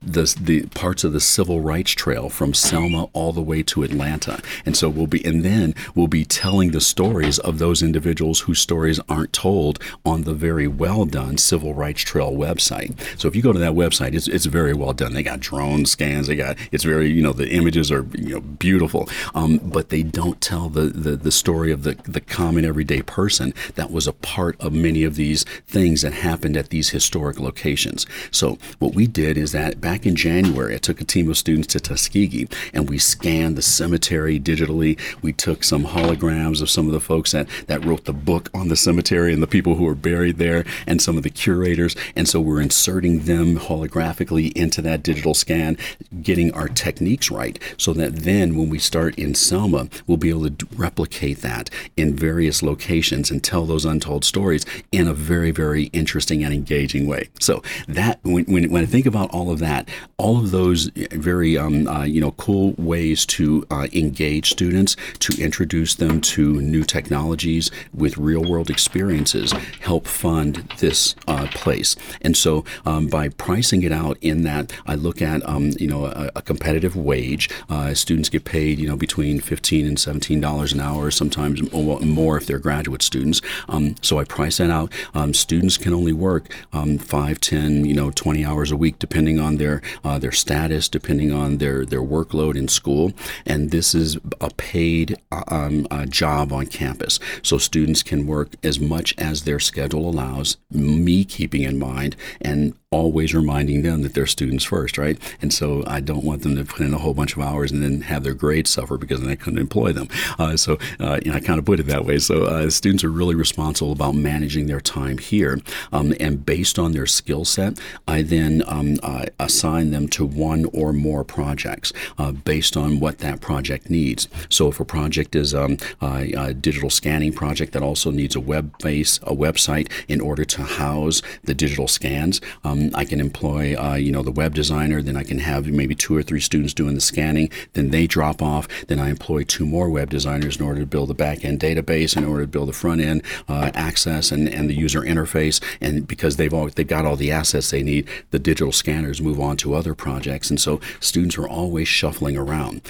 the, 0.08 0.36
the 0.40 0.66
parts 0.68 1.04
of 1.04 1.14
the 1.14 1.20
civil 1.20 1.60
rights 1.60 1.92
trail 1.92 2.30
from 2.30 2.54
Selma 2.54 3.10
all 3.14 3.34
the 3.34 3.42
way 3.42 3.62
to 3.64 3.84
Atlanta. 3.84 4.42
And 4.66 4.76
so 4.78 4.90
we'll 4.90 5.08
be, 5.08 5.24
and 5.26 5.44
then 5.44 5.76
we'll 5.96 6.08
be 6.08 6.26
telling 6.26 6.72
the 6.72 6.82
stories 6.82 7.40
of 7.40 7.60
those 7.60 7.84
individuals 7.84 8.42
whose 8.42 8.60
stories 8.60 9.00
aren't 9.10 9.34
told 9.34 9.80
on 10.06 10.24
the 10.24 10.34
very 10.34 10.68
well 10.68 11.06
done 11.06 11.38
civil 11.38 11.74
rights 11.74 12.02
trail 12.02 12.32
website. 12.32 12.98
So 13.20 13.28
if 13.28 13.36
you 13.36 13.42
go 13.42 13.54
to 13.54 13.60
that 13.60 13.74
website, 13.74 14.14
it's, 14.14 14.28
it's 14.28 14.46
very 14.46 14.74
well 14.74 14.94
done. 14.94 15.14
They 15.14 15.24
got 15.24 15.40
drone 15.40 15.86
scans. 15.86 16.28
They 16.28 16.36
got, 16.36 16.58
it's 16.72 16.84
very, 16.84 17.10
you 17.10 17.22
know, 17.22 17.34
the 17.34 17.50
images 17.50 17.92
are, 17.92 18.06
you 18.14 18.36
know, 18.36 18.42
beautiful. 18.42 19.10
Um, 19.36 19.58
but 19.58 19.90
they 19.90 20.04
don't 20.04 20.40
tell 20.40 20.70
the, 20.70 20.88
the, 20.88 21.16
the 21.16 21.32
story 21.32 21.72
of 21.72 21.84
the, 21.84 21.96
the 22.04 22.22
common 22.22 22.66
everyday 22.66 23.02
person 23.02 23.54
that 23.76 23.92
was 23.92 24.08
a 24.08 24.14
part 24.14 24.60
of 24.62 24.72
many 24.74 25.04
of 25.04 25.16
these 25.16 25.44
things 25.68 26.02
that 26.02 26.14
happened 26.14 26.56
at 26.56 26.70
these 26.70 26.90
historic 26.90 27.40
locations. 27.40 28.06
So 28.32 28.58
what 28.80 28.94
we 28.94 29.08
did 29.08 29.38
is 29.38 29.52
that 29.52 29.82
back 29.82 29.97
in 30.06 30.16
January, 30.16 30.76
I 30.76 30.78
took 30.78 31.02
a 31.02 31.06
team 31.06 31.30
of 31.30 31.38
students 31.38 31.68
to 31.68 31.80
Tuskegee 31.80 32.48
and 32.74 32.90
we 32.90 32.98
scanned 32.98 33.56
the 33.56 33.62
cemetery 33.62 34.40
digitally. 34.40 35.00
We 35.22 35.34
took 35.34 35.64
some 35.64 35.86
holograms 35.86 36.62
of 36.62 36.70
some 36.70 36.88
of 36.88 36.94
the 36.94 37.00
folks 37.00 37.32
that, 37.32 37.48
that 37.68 37.84
wrote 37.86 38.06
the 38.06 38.14
book 38.14 38.50
on 38.54 38.68
the 38.68 38.76
cemetery 38.76 39.34
and 39.34 39.42
the 39.42 39.48
people 39.48 39.76
who 39.76 39.86
were 39.86 39.96
buried 39.96 40.38
there 40.38 40.66
and 40.86 41.02
some 41.02 41.18
of 41.18 41.24
the 41.24 41.30
curators. 41.30 41.96
And 42.16 42.28
so 42.28 42.42
we're 42.42 42.62
inserting 42.62 43.22
them 43.22 43.58
holographically 43.58 44.52
into 44.54 44.82
that 44.82 45.04
digital 45.04 45.34
scan, 45.34 45.78
getting 46.22 46.54
our 46.54 46.68
techniques 46.68 47.32
right 47.32 47.60
so 47.78 47.94
that 47.94 48.18
then 48.18 48.58
when 48.58 48.70
we 48.70 48.80
start 48.80 49.18
in 49.18 49.36
Selma, 49.36 49.88
we'll 50.06 50.18
be 50.18 50.30
able 50.30 50.50
to 50.50 50.68
replicate 50.76 51.42
that 51.42 51.70
in 51.96 52.16
various 52.16 52.62
locations 52.64 53.32
and 53.32 53.44
tell 53.44 53.66
those 53.66 53.86
untold 53.86 54.26
stories 54.26 54.66
in 54.92 55.08
a 55.08 55.14
very, 55.14 55.52
very 55.52 55.86
interesting 55.86 56.44
and 56.44 56.54
engaging 56.54 57.08
way. 57.08 57.30
So 57.40 57.62
that 57.88 58.20
when, 58.24 58.46
when, 58.46 58.72
when 58.72 58.84
I 58.84 58.86
think 58.86 59.06
about 59.06 59.30
all 59.32 59.52
of 59.52 59.60
that, 59.60 59.77
that, 59.78 59.90
all 60.18 60.38
of 60.38 60.52
those 60.52 60.90
very 61.12 61.58
um, 61.58 61.88
uh, 61.88 62.04
you 62.04 62.22
know 62.22 62.32
cool 62.32 62.74
ways 62.78 63.26
to 63.26 63.66
uh, 63.70 63.88
engage 63.94 64.52
students, 64.52 64.96
to 65.20 65.42
introduce 65.42 65.96
them 65.96 66.22
to 66.22 66.62
new 66.62 66.84
technologies 66.84 67.72
with 67.94 68.18
real 68.18 68.44
world 68.44 68.70
experiences, 68.70 69.52
help 69.82 70.08
fund 70.08 70.56
this 70.80 71.16
uh, 71.28 71.48
place. 71.54 71.96
And 72.22 72.36
so 72.36 72.66
um, 72.86 73.08
by 73.08 73.30
pricing 73.30 73.84
it 73.84 73.92
out 73.92 74.18
in 74.22 74.44
that, 74.44 74.72
I 74.86 74.96
look 74.96 75.22
at 75.22 75.48
um, 75.48 75.72
you 75.80 75.88
know 75.88 76.06
a, 76.06 76.32
a 76.36 76.42
competitive 76.42 76.96
wage. 76.96 77.50
Uh, 77.70 77.94
students 77.94 78.30
get 78.30 78.44
paid 78.46 78.80
you 78.80 78.88
know 78.88 78.98
between 78.98 79.40
fifteen 79.40 79.86
and 79.86 80.00
seventeen 80.00 80.42
dollars 80.42 80.74
an 80.74 80.80
hour, 80.80 81.12
sometimes 81.12 81.62
more 81.72 82.38
if 82.38 82.46
they're 82.46 82.60
graduate 82.60 83.02
students. 83.02 83.42
Um, 83.70 83.96
so 84.02 84.20
I 84.20 84.24
price 84.24 84.58
that 84.58 84.70
out. 84.70 84.92
Um, 85.14 85.34
students 85.34 85.78
can 85.78 85.94
only 85.94 86.14
work 86.14 86.44
um, 86.74 86.98
five, 86.98 87.40
ten, 87.40 87.86
you 87.86 87.94
know, 87.94 88.12
twenty 88.12 88.44
hours 88.46 88.72
a 88.72 88.78
week, 88.78 89.00
depending 89.00 89.40
on 89.40 89.58
their 89.58 89.67
their 89.68 89.82
uh, 90.04 90.18
their 90.20 90.32
status, 90.32 90.88
depending 90.90 91.32
on 91.32 91.58
their 91.58 91.86
their 91.86 92.02
workload 92.02 92.56
in 92.56 92.68
school. 92.68 93.14
And 93.46 93.72
this 93.72 93.94
is 93.94 94.18
a 94.40 94.50
paid 94.52 95.16
uh, 95.32 95.44
um, 95.48 95.88
uh, 95.92 96.06
job 96.06 96.52
on 96.54 96.68
campus, 96.68 97.20
so 97.42 97.58
students 97.58 98.04
can 98.04 98.28
work 98.28 98.50
as 98.64 98.80
much 98.80 99.14
as 99.18 99.44
their 99.44 99.60
schedule 99.60 100.10
allows. 100.10 100.58
Me 100.72 101.26
keeping 101.26 101.64
in 101.64 101.78
mind 101.80 102.16
and 102.42 102.74
always 102.90 103.36
reminding 103.36 103.82
them 103.82 104.02
that 104.02 104.14
they're 104.14 104.26
students 104.26 104.64
first, 104.64 104.98
right? 104.98 105.18
And 105.42 105.54
so 105.54 105.84
I 105.86 106.00
don't 106.00 106.24
want 106.24 106.44
them 106.44 106.56
to 106.56 106.64
put 106.64 106.86
in 106.86 106.94
a 106.94 106.98
whole 106.98 107.14
bunch 107.14 107.36
of 107.36 107.42
hours 107.42 107.70
and 107.70 107.84
then 107.84 108.02
have 108.02 108.24
their 108.24 108.34
grades 108.34 108.70
suffer 108.70 108.98
because 108.98 109.20
then 109.20 109.30
I 109.30 109.36
couldn't 109.36 109.60
employ 109.60 109.92
them. 109.92 110.08
Uh, 110.40 110.56
so 110.56 110.78
uh, 111.02 111.20
you 111.24 111.32
know, 111.32 111.36
I 111.36 111.42
kind 111.42 111.60
of 111.60 111.66
put 111.66 111.82
it 111.82 111.88
that 111.88 112.06
way. 112.06 112.18
So 112.20 112.46
uh, 112.46 112.70
students 112.70 113.04
are 113.04 113.10
really 113.10 113.36
responsible 113.36 113.92
about 113.92 114.16
managing 114.16 114.68
their 114.68 114.80
time 114.80 115.18
here, 115.18 115.60
um, 115.92 116.14
and 116.22 116.46
based 116.46 116.80
on 116.80 116.94
their 116.94 117.06
skill 117.06 117.44
set, 117.44 117.78
I 118.08 118.22
then 118.22 118.64
um, 118.68 118.98
assign 119.38 119.92
them 119.92 120.08
to 120.10 120.26
one 120.26 120.66
or 120.74 120.94
more 120.94 121.26
projects 121.26 121.92
uh, 122.18 122.32
based 122.32 122.78
on 122.78 123.02
what 123.02 123.18
that 123.18 123.42
project 123.42 123.90
needs. 123.90 124.30
So 124.50 124.70
if 124.70 124.80
a 124.80 124.86
project 124.86 125.36
is 125.36 125.54
um, 125.54 125.78
a 126.02 126.54
digital 126.54 126.90
scanning 126.90 127.34
project 127.34 127.74
that 127.74 127.84
also 127.84 128.12
needs 128.12 128.36
a 128.36 128.40
web 128.40 128.78
base, 128.80 129.18
a 129.24 129.36
website 129.36 129.92
in 130.08 130.22
order 130.22 130.46
to 130.46 130.62
house 130.62 131.22
the 131.44 131.54
digital 131.54 131.90
scans. 131.90 132.40
Um, 132.64 132.77
um, 132.78 132.92
I 132.94 133.06
can 133.06 133.20
employ, 133.20 133.76
uh, 133.76 133.96
you 133.96 134.12
know, 134.12 134.24
the 134.24 134.32
web 134.32 134.54
designer. 134.54 135.02
Then 135.02 135.18
I 135.18 135.24
can 135.24 135.40
have 135.40 135.68
maybe 135.68 135.96
two 135.96 136.16
or 136.16 136.24
three 136.24 136.40
students 136.40 136.74
doing 136.74 136.96
the 136.96 137.02
scanning. 137.02 137.50
Then 137.74 137.90
they 137.90 138.08
drop 138.08 138.42
off. 138.42 138.68
Then 138.88 139.00
I 139.00 139.10
employ 139.10 139.44
two 139.44 139.66
more 139.66 139.90
web 139.90 140.10
designers 140.10 140.58
in 140.58 140.66
order 140.66 140.82
to 140.82 140.86
build 140.86 141.10
the 141.10 141.14
back 141.14 141.44
end 141.44 141.60
database, 141.60 142.16
in 142.16 142.26
order 142.26 142.44
to 142.44 142.48
build 142.48 142.70
the 142.70 142.74
front 142.74 143.02
end 143.02 143.24
uh, 143.48 143.72
access 143.74 144.32
and, 144.32 144.48
and 144.48 144.70
the 144.70 144.76
user 144.76 145.02
interface. 145.02 145.64
And 145.82 146.08
because 146.08 146.38
they've 146.38 146.54
all 146.54 146.70
they've 146.70 146.88
got 146.88 147.06
all 147.06 147.16
the 147.16 147.32
assets 147.32 147.72
they 147.72 147.84
need, 147.84 148.08
the 148.32 148.40
digital 148.40 148.72
scanners 148.72 149.22
move 149.22 149.40
on 149.40 149.58
to 149.58 149.74
other 149.74 149.96
projects. 149.96 150.50
And 150.50 150.60
so 150.60 150.80
students 151.00 151.38
are 151.38 151.48
always 151.48 151.88
shuffling 151.88 152.38
around. 152.38 152.82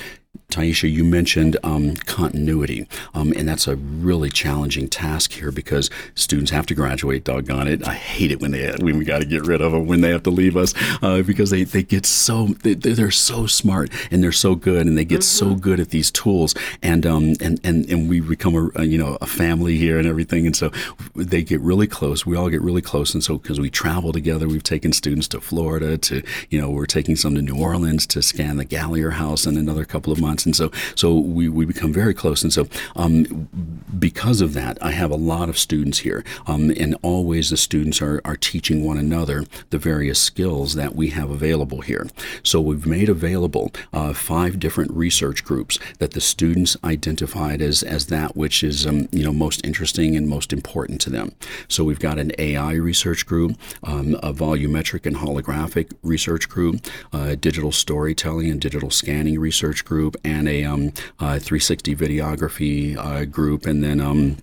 Tyechia, 0.50 0.90
you 0.90 1.04
mentioned 1.04 1.58
um, 1.62 1.98
continuity, 1.98 2.88
um, 3.14 3.34
and 3.34 3.50
that's 3.50 3.68
a 3.68 3.76
really 3.76 4.30
challenging 4.30 4.88
task 4.88 5.34
here 5.34 5.52
because 5.52 5.90
students 6.16 6.52
have 6.52 6.66
to 6.68 6.74
graduate. 6.74 7.26
Doggone 7.26 7.68
it! 7.68 7.86
I 7.86 7.94
hate 7.94 8.32
it 8.32 8.40
when 8.40 8.52
they 8.52 8.74
when 8.80 8.98
we 8.98 9.04
got 9.04 9.20
to 9.20 9.26
get 9.26 9.46
rid 9.46 9.62
of 9.62 9.74
them 9.74 9.88
when 9.88 10.00
they 10.00 10.10
have 10.10 10.24
to 10.24 10.30
leave 10.30 10.56
us 10.56 10.74
uh, 11.02 11.22
because 11.22 11.50
they, 11.50 11.66
they 11.66 11.84
get 11.84 12.06
so 12.06 12.48
they, 12.64 12.76
they're 12.76 13.12
so 13.12 13.46
smart 13.46 13.92
and 14.10 14.24
they're 14.24 14.32
so 14.32 14.56
good 14.56 14.88
and 14.88 14.98
they 14.98 15.04
get 15.04 15.20
mm-hmm. 15.20 15.52
so 15.52 15.56
good 15.56 15.82
at 15.82 15.90
these 15.90 16.10
tools 16.12 16.56
and 16.82 17.06
um 17.06 17.34
and 17.42 17.60
and, 17.66 17.86
and 17.90 18.08
we 18.08 18.22
become 18.22 18.56
a, 18.56 18.82
a, 18.82 18.86
you 18.86 18.98
know 18.98 19.18
a 19.20 19.28
family 19.28 19.76
here 19.76 20.00
and 20.00 20.08
everything 20.08 20.46
and 20.46 20.56
so 20.56 20.72
they 21.14 21.44
get 21.44 21.60
really 21.60 21.88
close. 21.88 22.26
We 22.26 22.38
all 22.38 22.50
get 22.50 22.62
really 22.62 22.82
close 22.82 23.14
and 23.14 23.22
so 23.22 23.38
because 23.38 23.60
we 23.60 23.70
travel 23.70 24.14
together, 24.14 24.48
we've 24.48 24.64
taken 24.64 24.94
students 24.94 25.28
to 25.30 25.42
Florida 25.42 25.98
to 25.98 26.24
you 26.50 26.62
know 26.62 26.70
we're 26.70 26.86
taking 26.86 27.18
some 27.18 27.36
to 27.36 27.42
New 27.42 27.58
Orleans 27.58 28.08
to 28.08 28.22
scan 28.22 28.56
the 28.56 28.66
Gallier 28.66 29.12
House 29.12 29.46
in 29.46 29.58
another 29.58 29.84
couple 29.84 30.14
of 30.14 30.22
months 30.22 30.37
and 30.46 30.56
so 30.56 30.72
so 30.96 31.14
we, 31.14 31.50
we 31.50 31.66
become 31.66 31.94
very 31.94 32.14
close. 32.14 32.44
And 32.44 32.54
so 32.54 32.68
um, 32.96 33.48
because 33.98 34.42
of 34.42 34.54
that, 34.54 34.78
I 34.82 34.92
have 34.92 35.12
a 35.12 35.16
lot 35.16 35.50
of 35.50 35.58
students 35.58 36.00
here, 36.00 36.24
um, 36.46 36.72
and 36.72 36.96
always 37.02 37.50
the 37.50 37.58
students 37.58 38.02
are 38.02 38.22
are 38.26 38.36
teaching 38.36 38.86
one 38.86 38.98
another 38.98 39.46
the 39.70 39.78
various 39.78 40.20
skills 40.20 40.76
that 40.76 40.96
we 40.96 41.10
have 41.10 41.30
available 41.30 41.82
here. 41.82 42.08
So 42.44 42.60
we've 42.62 42.86
made 42.86 43.10
available 43.10 43.72
uh, 43.94 44.14
five 44.14 44.60
different 44.60 44.92
research 44.92 45.44
groups 45.44 45.80
that 46.00 46.12
the 46.12 46.22
students 46.22 46.78
identified 46.84 47.62
as 47.62 47.84
as 47.84 48.08
that 48.08 48.36
which 48.36 48.64
is 48.64 48.86
um, 48.86 49.08
you 49.12 49.24
know 49.24 49.34
most 49.34 49.66
interesting 49.66 50.16
and 50.16 50.28
most 50.28 50.54
important 50.54 51.02
to 51.02 51.10
them. 51.10 51.32
So 51.68 51.84
we've 51.84 52.00
got 52.00 52.20
an 52.20 52.32
AI 52.38 52.74
research 52.74 53.26
group, 53.26 53.58
um, 53.84 54.16
a 54.24 54.34
volumetric 54.34 55.06
and 55.06 55.16
holographic 55.16 55.92
research 56.04 56.50
group, 56.50 56.86
a 57.14 57.36
digital 57.36 57.72
storytelling 57.72 58.50
and 58.50 58.62
digital 58.62 58.90
scanning 58.90 59.40
research 59.40 59.86
group, 59.86 60.16
and 60.28 60.48
a 60.48 60.64
um, 60.64 60.94
uh, 61.20 61.40
360 61.40 61.96
videography 61.96 62.98
uh, 62.98 63.26
group, 63.26 63.66
and 63.66 63.84
then 63.84 64.00
um, 64.00 64.38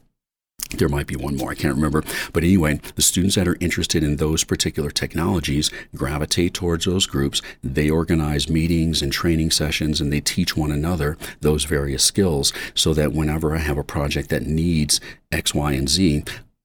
there 0.78 0.88
might 0.88 1.06
be 1.06 1.16
one 1.16 1.36
more, 1.36 1.50
I 1.50 1.54
can't 1.54 1.74
remember. 1.74 2.02
But 2.32 2.42
anyway, 2.42 2.80
the 2.96 3.02
students 3.02 3.36
that 3.36 3.48
are 3.48 3.56
interested 3.60 4.02
in 4.02 4.16
those 4.16 4.44
particular 4.44 4.90
technologies 4.90 5.70
gravitate 5.94 6.54
towards 6.54 6.84
those 6.84 7.06
groups. 7.06 7.42
They 7.62 7.90
organize 7.90 8.48
meetings 8.48 9.02
and 9.02 9.12
training 9.12 9.50
sessions 9.50 10.00
and 10.00 10.12
they 10.12 10.20
teach 10.20 10.56
one 10.56 10.72
another 10.72 11.16
those 11.40 11.64
various 11.64 12.04
skills 12.04 12.52
so 12.74 12.94
that 12.94 13.12
whenever 13.12 13.54
I 13.54 13.58
have 13.58 13.78
a 13.78 13.84
project 13.84 14.30
that 14.30 14.46
needs 14.46 15.00
X, 15.30 15.54
Y, 15.54 15.72
and 15.72 15.88
Z, 15.88 16.24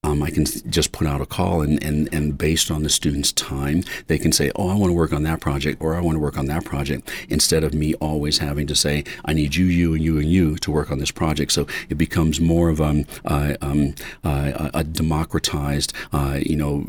um, 0.09 0.23
I 0.23 0.31
can 0.31 0.45
just 0.45 0.91
put 0.91 1.07
out 1.07 1.21
a 1.21 1.25
call 1.25 1.61
and, 1.61 1.81
and, 1.83 2.11
and 2.13 2.37
based 2.37 2.71
on 2.71 2.83
the 2.83 2.89
student's 2.89 3.31
time, 3.31 3.83
they 4.07 4.17
can 4.17 4.31
say, 4.31 4.51
oh, 4.55 4.69
I 4.69 4.75
want 4.75 4.89
to 4.89 4.93
work 4.95 5.13
on 5.13 5.23
that 5.23 5.39
project 5.39 5.81
or 5.81 5.95
I 5.95 6.01
want 6.01 6.15
to 6.15 6.19
work 6.19 6.37
on 6.37 6.47
that 6.47 6.65
project 6.65 7.09
instead 7.29 7.63
of 7.63 7.73
me 7.73 7.93
always 7.95 8.39
having 8.39 8.65
to 8.67 8.75
say, 8.75 9.03
I 9.25 9.33
need 9.33 9.55
you, 9.55 9.65
you, 9.65 9.93
and 9.93 10.03
you, 10.03 10.17
and 10.17 10.27
you 10.27 10.55
to 10.57 10.71
work 10.71 10.91
on 10.91 10.99
this 10.99 11.11
project. 11.11 11.51
So 11.51 11.67
it 11.89 11.95
becomes 11.95 12.41
more 12.41 12.69
of 12.69 12.81
um, 12.81 13.05
uh, 13.25 13.55
um, 13.61 13.93
uh, 14.23 14.71
a 14.73 14.83
democratized, 14.83 15.93
uh, 16.11 16.39
you 16.41 16.55
know, 16.55 16.87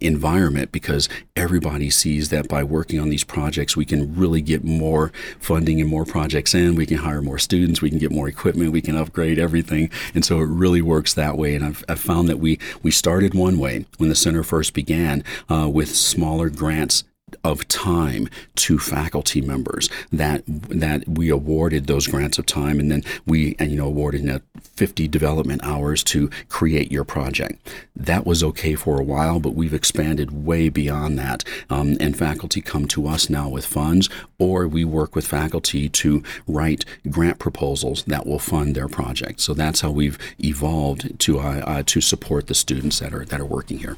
environment 0.00 0.70
because 0.70 1.08
everybody 1.34 1.90
sees 1.90 2.28
that 2.28 2.48
by 2.48 2.62
working 2.62 3.00
on 3.00 3.08
these 3.08 3.24
projects, 3.24 3.76
we 3.76 3.84
can 3.84 4.14
really 4.14 4.40
get 4.40 4.62
more 4.62 5.12
funding 5.40 5.80
and 5.80 5.90
more 5.90 6.04
projects 6.04 6.54
in. 6.54 6.76
We 6.76 6.86
can 6.86 6.98
hire 6.98 7.22
more 7.22 7.38
students. 7.38 7.82
We 7.82 7.90
can 7.90 7.98
get 7.98 8.12
more 8.12 8.28
equipment. 8.28 8.72
We 8.72 8.82
can 8.82 8.96
upgrade 8.96 9.38
everything. 9.38 9.90
And 10.14 10.24
so 10.24 10.38
it 10.40 10.46
really 10.46 10.82
works 10.82 11.14
that 11.14 11.36
way. 11.36 11.54
And 11.56 11.64
I've, 11.64 11.84
I've 11.88 12.00
found 12.00 12.28
that 12.28 12.38
we, 12.38 12.51
we 12.82 12.90
started 12.90 13.34
one 13.34 13.58
way 13.58 13.86
when 13.98 14.08
the 14.08 14.14
center 14.14 14.42
first 14.42 14.74
began 14.74 15.24
uh, 15.48 15.68
with 15.68 15.94
smaller 15.94 16.50
grants 16.50 17.04
of 17.44 17.66
time 17.68 18.28
to 18.54 18.78
faculty 18.78 19.40
members 19.40 19.88
that 20.12 20.42
that 20.46 21.06
we 21.08 21.28
awarded 21.28 21.86
those 21.86 22.06
grants 22.06 22.38
of 22.38 22.46
time 22.46 22.78
and 22.78 22.90
then 22.90 23.02
we 23.26 23.56
and 23.58 23.70
you 23.70 23.76
know 23.76 23.86
awarded 23.86 24.22
you 24.22 24.40
50 24.60 25.08
development 25.08 25.62
hours 25.64 26.02
to 26.04 26.30
create 26.48 26.90
your 26.90 27.04
project. 27.04 27.68
That 27.94 28.26
was 28.26 28.42
okay 28.42 28.74
for 28.74 29.00
a 29.00 29.04
while 29.04 29.40
but 29.40 29.54
we've 29.54 29.74
expanded 29.74 30.44
way 30.44 30.68
beyond 30.68 31.18
that. 31.18 31.44
Um, 31.70 31.96
and 32.00 32.16
faculty 32.16 32.60
come 32.60 32.86
to 32.88 33.06
us 33.06 33.28
now 33.28 33.48
with 33.48 33.66
funds 33.66 34.08
or 34.38 34.66
we 34.66 34.84
work 34.84 35.14
with 35.14 35.26
faculty 35.26 35.88
to 35.88 36.22
write 36.46 36.84
grant 37.10 37.38
proposals 37.38 38.04
that 38.04 38.26
will 38.26 38.38
fund 38.38 38.74
their 38.74 38.88
project. 38.88 39.40
So 39.40 39.54
that's 39.54 39.80
how 39.80 39.90
we've 39.90 40.18
evolved 40.38 41.18
to 41.20 41.38
uh, 41.38 41.62
uh, 41.66 41.82
to 41.86 42.00
support 42.00 42.46
the 42.46 42.54
students 42.54 42.98
that 43.00 43.12
are 43.14 43.24
that 43.24 43.40
are 43.40 43.44
working 43.44 43.78
here 43.78 43.96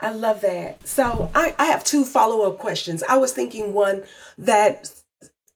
I 0.00 0.12
love 0.12 0.40
that. 0.40 0.86
So 0.86 1.30
I, 1.34 1.54
I 1.58 1.66
have 1.66 1.84
two 1.84 2.04
follow 2.04 2.50
up 2.50 2.58
questions. 2.58 3.02
I 3.08 3.18
was 3.18 3.32
thinking 3.32 3.74
one 3.74 4.02
that 4.38 4.90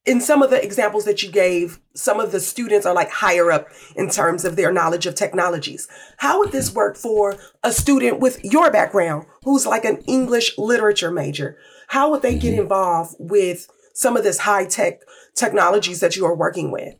in 0.05 0.21
some 0.21 0.43
of 0.43 0.51
the 0.51 0.63
examples 0.63 1.07
that 1.07 1.23
you 1.23 1.31
gave, 1.31 1.81
some 1.95 2.21
of 2.21 2.31
the 2.31 2.41
students 2.41 2.85
are 2.85 2.95
like 2.95 3.11
higher 3.11 3.51
up 3.51 3.69
in 3.97 4.11
terms 4.11 4.45
of 4.45 4.57
their 4.57 4.71
knowledge 4.71 5.07
of 5.07 5.15
technologies. 5.15 5.89
How 6.19 6.39
would 6.39 6.53
this 6.53 6.75
work 6.75 6.97
for 6.97 7.37
a 7.63 7.73
student 7.73 8.21
with 8.21 8.45
your 8.45 8.71
background 8.71 9.27
who's 9.45 9.67
like 9.67 9.85
an 9.85 10.03
English 10.07 10.59
literature 10.59 11.11
major? 11.11 11.57
How 11.89 12.11
would 12.11 12.23
they 12.23 12.39
get 12.39 12.53
mm-hmm. 12.53 12.63
involved 12.63 13.17
with 13.19 13.69
some 13.95 14.17
of 14.17 14.25
this 14.25 14.41
high 14.41 14.67
tech 14.67 15.01
technologies 15.35 16.01
that 16.01 16.17
you 16.17 16.27
are 16.27 16.37
working 16.37 16.71
with? 16.71 16.95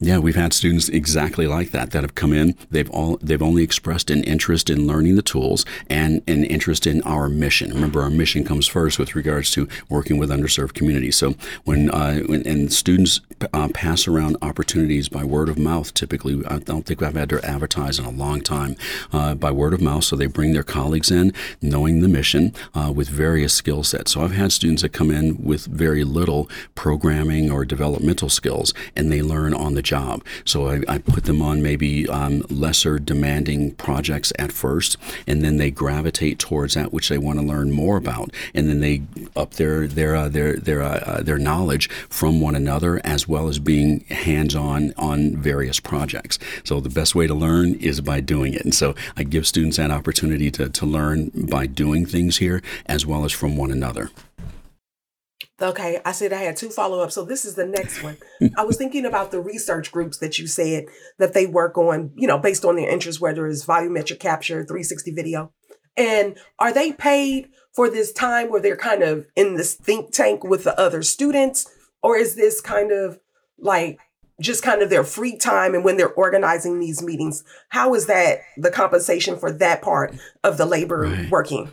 Yeah, 0.00 0.18
we've 0.18 0.34
had 0.34 0.52
students 0.52 0.88
exactly 0.88 1.46
like 1.46 1.70
that 1.70 1.90
that 1.92 2.02
have 2.02 2.14
come 2.14 2.32
in. 2.32 2.56
They've 2.70 2.90
all 2.90 3.18
they've 3.22 3.42
only 3.42 3.62
expressed 3.62 4.10
an 4.10 4.22
interest 4.24 4.70
in 4.70 4.86
learning 4.86 5.16
the 5.16 5.22
tools 5.22 5.64
and 5.88 6.22
an 6.26 6.44
interest 6.44 6.86
in 6.86 7.02
our 7.02 7.28
mission. 7.28 7.72
Remember, 7.72 8.02
our 8.02 8.10
mission 8.10 8.44
comes 8.44 8.66
first 8.66 8.98
with 8.98 9.14
regards 9.14 9.50
to 9.52 9.68
working 9.88 10.18
with 10.18 10.30
underserved 10.30 10.74
communities. 10.74 11.16
So 11.16 11.34
when, 11.64 11.90
uh, 11.90 12.20
when 12.20 12.46
and 12.46 12.72
students 12.72 13.20
uh, 13.52 13.68
pass 13.68 14.06
around 14.06 14.36
opportunities 14.42 15.08
by 15.08 15.24
word 15.24 15.48
of 15.48 15.58
mouth. 15.58 15.92
Typically, 15.94 16.44
I 16.46 16.58
don't 16.58 16.86
think 16.86 17.02
I've 17.02 17.14
had 17.14 17.28
to 17.30 17.44
advertise 17.44 17.98
in 17.98 18.04
a 18.04 18.10
long 18.10 18.40
time 18.40 18.76
uh, 19.12 19.34
by 19.34 19.50
word 19.50 19.74
of 19.74 19.80
mouth. 19.80 20.04
So 20.04 20.16
they 20.16 20.26
bring 20.26 20.52
their 20.52 20.62
colleagues 20.62 21.10
in, 21.10 21.32
knowing 21.60 22.00
the 22.00 22.08
mission 22.08 22.54
uh, 22.74 22.92
with 22.94 23.08
various 23.08 23.52
skill 23.52 23.82
sets. 23.82 24.12
So 24.12 24.22
I've 24.22 24.32
had 24.32 24.52
students 24.52 24.82
that 24.82 24.92
come 24.92 25.10
in 25.10 25.42
with 25.42 25.66
very 25.66 26.04
little 26.04 26.48
programming 26.74 27.50
or 27.50 27.64
developmental 27.64 28.28
skills, 28.28 28.72
and 28.96 29.10
they 29.10 29.22
learn 29.22 29.54
on 29.64 29.74
the 29.74 29.82
job. 29.82 30.22
So 30.44 30.68
I, 30.68 30.82
I 30.88 30.98
put 30.98 31.24
them 31.24 31.40
on 31.42 31.62
maybe 31.62 32.08
um, 32.08 32.42
lesser 32.50 32.98
demanding 32.98 33.74
projects 33.74 34.32
at 34.38 34.52
first, 34.52 34.96
and 35.26 35.42
then 35.42 35.56
they 35.56 35.70
gravitate 35.70 36.38
towards 36.38 36.74
that 36.74 36.92
which 36.92 37.08
they 37.08 37.18
want 37.18 37.38
to 37.38 37.44
learn 37.44 37.70
more 37.70 37.96
about, 37.96 38.28
and 38.54 38.68
then 38.68 38.80
they 38.80 39.02
up 39.34 39.54
their 39.54 39.86
their 39.86 40.14
uh, 40.14 40.28
their 40.28 40.56
their 40.56 40.82
uh, 40.82 41.00
uh, 41.10 41.22
their 41.22 41.38
knowledge 41.38 41.88
from 42.08 42.40
one 42.40 42.54
another 42.54 43.00
as 43.04 43.26
well 43.26 43.48
as 43.48 43.58
being 43.58 44.00
hands-on 44.10 44.92
on 44.96 45.36
various 45.36 45.80
projects. 45.80 46.38
So 46.64 46.80
the 46.80 46.90
best 47.00 47.14
way 47.14 47.26
to 47.26 47.34
learn 47.34 47.74
is 47.74 48.00
by 48.00 48.20
doing 48.20 48.54
it, 48.54 48.64
and 48.64 48.74
so 48.74 48.94
I 49.16 49.24
give 49.24 49.46
students 49.46 49.76
that 49.78 49.90
opportunity 49.90 50.50
to 50.52 50.68
to 50.68 50.86
learn 50.86 51.30
by 51.34 51.66
doing 51.66 52.06
things 52.06 52.38
here 52.38 52.62
as 52.86 53.06
well 53.06 53.24
as 53.24 53.32
from 53.32 53.56
one 53.56 53.70
another. 53.70 54.10
Okay, 55.62 56.00
I 56.04 56.10
said 56.12 56.32
I 56.32 56.42
had 56.42 56.56
two 56.56 56.68
follow 56.68 57.00
ups. 57.00 57.14
So 57.14 57.24
this 57.24 57.44
is 57.44 57.54
the 57.54 57.66
next 57.66 58.02
one. 58.02 58.16
I 58.58 58.64
was 58.64 58.76
thinking 58.76 59.06
about 59.06 59.30
the 59.30 59.40
research 59.40 59.92
groups 59.92 60.18
that 60.18 60.38
you 60.38 60.46
said 60.48 60.86
that 61.18 61.32
they 61.32 61.46
work 61.46 61.78
on, 61.78 62.10
you 62.16 62.26
know, 62.26 62.38
based 62.38 62.64
on 62.64 62.76
their 62.76 62.90
interests, 62.90 63.20
whether 63.20 63.46
it's 63.46 63.64
volumetric 63.64 64.18
capture, 64.18 64.64
360 64.64 65.12
video. 65.12 65.52
And 65.96 66.36
are 66.58 66.72
they 66.72 66.92
paid 66.92 67.50
for 67.72 67.88
this 67.88 68.12
time 68.12 68.50
where 68.50 68.60
they're 68.60 68.76
kind 68.76 69.02
of 69.02 69.26
in 69.36 69.54
this 69.54 69.74
think 69.74 70.12
tank 70.12 70.42
with 70.42 70.64
the 70.64 70.78
other 70.78 71.02
students? 71.02 71.70
Or 72.02 72.16
is 72.16 72.34
this 72.34 72.60
kind 72.60 72.90
of 72.90 73.20
like 73.56 73.98
just 74.40 74.64
kind 74.64 74.82
of 74.82 74.90
their 74.90 75.04
free 75.04 75.36
time 75.36 75.74
and 75.74 75.84
when 75.84 75.96
they're 75.96 76.12
organizing 76.12 76.80
these 76.80 77.00
meetings? 77.00 77.44
How 77.68 77.94
is 77.94 78.06
that 78.06 78.40
the 78.56 78.70
compensation 78.70 79.38
for 79.38 79.52
that 79.52 79.82
part 79.82 80.16
of 80.42 80.58
the 80.58 80.66
labor 80.66 81.02
right. 81.02 81.30
working? 81.30 81.70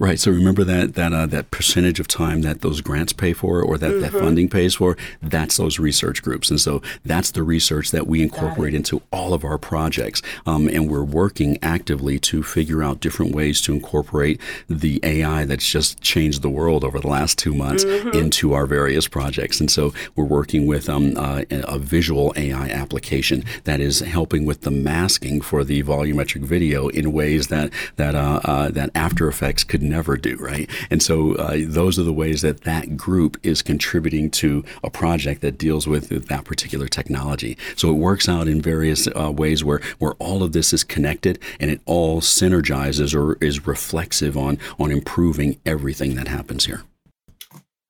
Right. 0.00 0.20
So 0.20 0.30
remember 0.30 0.62
that 0.62 0.94
that 0.94 1.12
uh, 1.12 1.26
that 1.26 1.50
percentage 1.50 1.98
of 1.98 2.06
time 2.06 2.42
that 2.42 2.60
those 2.60 2.80
grants 2.80 3.12
pay 3.12 3.32
for, 3.32 3.60
or 3.60 3.76
that, 3.78 3.90
mm-hmm. 3.90 4.00
that 4.02 4.12
funding 4.12 4.48
pays 4.48 4.76
for. 4.76 4.96
That's 5.20 5.56
those 5.56 5.80
research 5.80 6.22
groups, 6.22 6.50
and 6.50 6.60
so 6.60 6.82
that's 7.04 7.32
the 7.32 7.42
research 7.42 7.90
that 7.90 8.06
we 8.06 8.22
incorporate 8.22 8.74
into 8.74 9.02
all 9.10 9.34
of 9.34 9.44
our 9.44 9.58
projects. 9.58 10.22
Um, 10.46 10.68
and 10.68 10.88
we're 10.88 11.02
working 11.02 11.58
actively 11.62 12.20
to 12.20 12.44
figure 12.44 12.80
out 12.80 13.00
different 13.00 13.34
ways 13.34 13.60
to 13.62 13.72
incorporate 13.72 14.40
the 14.68 15.00
AI 15.02 15.44
that's 15.44 15.68
just 15.68 16.00
changed 16.00 16.42
the 16.42 16.50
world 16.50 16.84
over 16.84 17.00
the 17.00 17.08
last 17.08 17.36
two 17.36 17.52
months 17.52 17.84
mm-hmm. 17.84 18.16
into 18.16 18.52
our 18.52 18.66
various 18.66 19.08
projects. 19.08 19.58
And 19.58 19.68
so 19.68 19.92
we're 20.14 20.24
working 20.24 20.68
with 20.68 20.88
um, 20.88 21.14
uh, 21.16 21.42
a 21.50 21.78
visual 21.80 22.32
AI 22.36 22.68
application 22.68 23.42
that 23.64 23.80
is 23.80 23.98
helping 23.98 24.44
with 24.44 24.60
the 24.60 24.70
masking 24.70 25.40
for 25.40 25.64
the 25.64 25.82
volumetric 25.82 26.42
video 26.42 26.86
in 26.86 27.12
ways 27.12 27.48
that 27.48 27.72
that 27.96 28.14
uh, 28.14 28.40
uh 28.44 28.68
that 28.70 28.90
After 28.94 29.26
Effects 29.26 29.64
could 29.64 29.87
never 29.88 30.16
do, 30.16 30.36
right? 30.36 30.70
And 30.90 31.02
so 31.02 31.34
uh, 31.34 31.58
those 31.60 31.98
are 31.98 32.02
the 32.02 32.12
ways 32.12 32.42
that 32.42 32.62
that 32.62 32.96
group 32.96 33.38
is 33.42 33.62
contributing 33.62 34.30
to 34.32 34.64
a 34.82 34.90
project 34.90 35.40
that 35.42 35.58
deals 35.58 35.86
with 35.86 36.08
that 36.28 36.44
particular 36.44 36.88
technology. 36.88 37.56
So 37.76 37.90
it 37.90 37.94
works 37.94 38.28
out 38.28 38.48
in 38.48 38.60
various 38.60 39.08
uh, 39.08 39.32
ways 39.32 39.64
where, 39.64 39.80
where 39.98 40.14
all 40.14 40.42
of 40.42 40.52
this 40.52 40.72
is 40.72 40.84
connected 40.84 41.38
and 41.58 41.70
it 41.70 41.80
all 41.86 42.20
synergizes 42.20 43.14
or 43.14 43.42
is 43.42 43.66
reflexive 43.66 44.36
on, 44.36 44.58
on 44.78 44.90
improving 44.90 45.60
everything 45.64 46.14
that 46.16 46.28
happens 46.28 46.66
here. 46.66 46.82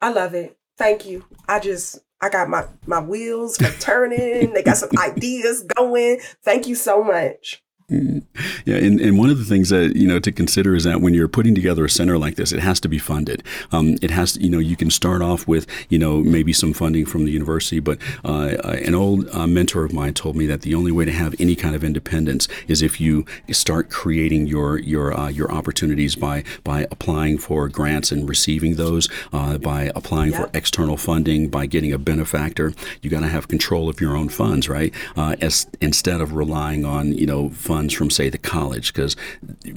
I 0.00 0.10
love 0.10 0.34
it. 0.34 0.56
Thank 0.76 1.06
you. 1.06 1.24
I 1.48 1.58
just 1.58 1.98
I 2.20 2.28
got 2.28 2.48
my 2.48 2.66
my 2.86 3.00
wheels 3.00 3.58
turning. 3.80 4.52
they 4.52 4.62
got 4.62 4.76
some 4.76 4.90
ideas 4.98 5.62
going. 5.76 6.20
Thank 6.44 6.66
you 6.66 6.74
so 6.74 7.02
much. 7.02 7.62
Yeah, 7.90 8.76
and, 8.76 9.00
and 9.00 9.16
one 9.16 9.30
of 9.30 9.38
the 9.38 9.44
things 9.44 9.70
that 9.70 9.96
you 9.96 10.06
know 10.06 10.18
to 10.18 10.30
consider 10.30 10.76
is 10.76 10.84
that 10.84 11.00
when 11.00 11.14
you're 11.14 11.26
putting 11.26 11.54
together 11.54 11.86
a 11.86 11.90
center 11.90 12.18
like 12.18 12.34
this, 12.34 12.52
it 12.52 12.60
has 12.60 12.80
to 12.80 12.88
be 12.88 12.98
funded. 12.98 13.42
Um, 13.72 13.96
it 14.02 14.10
has 14.10 14.34
to, 14.34 14.42
you 14.42 14.50
know 14.50 14.58
you 14.58 14.76
can 14.76 14.90
start 14.90 15.22
off 15.22 15.48
with 15.48 15.66
you 15.88 15.98
know 15.98 16.18
maybe 16.18 16.52
some 16.52 16.74
funding 16.74 17.06
from 17.06 17.24
the 17.24 17.30
university, 17.30 17.80
but 17.80 17.98
uh, 18.26 18.56
an 18.84 18.94
old 18.94 19.26
uh, 19.30 19.46
mentor 19.46 19.84
of 19.84 19.94
mine 19.94 20.12
told 20.12 20.36
me 20.36 20.44
that 20.46 20.60
the 20.60 20.74
only 20.74 20.92
way 20.92 21.06
to 21.06 21.12
have 21.12 21.34
any 21.38 21.56
kind 21.56 21.74
of 21.74 21.82
independence 21.82 22.46
is 22.66 22.82
if 22.82 23.00
you 23.00 23.24
start 23.52 23.88
creating 23.88 24.46
your 24.46 24.78
your 24.78 25.18
uh, 25.18 25.28
your 25.28 25.50
opportunities 25.50 26.14
by 26.14 26.44
by 26.64 26.86
applying 26.90 27.38
for 27.38 27.70
grants 27.70 28.12
and 28.12 28.28
receiving 28.28 28.74
those, 28.74 29.08
uh, 29.32 29.56
by 29.56 29.90
applying 29.94 30.32
for 30.32 30.50
external 30.52 30.98
funding, 30.98 31.48
by 31.48 31.64
getting 31.64 31.94
a 31.94 31.98
benefactor. 31.98 32.74
You 33.00 33.08
got 33.08 33.20
to 33.20 33.28
have 33.28 33.48
control 33.48 33.88
of 33.88 33.98
your 33.98 34.14
own 34.14 34.28
funds, 34.28 34.68
right? 34.68 34.92
Uh, 35.16 35.36
as 35.40 35.66
instead 35.80 36.20
of 36.20 36.34
relying 36.34 36.84
on 36.84 37.14
you 37.14 37.24
know 37.24 37.48
funds 37.48 37.77
funds 37.78 37.94
from, 37.94 38.10
say, 38.10 38.28
the 38.28 38.38
college 38.38 38.92
because 38.92 39.14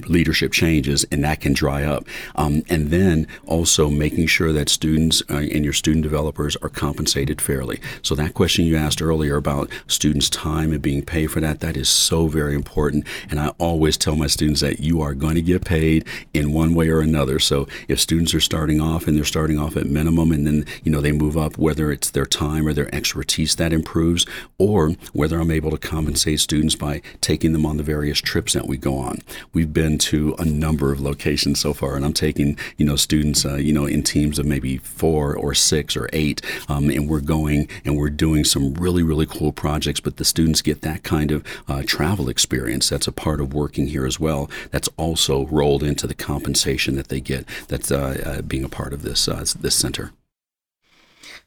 leadership 0.08 0.50
changes 0.50 1.04
and 1.12 1.22
that 1.22 1.40
can 1.40 1.52
dry 1.52 1.84
up. 1.84 2.04
Um, 2.34 2.64
and 2.68 2.90
then 2.90 3.28
also 3.46 3.88
making 3.90 4.26
sure 4.26 4.52
that 4.52 4.68
students 4.68 5.22
uh, 5.30 5.36
and 5.36 5.62
your 5.62 5.72
student 5.72 6.02
developers 6.02 6.56
are 6.56 6.68
compensated 6.68 7.40
fairly. 7.40 7.78
So, 8.02 8.16
that 8.16 8.34
question 8.34 8.64
you 8.64 8.76
asked 8.76 9.00
earlier 9.00 9.36
about 9.36 9.70
students' 9.86 10.28
time 10.28 10.72
and 10.72 10.82
being 10.82 11.04
paid 11.04 11.28
for 11.28 11.38
that, 11.38 11.60
that 11.60 11.76
is 11.76 11.88
so 11.88 12.26
very 12.26 12.56
important. 12.56 13.06
And 13.30 13.38
I 13.38 13.48
always 13.58 13.96
tell 13.96 14.16
my 14.16 14.26
students 14.26 14.62
that 14.62 14.80
you 14.80 15.00
are 15.00 15.14
going 15.14 15.36
to 15.36 15.42
get 15.42 15.64
paid 15.64 16.04
in 16.34 16.52
one 16.52 16.74
way 16.74 16.88
or 16.88 17.00
another. 17.00 17.38
So, 17.38 17.68
if 17.86 18.00
students 18.00 18.34
are 18.34 18.40
starting 18.40 18.80
off 18.80 19.06
and 19.06 19.16
they're 19.16 19.24
starting 19.24 19.60
off 19.60 19.76
at 19.76 19.86
minimum 19.86 20.32
and 20.32 20.44
then, 20.44 20.66
you 20.82 20.90
know, 20.90 21.00
they 21.00 21.12
move 21.12 21.36
up, 21.36 21.56
whether 21.56 21.92
it's 21.92 22.10
their 22.10 22.26
time 22.26 22.66
or 22.66 22.72
their 22.72 22.92
expertise 22.92 23.54
that 23.56 23.72
improves, 23.72 24.26
or 24.58 24.90
whether 25.12 25.38
I'm 25.38 25.52
able 25.52 25.70
to 25.70 25.78
compensate 25.78 26.40
students 26.40 26.74
by 26.74 27.00
taking 27.20 27.52
them 27.52 27.64
on 27.64 27.76
the 27.76 27.91
various 27.92 28.22
trips 28.22 28.54
that 28.54 28.66
we 28.66 28.78
go 28.78 28.96
on. 28.96 29.18
We've 29.52 29.72
been 29.72 29.98
to 29.98 30.34
a 30.38 30.46
number 30.46 30.92
of 30.92 31.00
locations 31.00 31.60
so 31.60 31.74
far, 31.74 31.94
and 31.94 32.06
I'm 32.06 32.14
taking 32.14 32.56
you 32.78 32.86
know 32.86 32.96
students 32.96 33.44
uh, 33.44 33.56
you 33.56 33.72
know 33.74 33.84
in 33.84 34.02
teams 34.02 34.38
of 34.38 34.46
maybe 34.46 34.78
four 34.78 35.36
or 35.36 35.52
six 35.52 35.94
or 35.94 36.08
eight, 36.14 36.40
um, 36.68 36.88
and 36.88 37.06
we're 37.06 37.20
going 37.20 37.68
and 37.84 37.98
we're 37.98 38.16
doing 38.26 38.44
some 38.44 38.72
really 38.74 39.02
really 39.02 39.26
cool 39.26 39.52
projects. 39.52 40.00
But 40.00 40.16
the 40.16 40.24
students 40.24 40.62
get 40.62 40.80
that 40.80 41.02
kind 41.02 41.30
of 41.30 41.44
uh, 41.68 41.82
travel 41.84 42.30
experience. 42.30 42.88
That's 42.88 43.08
a 43.08 43.12
part 43.12 43.40
of 43.42 43.52
working 43.52 43.88
here 43.88 44.06
as 44.06 44.18
well. 44.18 44.50
That's 44.70 44.88
also 44.96 45.46
rolled 45.46 45.82
into 45.82 46.06
the 46.06 46.14
compensation 46.14 46.96
that 46.96 47.08
they 47.08 47.20
get. 47.20 47.46
That's 47.68 47.90
uh, 47.92 48.22
uh 48.24 48.42
being 48.42 48.64
a 48.64 48.70
part 48.70 48.94
of 48.94 49.02
this 49.02 49.28
uh, 49.28 49.44
this 49.60 49.74
center. 49.74 50.12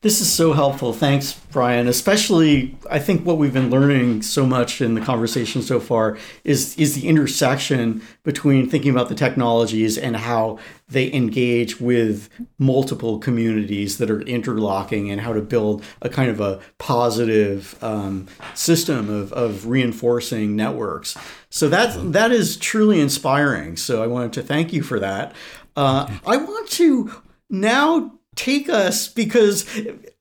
This 0.06 0.22
is 0.22 0.32
so 0.32 0.54
helpful. 0.54 0.94
Thanks, 0.94 1.34
Bryan. 1.34 1.88
Especially, 1.88 2.78
I 2.92 3.00
think 3.00 3.26
what 3.26 3.40
we've 3.40 3.52
been 3.52 3.72
learning 3.72 4.22
so 4.22 4.46
much 4.46 4.80
in 4.80 4.94
the 4.94 5.02
conversation 5.02 5.64
so 5.64 5.80
far 5.80 6.16
is 6.44 6.78
is 6.78 6.94
the 6.94 7.08
intersection 7.08 8.04
between 8.22 8.70
thinking 8.70 8.92
about 8.92 9.10
the 9.10 9.16
technologies 9.16 9.98
and 9.98 10.16
how 10.16 10.60
they 10.88 11.12
engage 11.12 11.82
with 11.82 12.30
multiple 12.60 13.18
communities 13.18 13.98
that 13.98 14.12
are 14.12 14.22
interlocking 14.22 15.10
and 15.10 15.22
how 15.22 15.34
to 15.34 15.42
build 15.42 15.84
a 16.04 16.10
kind 16.10 16.30
of 16.30 16.40
a 16.40 16.60
positive 16.78 17.76
um, 17.84 18.28
system 18.54 19.10
of, 19.10 19.34
of 19.34 19.66
reinforcing 19.66 20.56
networks. 20.56 21.18
So 21.50 21.68
that 21.70 22.14
that 22.14 22.32
is 22.32 22.58
truly 22.58 23.02
inspiring. 23.02 23.76
So 23.76 24.04
I 24.04 24.06
wanted 24.06 24.34
to 24.34 24.44
thank 24.44 24.72
you 24.72 24.84
for 24.84 25.00
that. 25.00 25.34
Uh, 25.76 26.20
I 26.28 26.38
want 26.38 26.70
to 26.74 27.24
now 27.50 28.20
take 28.36 28.70
us 28.70 29.08
because 29.08 29.66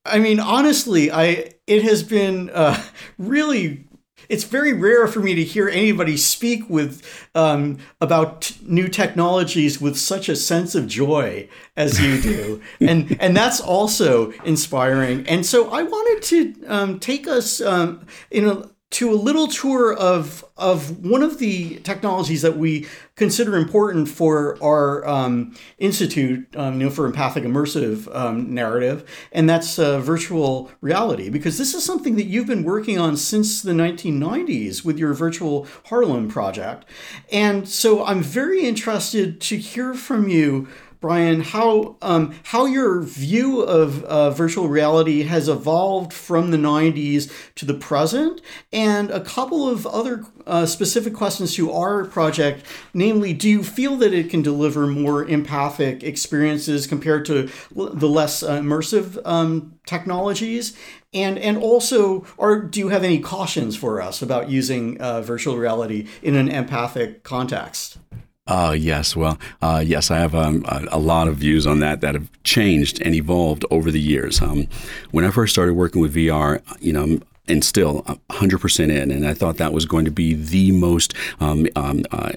I 0.04 0.18
mean 0.18 0.40
honestly 0.40 1.10
I 1.10 1.54
it 1.66 1.82
has 1.82 2.02
been 2.02 2.50
uh, 2.50 2.82
really 3.18 3.86
it's 4.28 4.44
very 4.44 4.72
rare 4.72 5.06
for 5.06 5.20
me 5.20 5.34
to 5.34 5.44
hear 5.44 5.68
anybody 5.68 6.16
speak 6.16 6.68
with 6.68 7.02
um, 7.34 7.78
about 8.00 8.42
t- 8.42 8.56
new 8.62 8.88
technologies 8.88 9.80
with 9.80 9.98
such 9.98 10.28
a 10.28 10.36
sense 10.36 10.74
of 10.74 10.86
joy 10.86 11.48
as 11.76 12.00
you 12.00 12.20
do, 12.20 12.62
and 12.80 13.16
and 13.20 13.36
that's 13.36 13.60
also 13.60 14.30
inspiring. 14.44 15.26
And 15.26 15.44
so 15.44 15.70
I 15.70 15.82
wanted 15.82 16.22
to 16.22 16.66
um, 16.66 17.00
take 17.00 17.26
us 17.28 17.60
um, 17.60 18.06
in 18.30 18.48
a 18.48 18.70
to 18.94 19.12
a 19.12 19.16
little 19.16 19.48
tour 19.48 19.92
of 19.92 20.44
of 20.56 21.04
one 21.04 21.20
of 21.20 21.40
the 21.40 21.80
technologies 21.80 22.42
that 22.42 22.56
we 22.56 22.86
consider 23.16 23.56
important 23.56 24.08
for 24.08 24.56
our 24.62 25.04
um, 25.04 25.52
institute, 25.78 26.46
um, 26.54 26.74
you 26.80 26.86
know, 26.86 26.90
for 26.90 27.04
empathic 27.04 27.42
immersive 27.42 28.14
um, 28.14 28.54
narrative, 28.54 29.04
and 29.32 29.50
that's 29.50 29.80
uh, 29.80 29.98
virtual 29.98 30.70
reality. 30.80 31.28
Because 31.28 31.58
this 31.58 31.74
is 31.74 31.84
something 31.84 32.14
that 32.14 32.26
you've 32.26 32.46
been 32.46 32.62
working 32.62 32.96
on 32.96 33.16
since 33.16 33.62
the 33.62 33.72
1990s 33.72 34.84
with 34.84 34.96
your 34.96 35.12
virtual 35.12 35.66
Harlem 35.86 36.28
project, 36.28 36.84
and 37.32 37.68
so 37.68 38.04
I'm 38.04 38.22
very 38.22 38.64
interested 38.64 39.40
to 39.40 39.56
hear 39.56 39.94
from 39.94 40.28
you 40.28 40.68
Bryan, 41.04 41.42
how 41.42 41.96
um, 42.00 42.34
how 42.44 42.64
your 42.64 43.02
view 43.02 43.60
of 43.60 44.02
uh, 44.04 44.30
virtual 44.30 44.68
reality 44.68 45.24
has 45.24 45.50
evolved 45.50 46.14
from 46.14 46.50
the 46.50 46.56
'90s 46.56 47.30
to 47.56 47.66
the 47.66 47.74
present, 47.74 48.40
and 48.72 49.10
a 49.10 49.20
couple 49.20 49.68
of 49.68 49.86
other 49.86 50.24
uh, 50.46 50.64
specific 50.64 51.12
questions 51.12 51.54
to 51.56 51.70
our 51.70 52.06
project. 52.06 52.64
Namely, 52.94 53.34
do 53.34 53.50
you 53.50 53.62
feel 53.62 53.96
that 53.96 54.14
it 54.14 54.30
can 54.30 54.40
deliver 54.40 54.86
more 54.86 55.28
empathic 55.28 56.02
experiences 56.02 56.86
compared 56.86 57.26
to 57.26 57.50
the 57.74 58.08
less 58.08 58.42
immersive 58.42 59.20
um, 59.26 59.78
technologies? 59.84 60.74
And 61.12 61.38
and 61.38 61.58
also, 61.58 62.24
or 62.38 62.62
do 62.62 62.80
you 62.80 62.88
have 62.88 63.04
any 63.04 63.18
cautions 63.18 63.76
for 63.76 64.00
us 64.00 64.22
about 64.22 64.48
using 64.48 64.98
uh, 65.02 65.20
virtual 65.20 65.58
reality 65.58 66.08
in 66.22 66.34
an 66.34 66.48
empathic 66.48 67.24
context? 67.24 67.98
Uh, 68.46 68.76
yes. 68.78 69.16
Well, 69.16 69.38
uh, 69.62 69.82
yes, 69.84 70.10
I 70.10 70.18
have 70.18 70.34
um, 70.34 70.64
a, 70.68 70.84
a, 70.92 70.98
lot 70.98 71.28
of 71.28 71.36
views 71.36 71.66
on 71.66 71.80
that 71.80 72.02
that 72.02 72.14
have 72.14 72.28
changed 72.42 73.00
and 73.00 73.14
evolved 73.14 73.64
over 73.70 73.90
the 73.90 74.00
years. 74.00 74.42
Um, 74.42 74.66
when 75.12 75.24
I 75.24 75.30
first 75.30 75.54
started 75.54 75.72
working 75.72 76.02
with 76.02 76.14
VR, 76.14 76.60
you 76.78 76.92
know, 76.92 77.20
and 77.46 77.64
still 77.64 78.02
100% 78.30 78.90
in. 78.90 79.10
And 79.10 79.26
I 79.26 79.34
thought 79.34 79.58
that 79.58 79.72
was 79.72 79.84
going 79.84 80.04
to 80.04 80.10
be 80.10 80.34
the 80.34 80.72
most 80.72 81.12
um, 81.40 81.66
um, 81.76 82.04
uh, 82.10 82.32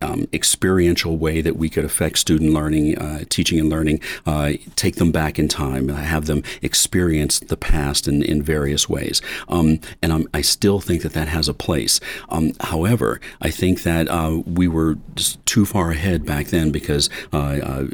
um, 0.00 0.28
experiential 0.32 1.16
way 1.16 1.40
that 1.40 1.56
we 1.56 1.68
could 1.68 1.84
affect 1.84 2.18
student 2.18 2.52
learning, 2.52 2.96
uh, 2.98 3.24
teaching 3.28 3.58
and 3.58 3.68
learning, 3.68 4.00
uh, 4.24 4.52
take 4.76 4.96
them 4.96 5.10
back 5.10 5.38
in 5.38 5.48
time, 5.48 5.88
have 5.88 6.26
them 6.26 6.42
experience 6.62 7.40
the 7.40 7.56
past 7.56 8.06
in, 8.06 8.22
in 8.22 8.42
various 8.42 8.88
ways. 8.88 9.20
Um, 9.48 9.80
and 10.00 10.12
I'm, 10.12 10.28
i 10.34 10.40
still 10.42 10.80
think 10.80 11.02
that 11.02 11.12
that 11.12 11.28
has 11.28 11.48
a 11.48 11.54
place. 11.54 12.00
Um, 12.28 12.52
however, 12.60 13.20
I 13.40 13.50
think 13.50 13.82
that 13.82 14.08
uh, 14.08 14.42
we 14.46 14.68
were 14.68 14.98
just 15.14 15.44
too 15.46 15.64
far 15.64 15.90
ahead 15.90 16.24
back 16.24 16.48
then 16.48 16.70
because 16.70 17.10
uh, 17.32 17.36
uh, 17.36 17.86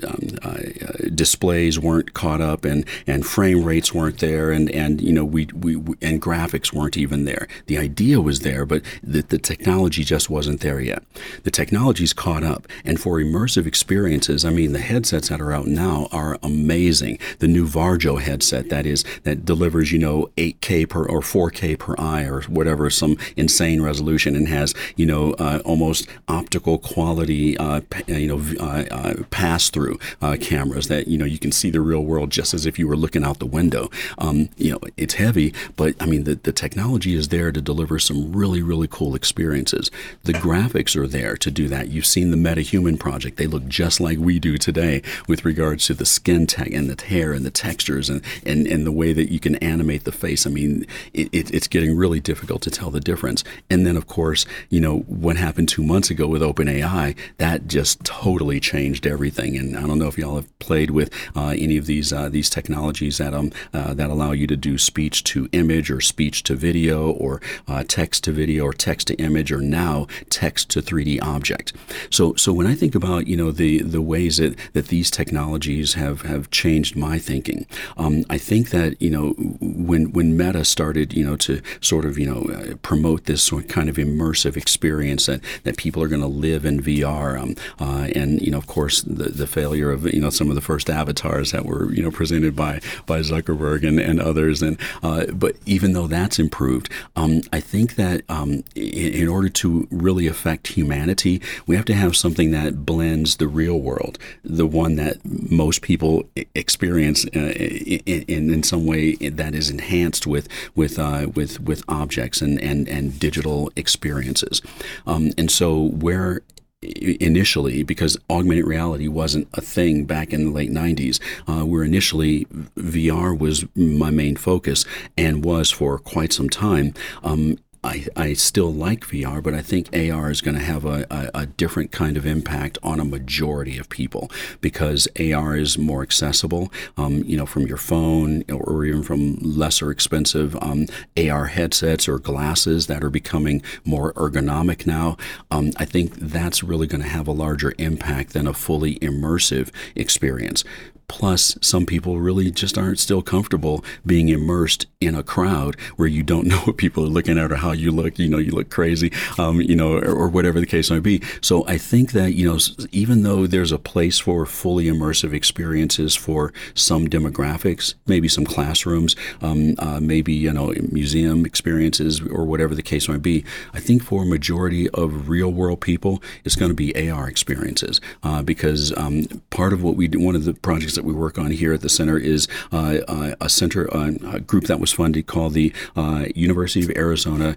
um, 0.42 1.14
displays 1.14 1.78
weren't 1.78 2.14
caught 2.14 2.40
up 2.40 2.64
and, 2.64 2.84
and 3.06 3.24
frame 3.24 3.64
rates 3.64 3.94
weren't 3.94 4.18
there 4.18 4.50
and, 4.50 4.70
and 4.70 5.00
you 5.00 5.12
know 5.12 5.24
we, 5.24 5.46
we 5.54 5.76
and 6.02 6.20
graphics 6.20 6.57
graphics 6.58 6.72
weren't 6.72 6.96
even 6.96 7.24
there. 7.24 7.48
The 7.66 7.78
idea 7.78 8.20
was 8.20 8.40
there, 8.40 8.66
but 8.66 8.82
the, 9.02 9.22
the 9.22 9.38
technology 9.38 10.04
just 10.04 10.30
wasn't 10.30 10.60
there 10.60 10.80
yet. 10.80 11.02
The 11.44 11.50
technology's 11.50 12.12
caught 12.12 12.42
up. 12.42 12.66
And 12.84 13.00
for 13.00 13.18
immersive 13.18 13.66
experiences, 13.66 14.44
I 14.44 14.50
mean, 14.50 14.72
the 14.72 14.80
headsets 14.80 15.28
that 15.28 15.40
are 15.40 15.52
out 15.52 15.66
now 15.66 16.08
are 16.12 16.38
amazing. 16.42 17.18
The 17.38 17.48
new 17.48 17.66
Varjo 17.66 18.20
headset 18.20 18.68
that 18.70 18.86
is 18.86 19.04
that 19.24 19.44
delivers, 19.44 19.92
you 19.92 19.98
know, 19.98 20.30
8K 20.36 20.88
per 20.88 21.04
or 21.04 21.20
4K 21.20 21.78
per 21.78 21.94
eye 21.98 22.24
or 22.24 22.42
whatever, 22.42 22.90
some 22.90 23.16
insane 23.36 23.82
resolution, 23.82 24.36
and 24.36 24.48
has, 24.48 24.74
you 24.96 25.06
know, 25.06 25.32
uh, 25.34 25.60
almost 25.64 26.08
optical 26.28 26.78
quality, 26.78 27.56
uh, 27.58 27.80
you 28.06 28.28
know, 28.28 28.42
uh, 28.60 28.84
uh, 28.90 29.14
pass 29.30 29.70
through 29.70 29.98
uh, 30.22 30.36
cameras 30.40 30.88
that 30.88 31.08
you 31.08 31.18
know 31.18 31.24
you 31.24 31.38
can 31.38 31.52
see 31.52 31.70
the 31.70 31.80
real 31.80 32.00
world 32.00 32.30
just 32.30 32.54
as 32.54 32.66
if 32.66 32.78
you 32.78 32.86
were 32.86 32.96
looking 32.96 33.24
out 33.24 33.38
the 33.38 33.46
window. 33.46 33.90
Um, 34.18 34.48
you 34.56 34.72
know, 34.72 34.80
it's 34.96 35.14
heavy, 35.14 35.54
but 35.76 35.94
I 36.00 36.06
mean, 36.06 36.24
the, 36.24 36.34
the 36.48 36.52
technology 36.52 37.14
is 37.14 37.28
there 37.28 37.52
to 37.52 37.60
deliver 37.60 37.98
some 37.98 38.32
really, 38.32 38.62
really 38.62 38.88
cool 38.90 39.14
experiences. 39.14 39.90
The 40.22 40.32
graphics 40.32 40.96
are 40.96 41.06
there 41.06 41.36
to 41.36 41.50
do 41.50 41.68
that. 41.68 41.88
You've 41.88 42.06
seen 42.06 42.30
the 42.30 42.38
MetaHuman 42.38 42.98
project. 42.98 43.36
They 43.36 43.46
look 43.46 43.68
just 43.68 44.00
like 44.00 44.16
we 44.16 44.38
do 44.38 44.56
today 44.56 45.02
with 45.26 45.44
regards 45.44 45.84
to 45.88 45.94
the 45.94 46.06
skin 46.06 46.46
tech 46.46 46.70
and 46.70 46.88
the 46.88 47.04
hair 47.04 47.34
and 47.34 47.44
the 47.44 47.50
textures 47.50 48.08
and, 48.08 48.22
and, 48.46 48.66
and 48.66 48.86
the 48.86 48.92
way 48.92 49.12
that 49.12 49.30
you 49.30 49.38
can 49.38 49.56
animate 49.56 50.04
the 50.04 50.10
face. 50.10 50.46
I 50.46 50.50
mean, 50.50 50.86
it, 51.12 51.28
it, 51.32 51.52
it's 51.52 51.68
getting 51.68 51.94
really 51.94 52.18
difficult 52.18 52.62
to 52.62 52.70
tell 52.70 52.90
the 52.90 52.98
difference. 52.98 53.44
And 53.68 53.86
then, 53.86 53.98
of 53.98 54.06
course, 54.06 54.46
you 54.70 54.80
know, 54.80 55.00
what 55.00 55.36
happened 55.36 55.68
two 55.68 55.82
months 55.82 56.08
ago 56.08 56.26
with 56.26 56.40
OpenAI, 56.40 57.14
that 57.36 57.66
just 57.66 58.02
totally 58.04 58.58
changed 58.58 59.06
everything. 59.06 59.54
And 59.58 59.76
I 59.76 59.82
don't 59.82 59.98
know 59.98 60.08
if 60.08 60.16
y'all 60.16 60.36
have 60.36 60.58
played 60.60 60.92
with 60.92 61.12
uh, 61.36 61.54
any 61.58 61.76
of 61.76 61.84
these 61.84 62.10
uh, 62.10 62.30
these 62.30 62.48
technologies 62.48 63.18
that 63.18 63.34
um 63.34 63.52
uh, 63.74 63.92
that 63.92 64.08
allow 64.08 64.32
you 64.32 64.46
to 64.46 64.56
do 64.56 64.78
speech 64.78 65.24
to 65.24 65.46
image 65.52 65.90
or 65.90 66.00
speech 66.00 66.37
speech 66.38 66.42
to 66.44 66.54
video 66.54 67.10
or 67.10 67.40
uh, 67.66 67.84
text 67.86 68.24
to 68.24 68.32
video 68.32 68.64
or 68.64 68.72
text 68.72 69.08
to 69.08 69.14
image 69.16 69.50
or 69.52 69.60
now 69.60 70.06
text 70.30 70.68
to 70.70 70.80
3D 70.80 71.20
object. 71.22 71.72
So 72.10 72.34
so 72.36 72.52
when 72.52 72.66
I 72.66 72.74
think 72.74 72.94
about 72.94 73.26
you 73.26 73.36
know 73.36 73.50
the 73.52 73.82
the 73.82 74.00
ways 74.00 74.36
that, 74.36 74.56
that 74.72 74.88
these 74.88 75.10
technologies 75.10 75.94
have 75.94 76.22
have 76.22 76.50
changed 76.50 76.96
my 76.96 77.18
thinking, 77.18 77.66
um, 77.96 78.24
I 78.30 78.38
think 78.38 78.70
that 78.70 79.00
you 79.00 79.10
know 79.10 79.34
when 79.60 80.12
when 80.12 80.36
Meta 80.36 80.64
started 80.64 81.12
you 81.12 81.24
know 81.24 81.36
to 81.36 81.60
sort 81.80 82.04
of 82.04 82.18
you 82.18 82.26
know 82.26 82.42
uh, 82.54 82.76
promote 82.82 83.24
this 83.24 83.50
kind 83.68 83.88
of 83.88 83.96
immersive 83.96 84.56
experience 84.56 85.26
that 85.26 85.40
that 85.64 85.76
people 85.76 86.02
are 86.02 86.08
going 86.08 86.22
to 86.22 86.38
live 86.48 86.64
in 86.64 86.80
VR, 86.82 87.38
um, 87.40 87.54
uh, 87.80 88.08
and 88.14 88.40
you 88.40 88.50
know 88.50 88.58
of 88.58 88.66
course 88.66 89.02
the 89.02 89.30
the 89.30 89.46
failure 89.46 89.90
of 89.90 90.04
you 90.14 90.20
know 90.20 90.30
some 90.30 90.48
of 90.50 90.54
the 90.54 90.66
first 90.70 90.88
avatars 90.90 91.50
that 91.52 91.64
were 91.64 91.92
you 91.92 92.02
know 92.02 92.10
presented 92.10 92.54
by 92.54 92.80
by 93.06 93.20
Zuckerberg 93.20 93.86
and, 93.86 93.98
and 93.98 94.20
others, 94.20 94.62
and 94.62 94.78
uh, 95.02 95.26
but 95.32 95.56
even 95.66 95.92
though 95.92 96.06
that 96.06 96.27
that's 96.28 96.38
improved. 96.38 96.90
Um, 97.16 97.40
I 97.54 97.60
think 97.60 97.96
that 97.96 98.22
um, 98.28 98.62
in, 98.74 99.14
in, 99.14 99.28
order 99.28 99.48
to 99.48 99.88
really 99.90 100.26
affect 100.26 100.66
humanity, 100.66 101.40
we 101.66 101.74
have 101.74 101.86
to 101.86 101.94
have 101.94 102.14
something 102.14 102.50
that 102.50 102.84
blends 102.84 103.36
the 103.36 103.48
real 103.48 103.80
world, 103.80 104.18
the 104.44 104.66
one 104.66 104.96
that 104.96 105.24
most 105.24 105.80
people 105.80 106.24
experience 106.54 107.24
uh, 107.34 107.38
in, 107.38 108.52
in, 108.52 108.62
some 108.62 108.84
way 108.84 109.14
that 109.14 109.54
is 109.54 109.70
enhanced 109.70 110.26
with 110.26 110.48
with 110.74 110.98
uh, 110.98 111.28
with 111.34 111.60
with 111.60 111.82
objects 111.88 112.42
and 112.42 112.60
and 112.60 112.86
and 112.88 113.18
digital 113.18 113.72
experiences. 113.74 114.60
Um, 115.06 115.30
and 115.38 115.50
so 115.50 115.88
where 115.88 116.42
initially 116.80 117.82
because 117.82 118.16
augmented 118.30 118.64
reality 118.64 119.08
wasn't 119.08 119.48
a 119.54 119.60
thing 119.60 120.04
back 120.04 120.32
in 120.32 120.44
the 120.44 120.50
late 120.52 120.70
90s 120.70 121.18
uh, 121.48 121.64
where 121.64 121.82
initially 121.82 122.44
vr 122.76 123.36
was 123.36 123.66
my 123.74 124.10
main 124.10 124.36
focus 124.36 124.84
and 125.16 125.44
was 125.44 125.72
for 125.72 125.98
quite 125.98 126.32
some 126.32 126.48
time. 126.48 126.94
Um, 127.24 127.58
I, 127.84 128.06
I 128.16 128.32
still 128.32 128.72
like 128.72 129.02
VR, 129.06 129.42
but 129.42 129.54
I 129.54 129.62
think 129.62 129.88
AR 129.94 130.30
is 130.30 130.40
going 130.40 130.56
to 130.56 130.62
have 130.62 130.84
a, 130.84 131.06
a, 131.10 131.30
a, 131.42 131.46
different 131.46 131.92
kind 131.92 132.16
of 132.16 132.26
impact 132.26 132.76
on 132.82 133.00
a 133.00 133.04
majority 133.04 133.78
of 133.78 133.88
people 133.88 134.30
because 134.60 135.08
AR 135.18 135.56
is 135.56 135.78
more 135.78 136.02
accessible, 136.02 136.72
um, 136.96 137.22
you 137.24 137.36
know, 137.36 137.46
from 137.46 137.66
your 137.66 137.76
phone 137.76 138.42
or 138.50 138.84
even 138.84 139.02
from 139.02 139.36
lesser 139.36 139.90
expensive 139.90 140.56
um, 140.62 140.86
AR 141.16 141.46
headsets 141.46 142.08
or 142.08 142.18
glasses 142.18 142.86
that 142.88 143.04
are 143.04 143.10
becoming 143.10 143.62
more 143.84 144.12
ergonomic 144.14 144.86
now. 144.86 145.16
Um, 145.50 145.70
I 145.76 145.84
think 145.84 146.14
that's 146.16 146.64
really 146.64 146.86
going 146.86 147.02
to 147.02 147.08
have 147.08 147.28
a 147.28 147.32
larger 147.32 147.74
impact 147.78 148.32
than 148.32 148.46
a 148.46 148.52
fully 148.52 148.96
immersive 148.96 149.70
experience. 149.94 150.64
Plus, 151.08 151.56
some 151.62 151.86
people 151.86 152.20
really 152.20 152.50
just 152.50 152.76
aren't 152.76 152.98
still 152.98 153.22
comfortable 153.22 153.82
being 154.04 154.28
immersed 154.28 154.86
in 155.00 155.14
a 155.14 155.22
crowd 155.22 155.74
where 155.96 156.06
you 156.06 156.22
don't 156.22 156.46
know 156.48 156.58
what 156.58 156.76
people 156.76 157.04
are 157.04 157.08
looking 157.08 157.38
at 157.38 157.50
or 157.50 157.56
how 157.56 157.72
you 157.72 157.90
look. 157.90 158.18
You 158.18 158.28
know, 158.28 158.38
you 158.38 158.52
look 158.52 158.70
crazy, 158.70 159.10
um, 159.38 159.60
you 159.60 159.74
know, 159.74 159.94
or, 159.94 160.12
or, 160.12 160.28
whatever 160.28 160.60
the 160.60 160.66
case 160.66 160.90
might 160.90 161.02
be. 161.02 161.22
So 161.40 161.66
I 161.66 161.78
think 161.78 162.12
that, 162.12 162.34
you 162.34 162.46
know, 162.46 162.58
even 162.92 163.22
though 163.22 163.46
there's 163.46 163.72
a 163.72 163.78
place 163.78 164.18
for 164.18 164.44
fully 164.44 164.84
immersive 164.84 165.32
experiences 165.32 166.14
for 166.14 166.52
some 166.74 167.08
demographics, 167.08 167.94
maybe 168.06 168.28
some 168.28 168.44
classrooms, 168.44 169.16
um, 169.40 169.74
uh, 169.78 170.00
maybe, 170.00 170.34
you 170.34 170.52
know, 170.52 170.74
museum 170.92 171.46
experiences 171.46 172.20
or 172.20 172.44
whatever 172.44 172.74
the 172.74 172.82
case 172.82 173.08
might 173.08 173.22
be, 173.22 173.44
I 173.72 173.80
think 173.80 174.02
for 174.02 174.22
a 174.22 174.26
majority 174.26 174.90
of 174.90 175.30
real 175.30 175.50
world 175.50 175.80
people, 175.80 176.22
it's 176.44 176.56
going 176.56 176.70
to 176.70 176.74
be 176.74 177.10
AR 177.10 177.28
experiences 177.28 178.00
uh, 178.22 178.42
because 178.42 178.96
um, 178.98 179.24
part 179.48 179.72
of 179.72 179.82
what 179.82 179.96
we 179.96 180.08
do, 180.08 180.20
one 180.20 180.36
of 180.36 180.44
the 180.44 180.52
projects 180.52 180.97
that 180.98 181.04
we 181.04 181.12
work 181.12 181.38
on 181.38 181.52
here 181.52 181.72
at 181.72 181.80
the 181.80 181.88
center 181.88 182.18
is 182.18 182.48
uh, 182.72 182.98
uh, 183.06 183.34
a 183.40 183.48
center, 183.48 183.88
uh, 183.94 184.10
a 184.32 184.40
group 184.40 184.64
that 184.64 184.80
was 184.80 184.92
funded 184.92 185.28
called 185.28 185.54
the 185.54 185.72
uh, 185.94 186.26
University 186.34 186.84
of 186.84 186.90
Arizona 186.96 187.56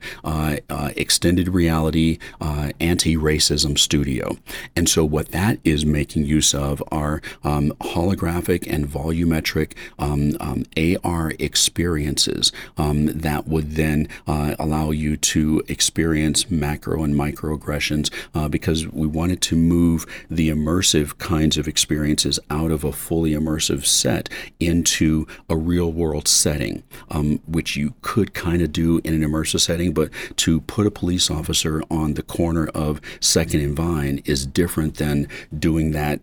Extended 0.96 1.50
Reality 1.50 2.20
Anti-Racism 2.40 3.80
Studio. 3.80 4.38
And 4.76 4.88
so 4.88 5.04
what 5.04 5.30
that 5.30 5.58
is 5.64 5.86
making 5.86 6.26
use 6.26 6.54
of 6.54 6.84
are 6.92 7.20
um, 7.44 7.72
holographic 7.82 8.72
and 8.72 8.88
volumetric 8.88 9.74
um, 9.98 10.38
um, 10.40 10.66
AR 11.04 11.34
experiences 11.40 12.52
um, 12.78 13.08
that 13.08 13.48
would 13.48 13.72
then 13.72 14.08
allow 14.28 14.92
you 14.92 15.18
to 15.18 15.64
experience 15.68 16.52
macro 16.52 17.04
and 17.04 17.16
microaggressions 17.16 18.12
because 18.52 18.88
we 18.88 19.08
wanted 19.08 19.42
to 19.42 19.56
move 19.56 20.06
the 20.30 20.50
immersive 20.50 21.18
kinds 21.18 21.58
of 21.58 21.68
experiences 21.68 22.40
out 22.52 22.70
of 22.70 22.84
a 22.84 22.92
fully 22.92 23.31
immersive 23.34 23.86
set 23.86 24.30
into 24.60 25.28
a 25.50 25.56
real 25.56 25.92
world 25.92 26.28
setting, 26.28 26.84
um, 27.10 27.40
which 27.48 27.76
you 27.76 27.94
could 28.02 28.34
kind 28.34 28.62
of 28.62 28.72
do 28.72 29.00
in 29.04 29.14
an 29.14 29.22
immersive 29.22 29.60
setting, 29.60 29.94
but 29.94 30.10
to 30.38 30.62
put 30.62 30.88
a 30.88 30.92
police 30.92 31.30
officer 31.30 31.82
on 31.90 32.14
the 32.16 32.24
corner 32.24 32.68
of 32.70 33.02
Second 33.20 33.62
and 33.62 33.76
Vine 33.76 34.22
is 34.26 34.46
different 34.46 34.96
than 34.96 35.28
doing 35.58 35.92
that 35.92 36.22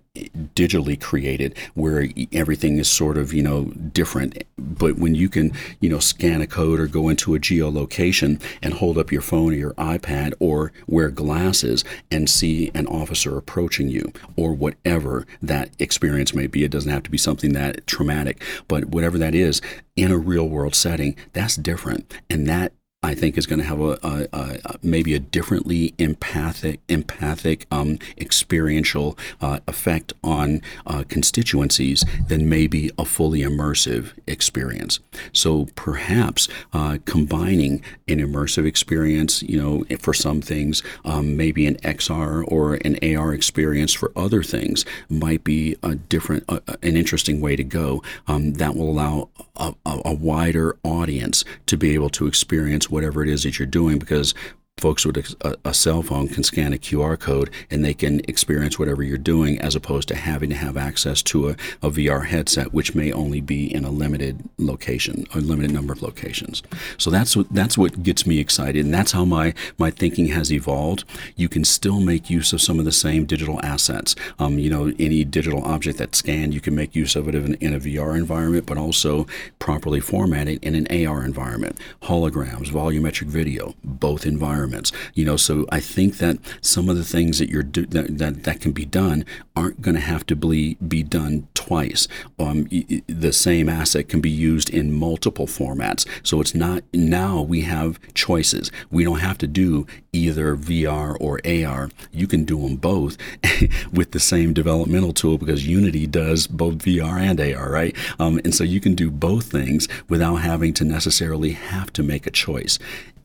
digitally 0.54 1.00
created 1.00 1.56
where 1.74 2.08
everything 2.32 2.78
is 2.78 2.88
sort 2.88 3.16
of 3.16 3.32
you 3.32 3.42
know 3.42 3.64
different. 3.64 4.44
But 4.56 4.98
when 4.98 5.14
you 5.14 5.28
can 5.28 5.52
you 5.80 5.88
know 5.88 5.98
scan 5.98 6.40
a 6.40 6.46
code 6.46 6.80
or 6.80 6.86
go 6.86 7.08
into 7.08 7.34
a 7.34 7.38
geolocation 7.38 8.40
and 8.62 8.74
hold 8.74 8.98
up 8.98 9.12
your 9.12 9.22
phone 9.22 9.52
or 9.52 9.56
your 9.56 9.74
ipad 9.74 10.34
or 10.40 10.72
wear 10.86 11.10
glasses 11.10 11.84
and 12.10 12.28
see 12.28 12.70
an 12.74 12.86
officer 12.86 13.36
approaching 13.36 13.88
you 13.88 14.12
or 14.36 14.52
whatever 14.52 15.26
that 15.42 15.70
experience 15.78 16.34
may 16.34 16.46
be 16.46 16.64
it 16.64 16.70
doesn't 16.70 16.90
have 16.90 17.02
to 17.02 17.10
be 17.10 17.18
something 17.18 17.52
that 17.52 17.86
traumatic 17.86 18.42
but 18.66 18.86
whatever 18.86 19.18
that 19.18 19.34
is 19.34 19.60
in 19.96 20.10
a 20.10 20.18
real 20.18 20.48
world 20.48 20.74
setting 20.74 21.16
that's 21.32 21.56
different. 21.56 22.12
And 22.30 22.46
that 22.46 22.72
I 23.08 23.14
think 23.14 23.38
is 23.38 23.46
going 23.46 23.60
to 23.60 23.64
have 23.64 23.80
a, 23.80 23.98
a, 24.02 24.28
a, 24.34 24.78
maybe 24.82 25.14
a 25.14 25.18
differently 25.18 25.94
empathic, 25.98 26.80
empathic, 26.88 27.66
um, 27.70 27.98
experiential 28.18 29.16
uh, 29.40 29.60
effect 29.66 30.12
on 30.22 30.60
uh, 30.86 31.04
constituencies 31.08 32.04
than 32.26 32.50
maybe 32.50 32.90
a 32.98 33.06
fully 33.06 33.40
immersive 33.40 34.12
experience. 34.26 35.00
So 35.32 35.68
perhaps 35.74 36.48
uh, 36.74 36.98
combining 37.06 37.82
an 38.08 38.18
immersive 38.18 38.66
experience, 38.66 39.42
you 39.42 39.58
know, 39.60 39.84
for 39.98 40.12
some 40.12 40.42
things, 40.42 40.82
um, 41.06 41.34
maybe 41.34 41.66
an 41.66 41.76
XR 41.76 42.44
or 42.46 42.74
an 42.74 42.98
AR 43.02 43.32
experience 43.32 43.94
for 43.94 44.12
other 44.14 44.42
things 44.42 44.84
might 45.08 45.44
be 45.44 45.76
a 45.82 45.94
different, 45.94 46.44
an 46.48 46.96
interesting 46.96 47.40
way 47.40 47.56
to 47.56 47.64
go. 47.64 48.02
Um, 48.26 48.54
that 48.54 48.76
will 48.76 48.90
allow 48.90 49.30
a, 49.58 49.74
a 49.84 50.14
wider 50.14 50.76
audience 50.84 51.44
to 51.66 51.76
be 51.76 51.94
able 51.94 52.10
to 52.10 52.26
experience 52.26 52.88
whatever 52.88 53.22
it 53.22 53.28
is 53.28 53.42
that 53.42 53.58
you're 53.58 53.66
doing 53.66 53.98
because 53.98 54.34
folks 54.78 55.04
with 55.04 55.16
a, 55.16 55.56
a, 55.64 55.74
cell 55.74 56.02
phone 56.02 56.28
can 56.28 56.42
scan 56.42 56.72
a 56.72 56.78
QR 56.78 57.18
code 57.18 57.50
and 57.70 57.84
they 57.84 57.94
can 57.94 58.20
experience 58.28 58.78
whatever 58.78 59.02
you're 59.02 59.18
doing 59.18 59.60
as 59.60 59.74
opposed 59.74 60.08
to 60.08 60.14
having 60.14 60.50
to 60.50 60.56
have 60.56 60.76
access 60.76 61.22
to 61.22 61.48
a, 61.48 61.52
a 61.82 61.90
VR 61.90 62.26
headset, 62.26 62.72
which 62.72 62.94
may 62.94 63.12
only 63.12 63.40
be 63.40 63.72
in 63.72 63.84
a 63.84 63.90
limited 63.90 64.48
location, 64.58 65.26
a 65.34 65.40
limited 65.40 65.72
number 65.72 65.92
of 65.92 66.02
locations. 66.02 66.62
So 66.96 67.10
that's 67.10 67.36
what, 67.36 67.52
that's 67.52 67.76
what 67.76 68.02
gets 68.02 68.26
me 68.26 68.38
excited. 68.38 68.84
And 68.84 68.94
that's 68.94 69.12
how 69.12 69.24
my, 69.24 69.54
my 69.78 69.90
thinking 69.90 70.28
has 70.28 70.52
evolved. 70.52 71.04
You 71.36 71.48
can 71.48 71.64
still 71.64 72.00
make 72.00 72.30
use 72.30 72.52
of 72.52 72.60
some 72.60 72.78
of 72.78 72.84
the 72.84 72.92
same 72.92 73.24
digital 73.24 73.60
assets. 73.64 74.14
Um, 74.38 74.58
you 74.58 74.70
know, 74.70 74.92
any 74.98 75.24
digital 75.24 75.64
object 75.64 75.98
that's 75.98 76.18
scanned, 76.18 76.54
you 76.54 76.60
can 76.60 76.74
make 76.74 76.94
use 76.94 77.16
of 77.16 77.28
it 77.28 77.34
in, 77.34 77.54
in 77.54 77.74
a 77.74 77.80
VR 77.80 78.16
environment, 78.16 78.66
but 78.66 78.78
also 78.78 79.26
properly 79.58 80.00
formatted 80.00 80.62
in 80.62 80.74
an 80.74 81.06
AR 81.06 81.24
environment. 81.24 81.78
Holograms, 82.02 82.68
volumetric 82.68 83.26
video, 83.26 83.74
both 83.82 84.24
environments 84.24 84.67
environments. 84.68 84.92
You 85.14 85.24
know, 85.24 85.36
so 85.36 85.66
I 85.70 85.80
think 85.80 86.18
that 86.18 86.38
some 86.60 86.88
of 86.88 86.96
the 86.96 87.04
things 87.04 87.38
that 87.38 87.48
you're 87.48 87.62
do, 87.62 87.86
that, 87.86 88.18
that, 88.18 88.44
that 88.44 88.60
can 88.60 88.72
be 88.72 88.84
done 88.84 89.24
aren't 89.56 89.80
going 89.80 89.94
to 89.94 90.00
have 90.00 90.26
to 90.26 90.36
be 90.36 90.76
be 90.86 91.02
done 91.02 91.48
twice. 91.54 92.08
Um, 92.38 92.68
the 93.06 93.32
same 93.32 93.68
asset 93.68 94.08
can 94.08 94.20
be 94.20 94.30
used 94.30 94.70
in 94.70 94.92
multiple 94.92 95.46
formats. 95.46 96.06
So 96.22 96.40
it's 96.40 96.54
not 96.54 96.82
now 96.92 97.42
we 97.42 97.62
have 97.62 97.98
choices. 98.14 98.70
We 98.90 99.04
don't 99.04 99.18
have 99.18 99.38
to 99.38 99.46
do 99.46 99.86
either 100.12 100.56
VR 100.56 101.16
or 101.20 101.40
AR. 101.44 101.90
You 102.12 102.26
can 102.26 102.44
do 102.44 102.60
them 102.62 102.76
both 102.76 103.16
with 103.92 104.12
the 104.12 104.20
same 104.20 104.52
developmental 104.52 105.12
tool 105.12 105.38
because 105.38 105.66
Unity 105.66 106.06
does 106.06 106.46
both 106.46 106.78
VR 106.78 107.20
and 107.20 107.40
AR, 107.40 107.70
right? 107.70 107.96
Um, 108.18 108.40
and 108.44 108.54
so 108.54 108.64
you 108.64 108.80
can 108.80 108.94
do 108.94 109.10
both 109.10 109.50
things 109.50 109.88
without 110.08 110.36
having 110.36 110.72
to 110.74 110.84
necessarily 110.84 111.52
have 111.52 111.92
to 111.94 112.02
make 112.02 112.26
a 112.26 112.30
choice. 112.30 112.78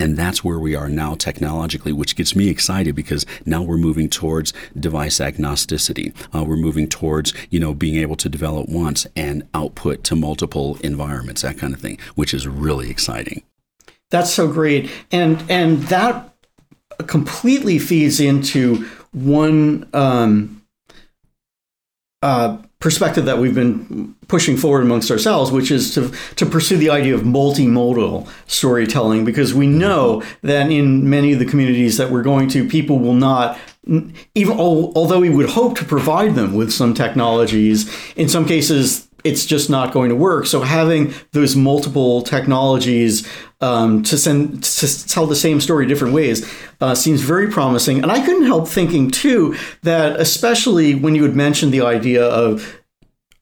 And 0.04 0.18
that's 0.18 0.43
where 0.43 0.60
we 0.60 0.76
are 0.76 0.89
now 0.89 1.16
technologically, 1.16 1.93
which 1.93 2.18
gets 2.18 2.36
me 2.36 2.49
excited 2.49 2.93
because 2.93 3.26
now 3.45 3.64
we're 3.64 3.78
moving 3.78 4.10
towards 4.10 4.51
device 4.78 5.20
agnosticity. 5.20 6.14
Uh, 6.36 6.43
we're 6.43 6.58
moving 6.58 6.89
towards, 6.89 7.34
you 7.49 7.58
know, 7.58 7.74
being 7.74 7.95
able 7.95 8.18
to 8.18 8.28
develop 8.28 8.68
once 8.68 9.08
and 9.16 9.47
output 9.54 10.04
to 10.04 10.18
multiple 10.18 10.78
environments, 10.84 11.43
that 11.43 11.58
kind 11.58 11.74
of 11.74 11.80
thing, 11.80 11.97
which 12.16 12.34
is 12.34 12.45
really 12.45 12.89
exciting. 12.89 13.43
That's 14.12 14.34
so 14.34 14.51
great. 14.51 14.91
And 15.10 15.41
and 15.49 15.84
that 15.84 16.36
completely 17.08 17.80
feeds 17.80 18.20
into 18.20 18.86
one 19.14 19.89
um, 19.93 20.66
uh, 22.22 22.58
perspective 22.84 23.23
that 23.23 23.38
we've 23.38 23.55
been 23.55 24.13
pushing 24.27 24.57
forward 24.57 24.84
amongst 24.84 25.09
ourselves, 25.09 25.51
which 25.51 25.71
is 25.71 25.93
to, 25.93 26.11
to 26.36 26.45
pursue 26.45 26.75
the 26.75 26.89
idea 26.89 27.15
of 27.15 27.21
multimodal 27.21 28.27
storytelling, 28.45 29.23
because 29.23 29.53
we 29.53 29.65
mm-hmm. 29.65 29.79
know 29.79 30.23
that 30.41 30.69
in 30.69 31.09
many 31.09 31.31
of 31.31 31.39
the 31.39 31.45
communities 31.45 31.95
that 31.95 32.11
we're 32.11 32.21
going 32.21 32.49
to, 32.49 32.67
people 32.67 32.99
will 32.99 33.13
not 33.13 33.57
even 34.36 34.57
although 34.57 35.19
we 35.19 35.29
would 35.29 35.49
hope 35.49 35.77
to 35.77 35.84
provide 35.84 36.36
them 36.36 36.53
with 36.53 36.71
some 36.71 36.93
technologies 36.93 37.93
in 38.15 38.29
some 38.29 38.45
cases 38.45 39.09
it's 39.25 39.45
just 39.45 39.69
not 39.69 39.93
going 39.93 40.09
to 40.09 40.15
work. 40.15 40.45
So 40.45 40.61
having 40.61 41.13
those 41.31 41.55
multiple 41.55 42.21
technologies 42.21 43.27
um, 43.64 44.03
to 44.03 44.18
send 44.18 44.64
to 44.64 45.07
tell 45.07 45.26
the 45.26 45.36
same 45.36 45.61
story 45.61 45.86
different 45.86 46.14
ways 46.14 46.45
uh, 46.82 46.93
seems 46.93 47.22
very 47.22 47.47
promising. 47.49 48.03
And 48.03 48.11
I 48.11 48.24
couldn't 48.26 48.45
help 48.45 48.68
thinking 48.68 49.09
too 49.09 49.55
that 49.84 50.20
especially 50.20 50.95
when 50.95 51.16
you 51.16 51.24
had 51.24 51.36
mentioned 51.36 51.72
the 51.72 51.82
idea 51.82 52.24
of 52.24 52.82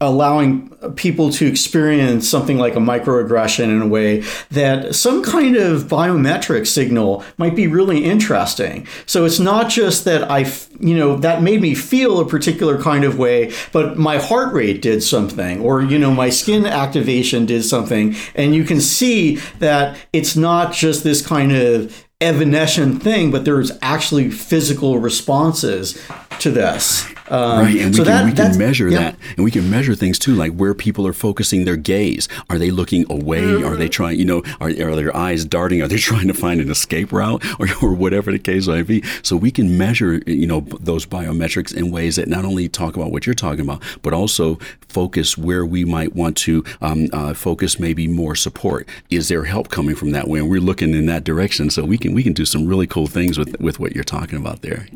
allowing 0.01 0.67
people 0.95 1.31
to 1.31 1.45
experience 1.45 2.27
something 2.27 2.57
like 2.57 2.75
a 2.75 2.79
microaggression 2.79 3.65
in 3.65 3.81
a 3.81 3.87
way 3.87 4.23
that 4.49 4.95
some 4.95 5.23
kind 5.23 5.55
of 5.55 5.83
biometric 5.83 6.65
signal 6.65 7.23
might 7.37 7.55
be 7.55 7.67
really 7.67 8.03
interesting. 8.03 8.87
So 9.05 9.25
it's 9.25 9.39
not 9.39 9.69
just 9.69 10.03
that 10.05 10.29
I, 10.29 10.51
you 10.79 10.97
know, 10.97 11.17
that 11.17 11.43
made 11.43 11.61
me 11.61 11.75
feel 11.75 12.19
a 12.19 12.27
particular 12.27 12.81
kind 12.81 13.03
of 13.03 13.19
way, 13.19 13.53
but 13.71 13.97
my 13.97 14.17
heart 14.17 14.53
rate 14.53 14.81
did 14.81 15.03
something, 15.03 15.61
or, 15.61 15.83
you 15.83 15.99
know, 15.99 16.11
my 16.11 16.31
skin 16.31 16.65
activation 16.65 17.45
did 17.45 17.63
something. 17.63 18.15
And 18.33 18.55
you 18.55 18.63
can 18.63 18.81
see 18.81 19.35
that 19.59 19.97
it's 20.11 20.35
not 20.35 20.73
just 20.73 21.03
this 21.03 21.25
kind 21.25 21.51
of 21.51 22.05
evanescent 22.19 23.03
thing, 23.03 23.29
but 23.29 23.45
there's 23.45 23.71
actually 23.83 24.31
physical 24.31 24.97
responses 24.97 26.01
to 26.39 26.49
this. 26.49 27.05
Um, 27.31 27.59
right, 27.65 27.77
and 27.77 27.91
we 27.91 27.93
so 27.93 28.03
can, 28.03 28.05
that- 28.05 28.25
we 28.25 28.33
can 28.33 28.57
measure 28.57 28.89
yeah. 28.89 28.99
that, 28.99 29.15
and 29.37 29.45
we 29.45 29.51
can 29.51 29.69
measure 29.69 29.95
things 29.95 30.19
too, 30.19 30.35
like 30.35 30.53
where 30.53 30.73
people 30.73 31.07
are 31.07 31.13
focusing 31.13 31.63
their 31.63 31.77
gaze. 31.77 32.27
Are 32.49 32.57
they 32.57 32.71
looking 32.71 33.05
away? 33.09 33.63
Are 33.63 33.77
they 33.77 33.87
trying, 33.87 34.19
you 34.19 34.25
know, 34.25 34.43
are, 34.59 34.67
are 34.69 34.95
their 34.97 35.15
eyes 35.15 35.45
darting? 35.45 35.81
Are 35.81 35.87
they 35.87 35.97
trying 36.11 36.27
to 36.27 36.33
find 36.33 36.59
an 36.59 36.69
escape 36.69 37.13
route, 37.13 37.43
or, 37.59 37.67
or 37.81 37.93
whatever 37.93 38.31
the 38.33 38.39
case 38.39 38.67
might 38.67 38.85
be? 38.85 39.01
So 39.23 39.37
we 39.37 39.49
can 39.49 39.77
measure, 39.77 40.21
you 40.27 40.45
know, 40.45 40.59
those 40.81 41.05
biometrics 41.05 41.73
in 41.73 41.89
ways 41.89 42.17
that 42.17 42.27
not 42.27 42.43
only 42.43 42.67
talk 42.67 42.97
about 42.97 43.11
what 43.11 43.25
you're 43.25 43.33
talking 43.33 43.61
about, 43.61 43.81
but 44.01 44.13
also 44.13 44.59
focus 44.89 45.37
where 45.37 45.65
we 45.65 45.85
might 45.85 46.13
want 46.13 46.35
to 46.37 46.65
um, 46.81 47.07
uh, 47.13 47.33
focus 47.33 47.79
maybe 47.79 48.07
more 48.07 48.35
support. 48.35 48.87
Is 49.09 49.29
there 49.29 49.45
help 49.45 49.69
coming 49.69 49.95
from 49.95 50.11
that 50.11 50.27
way? 50.27 50.39
And 50.39 50.49
we're 50.49 50.59
looking 50.59 50.93
in 50.93 51.05
that 51.05 51.23
direction, 51.23 51.69
so 51.69 51.85
we 51.85 51.97
can 51.97 52.13
we 52.13 52.23
can 52.23 52.33
do 52.33 52.45
some 52.45 52.67
really 52.67 52.87
cool 52.87 53.07
things 53.07 53.37
with 53.37 53.57
with 53.61 53.79
what 53.79 53.95
you're 53.95 54.03
talking 54.03 54.37
about 54.37 54.61
there. 54.63 54.87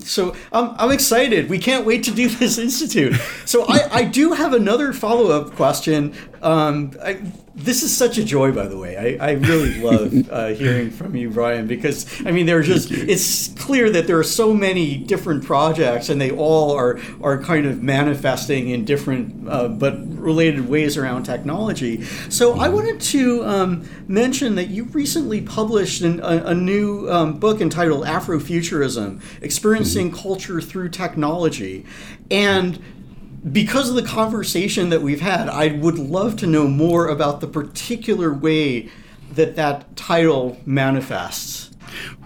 So 0.00 0.34
I'm, 0.52 0.74
I'm 0.78 0.90
excited. 0.90 1.48
We 1.48 1.58
can't 1.58 1.84
wait 1.84 2.04
to 2.04 2.10
do 2.10 2.28
this 2.28 2.58
institute. 2.66 3.14
So 3.44 3.64
I, 3.68 3.88
I 3.90 4.04
do 4.04 4.32
have 4.32 4.52
another 4.52 4.92
follow 4.92 5.30
up 5.30 5.54
question. 5.56 6.14
Um, 6.42 6.92
I, 7.02 7.20
this 7.56 7.84
is 7.84 7.96
such 7.96 8.18
a 8.18 8.24
joy, 8.24 8.50
by 8.50 8.66
the 8.66 8.76
way. 8.76 9.18
I, 9.20 9.30
I 9.30 9.32
really 9.32 9.80
love 9.82 10.30
uh, 10.30 10.48
hearing 10.48 10.90
from 10.90 11.14
you, 11.14 11.30
Bryan, 11.30 11.66
because 11.66 12.06
I 12.26 12.32
mean, 12.32 12.46
there 12.46 12.58
are 12.58 12.62
just 12.62 12.90
it's 12.90 13.48
clear 13.48 13.90
that 13.90 14.06
there 14.06 14.18
are 14.18 14.24
so 14.24 14.52
many 14.52 14.96
different 14.96 15.44
projects, 15.44 16.08
and 16.08 16.20
they 16.20 16.30
all 16.30 16.72
are 16.72 16.98
are 17.22 17.40
kind 17.40 17.66
of 17.66 17.82
manifesting 17.82 18.70
in 18.70 18.84
different 18.84 19.48
uh, 19.48 19.68
but 19.68 19.94
related 20.18 20.68
ways 20.68 20.96
around 20.96 21.24
technology. 21.24 22.02
So 22.28 22.58
I 22.58 22.68
wanted 22.68 23.00
to 23.00 23.44
um, 23.44 23.88
mention 24.08 24.56
that 24.56 24.68
you 24.68 24.84
recently 24.84 25.40
published 25.40 26.02
an, 26.02 26.20
a, 26.20 26.46
a 26.46 26.54
new 26.54 27.10
um, 27.10 27.38
book 27.38 27.60
entitled 27.60 28.04
Afrofuturism: 28.04 29.22
Experiencing 29.42 30.10
Culture 30.10 30.60
Through 30.60 30.88
Technology, 30.88 31.86
and 32.30 32.82
because 33.52 33.90
of 33.90 33.96
the 33.96 34.02
conversation 34.02 34.88
that 34.90 35.02
we've 35.02 35.20
had, 35.20 35.48
I 35.48 35.68
would 35.68 35.98
love 35.98 36.36
to 36.38 36.46
know 36.46 36.66
more 36.66 37.08
about 37.08 37.40
the 37.40 37.46
particular 37.46 38.32
way 38.32 38.88
that 39.32 39.56
that 39.56 39.96
title 39.96 40.58
manifests. 40.64 41.70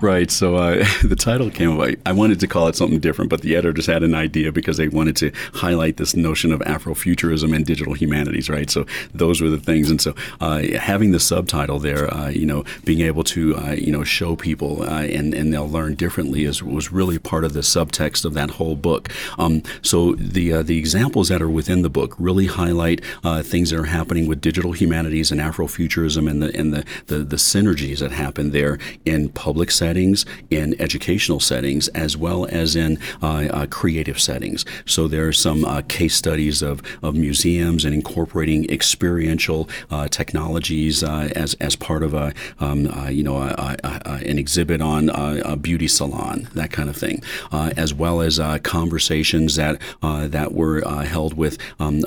Right. 0.00 0.30
So 0.30 0.56
uh, 0.56 0.84
the 1.04 1.16
title 1.16 1.50
came 1.50 1.72
about. 1.72 1.94
I 2.06 2.12
wanted 2.12 2.40
to 2.40 2.46
call 2.46 2.68
it 2.68 2.76
something 2.76 3.00
different, 3.00 3.30
but 3.30 3.42
the 3.42 3.56
editors 3.56 3.86
had 3.86 4.02
an 4.02 4.14
idea 4.14 4.52
because 4.52 4.76
they 4.76 4.88
wanted 4.88 5.16
to 5.16 5.32
highlight 5.54 5.96
this 5.96 6.14
notion 6.14 6.52
of 6.52 6.60
Afrofuturism 6.60 7.54
and 7.54 7.66
digital 7.66 7.94
humanities. 7.94 8.48
Right. 8.48 8.70
So 8.70 8.86
those 9.12 9.40
were 9.40 9.48
the 9.48 9.58
things. 9.58 9.90
And 9.90 10.00
so 10.00 10.14
uh, 10.40 10.62
having 10.78 11.10
the 11.10 11.20
subtitle 11.20 11.78
there, 11.78 12.12
uh, 12.12 12.28
you 12.28 12.46
know, 12.46 12.64
being 12.84 13.00
able 13.00 13.24
to 13.24 13.56
uh, 13.56 13.72
you 13.72 13.92
know 13.92 14.04
show 14.04 14.36
people 14.36 14.82
uh, 14.82 15.02
and 15.02 15.34
and 15.34 15.52
they'll 15.52 15.68
learn 15.68 15.94
differently 15.94 16.44
is 16.44 16.62
was 16.62 16.92
really 16.92 17.18
part 17.18 17.44
of 17.44 17.52
the 17.52 17.60
subtext 17.60 18.24
of 18.24 18.34
that 18.34 18.50
whole 18.50 18.76
book. 18.76 19.08
Um, 19.38 19.62
so 19.82 20.14
the 20.14 20.52
uh, 20.52 20.62
the 20.62 20.78
examples 20.78 21.28
that 21.28 21.42
are 21.42 21.48
within 21.48 21.82
the 21.82 21.90
book 21.90 22.14
really 22.18 22.46
highlight 22.46 23.04
things 23.42 23.70
that 23.70 23.78
are 23.78 23.84
happening 23.84 24.26
with 24.26 24.40
digital 24.40 24.72
humanities 24.72 25.30
and 25.30 25.40
Afrofuturism 25.40 26.30
and 26.30 26.42
the 26.42 26.56
and 26.56 26.72
the, 26.72 26.84
the 27.06 27.18
the 27.18 27.36
synergies 27.36 27.98
that 27.98 28.12
happen 28.12 28.50
there 28.52 28.78
in 29.04 29.28
public 29.28 29.57
settings, 29.66 30.24
in 30.50 30.80
educational 30.80 31.40
settings, 31.40 31.88
as 31.88 32.16
well 32.16 32.46
as 32.46 32.76
in 32.76 32.98
uh, 33.22 33.48
uh, 33.50 33.66
creative 33.66 34.20
settings. 34.20 34.64
So 34.86 35.08
there 35.08 35.26
are 35.26 35.32
some 35.32 35.64
uh, 35.64 35.82
case 35.88 36.14
studies 36.14 36.62
of, 36.62 36.82
of 37.02 37.14
museums 37.14 37.84
and 37.84 37.94
incorporating 37.94 38.70
experiential 38.70 39.68
technologies 40.10 41.02
as, 41.02 41.54
as 41.54 41.76
part 41.76 42.02
of 42.02 42.14
a 42.14 42.32
um, 42.60 42.88
you 43.10 43.22
know 43.22 43.36
a, 43.38 43.76
a, 43.84 44.00
a, 44.04 44.12
an 44.26 44.38
exhibit 44.38 44.80
on 44.80 45.10
a, 45.10 45.56
beauty 45.56 45.88
salon, 45.88 46.48
that 46.54 46.70
kind 46.70 46.88
of 46.88 46.96
thing, 46.96 47.22
as 47.52 47.92
well 47.92 48.20
as 48.20 48.40
conversations 48.62 49.56
that 49.56 49.80
that 50.02 50.52
were 50.52 50.80
held 51.04 51.34
with 51.34 51.58
um, 51.80 52.00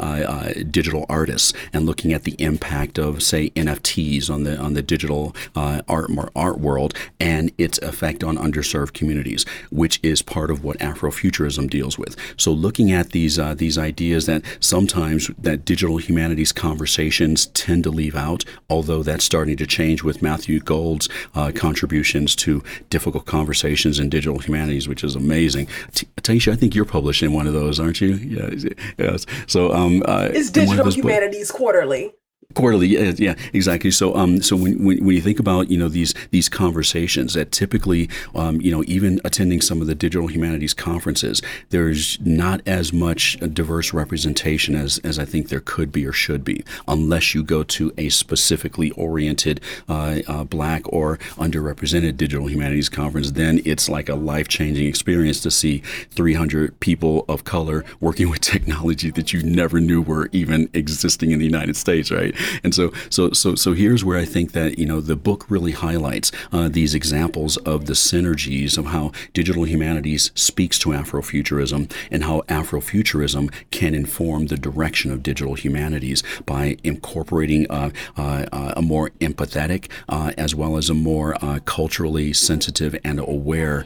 digital 0.72 1.06
artists 1.10 1.54
and 1.74 1.86
looking 1.86 2.14
at 2.14 2.24
the 2.24 2.36
impact 2.40 2.98
of 2.98 3.22
say 3.22 3.50
NFTs 3.52 4.30
on 4.30 4.44
the 4.44 4.58
on 4.58 4.74
the 4.74 4.82
digital 4.82 5.36
uh, 5.56 5.82
art 5.88 6.10
art 6.36 6.60
world 6.60 6.94
and 7.20 7.41
its 7.58 7.80
effect 7.80 8.24
on 8.24 8.38
underserved 8.38 8.94
communities, 8.94 9.46
which 9.72 10.00
is 10.04 10.22
part 10.22 10.52
of 10.52 10.64
what 10.64 10.78
Afrofuturism 10.78 11.70
deals 11.70 11.98
with. 11.98 12.16
So 12.38 12.52
looking 12.52 12.92
at 12.92 13.12
these 13.12 13.40
uh, 13.40 13.56
these 13.56 13.78
ideas 13.78 14.26
that 14.28 14.44
sometimes 14.60 15.30
that 15.40 15.66
digital 15.66 15.98
humanities 15.98 16.52
conversations 16.52 17.48
tend 17.48 17.84
to 17.86 17.90
leave 17.90 18.16
out, 18.16 18.44
although 18.70 19.04
that's 19.04 19.24
starting 19.24 19.58
to 19.58 19.66
change 19.66 20.04
with 20.04 20.22
Matthew 20.22 20.60
Gold's 20.60 21.10
uh, 21.34 21.52
contributions 21.56 22.36
to 22.38 22.64
difficult 22.90 23.26
conversations 23.26 24.00
in 24.00 24.10
digital 24.10 24.40
humanities, 24.40 24.88
which 24.88 25.04
is 25.04 25.16
amazing. 25.16 25.68
T- 25.94 26.08
Tyechia, 26.22 26.54
I 26.54 26.56
think 26.56 26.76
you're 26.76 26.86
published 26.86 27.24
in 27.24 27.34
one 27.34 27.48
of 27.48 27.54
those, 27.54 27.80
aren't 27.80 28.02
you? 28.02 28.14
Yes. 28.16 28.66
yes. 28.98 29.26
So 29.48 29.72
um, 29.74 30.04
uh, 30.06 30.30
It's 30.32 30.50
in 30.52 30.68
one 30.68 30.80
of 30.80 30.86
Digital 30.86 31.10
Humanities 31.10 31.52
Quarterly. 31.52 32.14
Quarterly, 32.54 32.88
yeah, 32.88 33.14
yeah, 33.18 33.36
exactly. 33.54 33.92
So, 33.92 34.16
um, 34.16 34.42
so 34.42 34.56
when, 34.56 34.84
when, 34.84 35.04
when 35.06 35.16
you 35.16 35.22
think 35.22 35.40
about 35.40 35.70
you 35.70 35.78
know 35.78 35.90
these 35.90 36.14
these 36.32 36.50
conversations 36.50 37.34
that 37.34 37.52
typically, 37.52 38.10
um, 38.36 38.62
you 38.62 38.72
know, 38.72 38.84
even 38.88 39.20
attending 39.24 39.62
some 39.62 39.82
of 39.82 39.88
the 39.88 39.96
digital 39.96 40.28
humanities 40.28 40.74
conferences, 40.74 41.42
there's 41.70 42.20
not 42.22 42.62
as 42.66 42.94
much 42.94 43.38
diverse 43.54 43.94
representation 43.94 44.76
as 44.76 45.00
as 45.00 45.20
I 45.20 45.26
think 45.26 45.50
there 45.50 45.60
could 45.60 45.92
be 45.92 46.06
or 46.06 46.14
should 46.14 46.44
be, 46.44 46.64
unless 46.88 47.34
you 47.34 47.44
go 47.44 47.64
to 47.64 47.94
a 47.98 48.10
specifically 48.10 48.92
oriented 48.92 49.62
uh, 49.90 50.20
uh, 50.28 50.44
Black 50.44 50.82
or 50.92 51.18
underrepresented 51.38 52.18
digital 52.18 52.48
humanities 52.48 52.90
conference. 52.90 53.32
Then 53.32 53.62
it's 53.66 53.90
like 53.90 54.10
a 54.10 54.16
life 54.16 54.48
changing 54.48 54.88
experience 54.88 55.40
to 55.42 55.52
see 55.52 55.80
300 56.12 56.80
people 56.80 57.26
of 57.28 57.44
color 57.44 57.84
working 58.00 58.30
with 58.30 58.42
technology 58.52 59.12
that 59.12 59.34
you 59.34 59.44
never 59.44 59.80
knew 59.80 60.02
were 60.02 60.30
even 60.32 60.70
existing 60.74 61.32
in 61.32 61.40
the 61.40 61.46
United 61.46 61.76
States, 61.76 62.12
right? 62.12 62.36
And 62.64 62.76
so, 62.76 62.92
so, 63.10 63.32
so, 63.32 63.56
so 63.56 63.74
here's 63.74 64.06
where 64.06 64.18
I 64.18 64.26
think 64.26 64.52
that 64.52 64.78
you 64.78 64.86
know 64.86 65.02
the 65.02 65.16
book 65.16 65.46
really 65.50 65.72
highlights 65.72 66.32
uh, 66.52 66.70
these 66.70 66.94
examples 66.94 67.58
of 67.58 67.86
the 67.86 67.94
synergies 67.94 68.78
of 68.78 68.88
how 68.88 69.12
digital 69.34 69.64
humanities 69.64 70.32
speaks 70.36 70.78
to 70.80 70.90
Afrofuturism 70.90 71.92
and 72.12 72.24
how 72.24 72.42
Afrofuturism 72.42 73.52
can 73.72 73.96
inform 73.96 74.48
the 74.48 74.58
direction 74.58 75.12
of 75.12 75.24
digital 75.24 75.56
humanities 75.56 76.24
by 76.46 76.78
incorporating 76.84 77.70
uh, 77.70 77.90
uh, 78.18 78.46
uh, 78.52 78.74
a 78.78 78.82
more 78.82 79.10
empathetic 79.22 79.90
uh, 80.10 80.32
as 80.38 80.54
well 80.54 80.78
as 80.78 80.90
a 80.90 80.94
more 80.94 81.36
uh, 81.44 81.60
culturally 81.66 82.34
sensitive 82.34 82.96
and 83.04 83.20
aware 83.20 83.84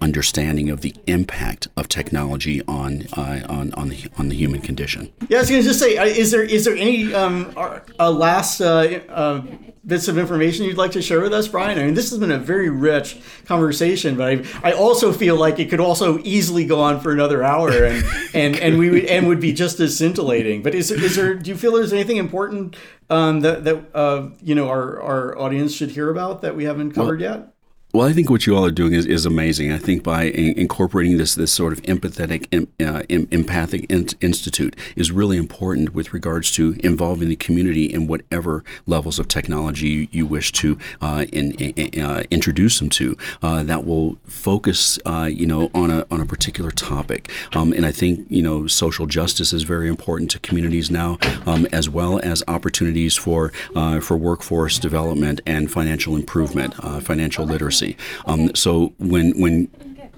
understanding 0.00 0.70
of 0.70 0.80
the 0.80 0.94
impact 1.06 1.68
of 1.76 1.88
technology 1.88 2.62
on 2.66 3.06
on 3.14 3.72
on 3.74 3.88
the 3.88 4.08
on 4.16 4.28
the 4.28 4.34
human 4.34 4.60
condition. 4.60 5.12
Yeah, 5.28 5.38
I 5.38 5.40
was 5.40 5.50
going 5.50 5.62
to 5.62 5.68
just 5.68 5.80
say, 5.80 5.92
is 6.18 6.30
there 6.30 6.42
is 6.42 6.64
there 6.64 6.76
any 6.76 7.12
um, 7.14 7.52
uh, 7.98 8.10
last 8.10 8.60
uh, 8.60 9.00
uh, 9.08 9.42
bits 9.86 10.08
of 10.08 10.18
information 10.18 10.64
you'd 10.64 10.76
like 10.76 10.92
to 10.92 11.02
share 11.02 11.20
with 11.20 11.32
us, 11.32 11.48
Bryan? 11.48 11.78
I 11.78 11.84
mean, 11.84 11.94
this 11.94 12.10
has 12.10 12.18
been 12.18 12.30
a 12.30 12.38
very 12.38 12.68
rich 12.68 13.18
conversation, 13.46 14.16
but 14.16 14.28
I, 14.28 14.70
I 14.70 14.72
also 14.72 15.12
feel 15.12 15.36
like 15.36 15.58
it 15.58 15.70
could 15.70 15.80
also 15.80 16.18
easily 16.20 16.64
go 16.64 16.80
on 16.80 17.00
for 17.00 17.12
another 17.12 17.42
hour, 17.42 17.70
and 17.84 18.04
and, 18.34 18.56
and 18.56 18.78
we 18.78 18.90
would 18.90 19.04
and 19.06 19.26
would 19.28 19.40
be 19.40 19.52
just 19.52 19.80
as 19.80 19.96
scintillating. 19.96 20.62
But 20.62 20.74
is, 20.74 20.90
is 20.90 21.16
there? 21.16 21.34
Do 21.34 21.50
you 21.50 21.56
feel 21.56 21.72
there's 21.72 21.92
anything 21.92 22.18
important 22.18 22.76
um, 23.10 23.40
that 23.40 23.64
that 23.64 23.94
uh, 23.94 24.30
you 24.42 24.54
know 24.54 24.68
our 24.68 25.00
our 25.00 25.38
audience 25.38 25.74
should 25.74 25.90
hear 25.90 26.10
about 26.10 26.42
that 26.42 26.56
we 26.56 26.64
haven't 26.64 26.92
covered 26.92 27.20
yet? 27.20 27.54
Well, 27.98 28.06
I 28.06 28.12
think 28.12 28.30
what 28.30 28.46
you 28.46 28.56
all 28.56 28.64
are 28.64 28.70
doing 28.70 28.92
is, 28.92 29.06
is 29.06 29.26
amazing. 29.26 29.72
I 29.72 29.78
think 29.78 30.04
by 30.04 30.26
in- 30.26 30.56
incorporating 30.56 31.18
this 31.18 31.34
this 31.34 31.50
sort 31.50 31.72
of 31.72 31.82
empathetic, 31.82 32.46
em- 32.52 32.68
uh, 32.78 33.02
em- 33.10 33.26
empathic 33.32 33.86
in- 33.88 34.06
institute 34.20 34.76
is 34.94 35.10
really 35.10 35.36
important 35.36 35.94
with 35.94 36.12
regards 36.12 36.52
to 36.52 36.76
involving 36.84 37.28
the 37.28 37.34
community 37.34 37.92
in 37.92 38.06
whatever 38.06 38.62
levels 38.86 39.18
of 39.18 39.26
technology 39.26 39.88
you, 39.88 40.08
you 40.12 40.26
wish 40.26 40.52
to 40.52 40.78
uh, 41.00 41.26
in, 41.32 41.54
in- 41.54 42.00
uh, 42.00 42.22
introduce 42.30 42.78
them 42.78 42.88
to. 42.88 43.16
Uh, 43.42 43.64
that 43.64 43.84
will 43.84 44.16
focus, 44.26 45.00
uh, 45.04 45.28
you 45.28 45.44
know, 45.44 45.68
on 45.74 45.90
a 45.90 46.06
on 46.08 46.20
a 46.20 46.24
particular 46.24 46.70
topic. 46.70 47.28
Um, 47.52 47.72
and 47.72 47.84
I 47.84 47.90
think 47.90 48.28
you 48.30 48.42
know 48.44 48.68
social 48.68 49.06
justice 49.06 49.52
is 49.52 49.64
very 49.64 49.88
important 49.88 50.30
to 50.30 50.38
communities 50.38 50.88
now, 50.88 51.18
um, 51.46 51.66
as 51.72 51.88
well 51.88 52.20
as 52.22 52.44
opportunities 52.46 53.16
for 53.16 53.52
uh, 53.74 53.98
for 53.98 54.16
workforce 54.16 54.78
development 54.78 55.40
and 55.44 55.68
financial 55.68 56.14
improvement, 56.14 56.74
financial 57.02 57.44
literacy. 57.44 57.87
Um, 58.26 58.54
so 58.54 58.92
when 58.98 59.38
when 59.40 59.68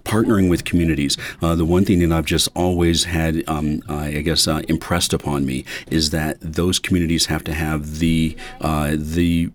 partnering 0.04 0.48
with 0.48 0.64
communities, 0.64 1.16
uh, 1.42 1.54
the 1.54 1.64
one 1.64 1.84
thing 1.84 2.00
that 2.00 2.12
I've 2.12 2.24
just 2.24 2.48
always 2.54 3.04
had, 3.04 3.44
um, 3.48 3.82
I 3.88 4.22
guess, 4.22 4.48
uh, 4.48 4.62
impressed 4.68 5.12
upon 5.12 5.46
me 5.46 5.64
is 5.90 6.10
that 6.10 6.38
those 6.40 6.78
communities 6.78 7.26
have 7.26 7.44
to 7.44 7.52
have 7.52 7.98
the 7.98 8.36
uh, 8.60 8.96
the 8.96 9.50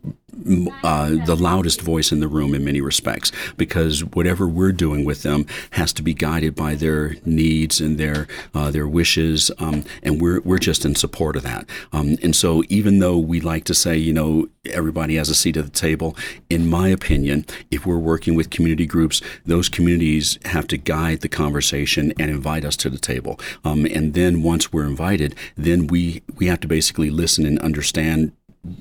uh, 0.84 1.10
the 1.26 1.36
loudest 1.36 1.82
voice 1.82 2.12
in 2.12 2.20
the 2.20 2.28
room 2.28 2.54
in 2.54 2.64
many 2.64 2.82
respects 2.82 3.32
because 3.58 4.04
whatever 4.04 4.48
we're 4.48 4.72
doing 4.72 5.06
with 5.06 5.24
them 5.24 5.46
has 5.72 5.94
to 5.94 6.04
be 6.04 6.14
guided 6.14 6.56
by 6.56 6.76
their 6.76 7.16
needs 7.26 7.80
and 7.80 7.98
their 7.98 8.28
uh, 8.54 8.72
their 8.72 8.88
wishes, 8.88 9.52
um, 9.60 9.84
and 10.04 10.22
we're 10.22 10.42
we're 10.42 10.58
just 10.58 10.86
in 10.86 10.96
support 10.96 11.36
of 11.36 11.44
that. 11.44 11.66
Um, 11.94 12.18
and 12.22 12.36
so, 12.36 12.64
even 12.70 13.00
though 13.00 13.18
we 13.18 13.42
like 13.42 13.64
to 13.66 13.74
say, 13.74 13.98
you 13.98 14.14
know, 14.14 14.48
everybody 14.66 15.16
has 15.16 15.30
a 15.30 15.36
seat 15.36 15.58
at 15.58 15.66
the 15.66 15.72
table, 15.72 16.16
in 16.50 16.70
my 16.70 16.88
opinion, 16.88 17.46
if 17.72 17.86
we're 17.86 17.98
working 17.98 18.36
with 18.36 18.50
community 18.50 18.86
groups, 18.86 19.22
those 19.46 19.70
communities 19.70 20.38
have 20.46 20.68
to 20.68 20.78
guide 20.78 21.22
the 21.22 21.30
conversation 21.30 22.14
and 22.20 22.30
invite 22.30 22.66
us 22.66 22.76
to 22.78 22.90
the 22.90 22.98
table. 22.98 23.40
Um, 23.64 23.86
and 23.86 24.14
then 24.14 24.44
once 24.44 24.74
we're 24.74 24.86
invited, 24.86 25.36
then 25.56 25.88
we 25.88 26.24
we 26.36 26.48
have 26.48 26.60
to 26.62 26.68
basically 26.68 27.10
listen 27.10 27.46
and 27.46 27.60
understand 27.60 28.34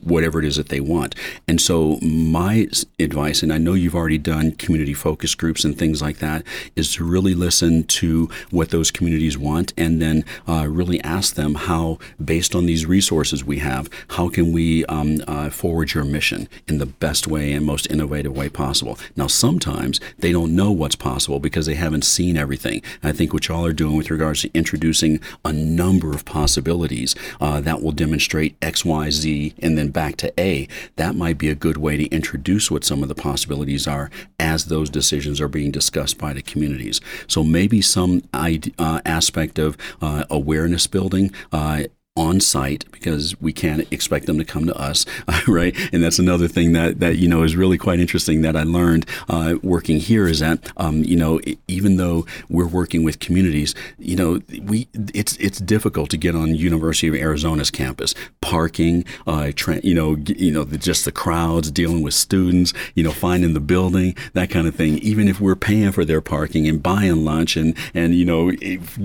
whatever 0.03 0.39
it 0.39 0.45
is 0.45 0.57
that 0.57 0.69
they 0.69 0.81
want. 0.81 1.15
And 1.47 1.61
so, 1.61 1.99
my 2.01 2.69
advice, 2.99 3.43
and 3.43 3.53
I 3.53 3.59
know 3.59 3.75
you've 3.75 3.95
already 3.95 4.19
done 4.19 4.53
community 4.53 4.95
focus 4.95 5.35
groups 5.35 5.65
and 5.65 5.77
things 5.77 6.01
like 6.01 6.19
that, 6.19 6.45
is 6.77 6.95
to 6.95 7.05
really 7.05 7.35
listen 7.35 7.85
to 7.85 8.29
what 8.51 8.71
those 8.71 8.91
communities 8.91 9.37
want 9.39 9.73
and 9.77 10.01
then 10.01 10.25
uh, 10.49 10.67
really 10.69 11.01
ask 11.03 11.35
them 11.35 11.55
how, 11.55 11.99
based 12.23 12.55
on 12.55 12.67
these 12.67 12.87
resources 12.87 13.45
we 13.45 13.59
have, 13.59 13.89
how 14.09 14.29
can 14.29 14.53
we 14.53 14.85
um, 14.87 15.21
uh, 15.27 15.51
forward 15.51 15.95
your 15.95 16.05
mission 16.05 16.49
in 16.69 16.79
the 16.79 16.87
best 16.87 17.27
way 17.27 17.53
and 17.53 17.67
most 17.67 17.91
innovative 17.91 18.37
way 18.37 18.49
possible. 18.49 18.99
Now, 19.17 19.27
sometimes 19.27 20.01
they 20.19 20.33
don't 20.33 20.55
know 20.55 20.71
what's 20.71 20.97
possible 20.97 21.41
because 21.41 21.67
they 21.67 21.75
haven't 21.75 22.05
seen 22.05 22.37
everything. 22.37 22.83
And 23.03 23.11
I 23.11 23.13
think 23.13 23.33
what 23.33 23.49
y'all 23.49 23.65
are 23.67 23.73
doing 23.73 23.97
with 23.97 24.11
regards 24.11 24.43
to 24.43 24.51
introducing 24.55 25.21
a 25.45 25.53
number 25.53 26.13
of 26.13 26.25
possibilities 26.25 27.15
uh, 27.41 27.61
that 27.61 27.83
will 27.83 27.93
demonstrate 27.93 28.57
X, 28.63 28.85
Y, 28.85 29.11
Z, 29.11 29.55
and 29.61 29.74
and 29.75 29.79
then 29.81 29.91
back 29.91 30.15
to 30.15 30.33
A, 30.39 30.69
that 30.95 31.17
might 31.17 31.37
be 31.37 31.49
a 31.49 31.55
good 31.57 31.77
way 31.79 31.97
to 31.97 32.07
introduce 32.11 32.71
what 32.71 32.85
some 32.85 33.03
of 33.03 33.09
the 33.09 33.15
possibilities 33.17 33.89
are 33.89 34.09
as 34.39 34.67
those 34.67 34.89
decisions 34.89 35.41
are 35.41 35.49
being 35.49 35.73
discussed 35.73 36.17
by 36.17 36.33
the 36.33 36.43
communities. 36.43 37.01
So 37.27 37.43
maybe 37.43 37.83
some 37.83 38.23
uh, 38.33 39.01
aspect 39.05 39.59
of 39.59 39.77
uh, 40.01 40.27
awareness 40.31 40.87
building. 40.87 41.33
On 42.17 42.39
site 42.39 42.85
because 42.93 43.35
we 43.41 43.53
can't 43.53 43.93
expect 43.93 44.27
them 44.27 44.39
to 44.39 44.45
come 44.45 44.67
to 44.67 44.77
us, 44.77 45.05
right? 45.49 45.77
And 45.93 46.01
that's 46.01 46.21
another 46.21 46.47
thing 46.47 46.73
that 46.75 47.01
that 47.01 47.17
you 47.17 47.27
know 47.27 47.43
is 47.43 47.57
really 47.57 47.77
quite 47.77 47.99
interesting 47.99 48.43
that 48.43 48.55
I 48.55 48.63
learned 48.63 49.05
uh, 49.29 49.57
working 49.65 49.99
here 49.99 50.29
is 50.29 50.39
that 50.39 50.61
um, 50.77 51.03
you 51.03 51.17
know 51.17 51.41
even 51.67 51.97
though 51.97 52.25
we're 52.49 52.69
working 52.69 53.03
with 53.03 53.19
communities, 53.19 53.75
you 53.99 54.15
know 54.15 54.41
we 54.63 54.87
it's 54.95 55.37
it's 55.39 55.59
difficult 55.59 56.09
to 56.11 56.17
get 56.17 56.37
on 56.37 56.55
University 56.55 57.09
of 57.09 57.17
Arizona's 57.17 57.73
campus, 57.73 58.15
parking, 58.41 59.05
uh, 59.27 59.51
tra- 59.57 59.81
you 59.83 59.95
know 59.97 60.15
you 60.25 60.53
know 60.53 60.63
the, 60.63 60.79
just 60.79 61.05
the 61.05 61.11
crowds 61.11 61.69
dealing 61.73 62.05
with 62.05 62.15
students, 62.15 62.73
you 62.95 63.03
know 63.03 63.11
finding 63.11 63.55
the 63.55 63.61
building, 63.61 64.15
that 64.35 64.51
kind 64.51 64.69
of 64.69 64.77
thing. 64.77 64.99
Even 64.99 65.27
if 65.27 65.41
we're 65.41 65.57
paying 65.57 65.91
for 65.91 66.05
their 66.05 66.21
parking 66.21 66.69
and 66.69 66.81
buying 66.81 67.25
lunch 67.25 67.57
and 67.57 67.77
and 67.93 68.15
you 68.15 68.25
know 68.25 68.53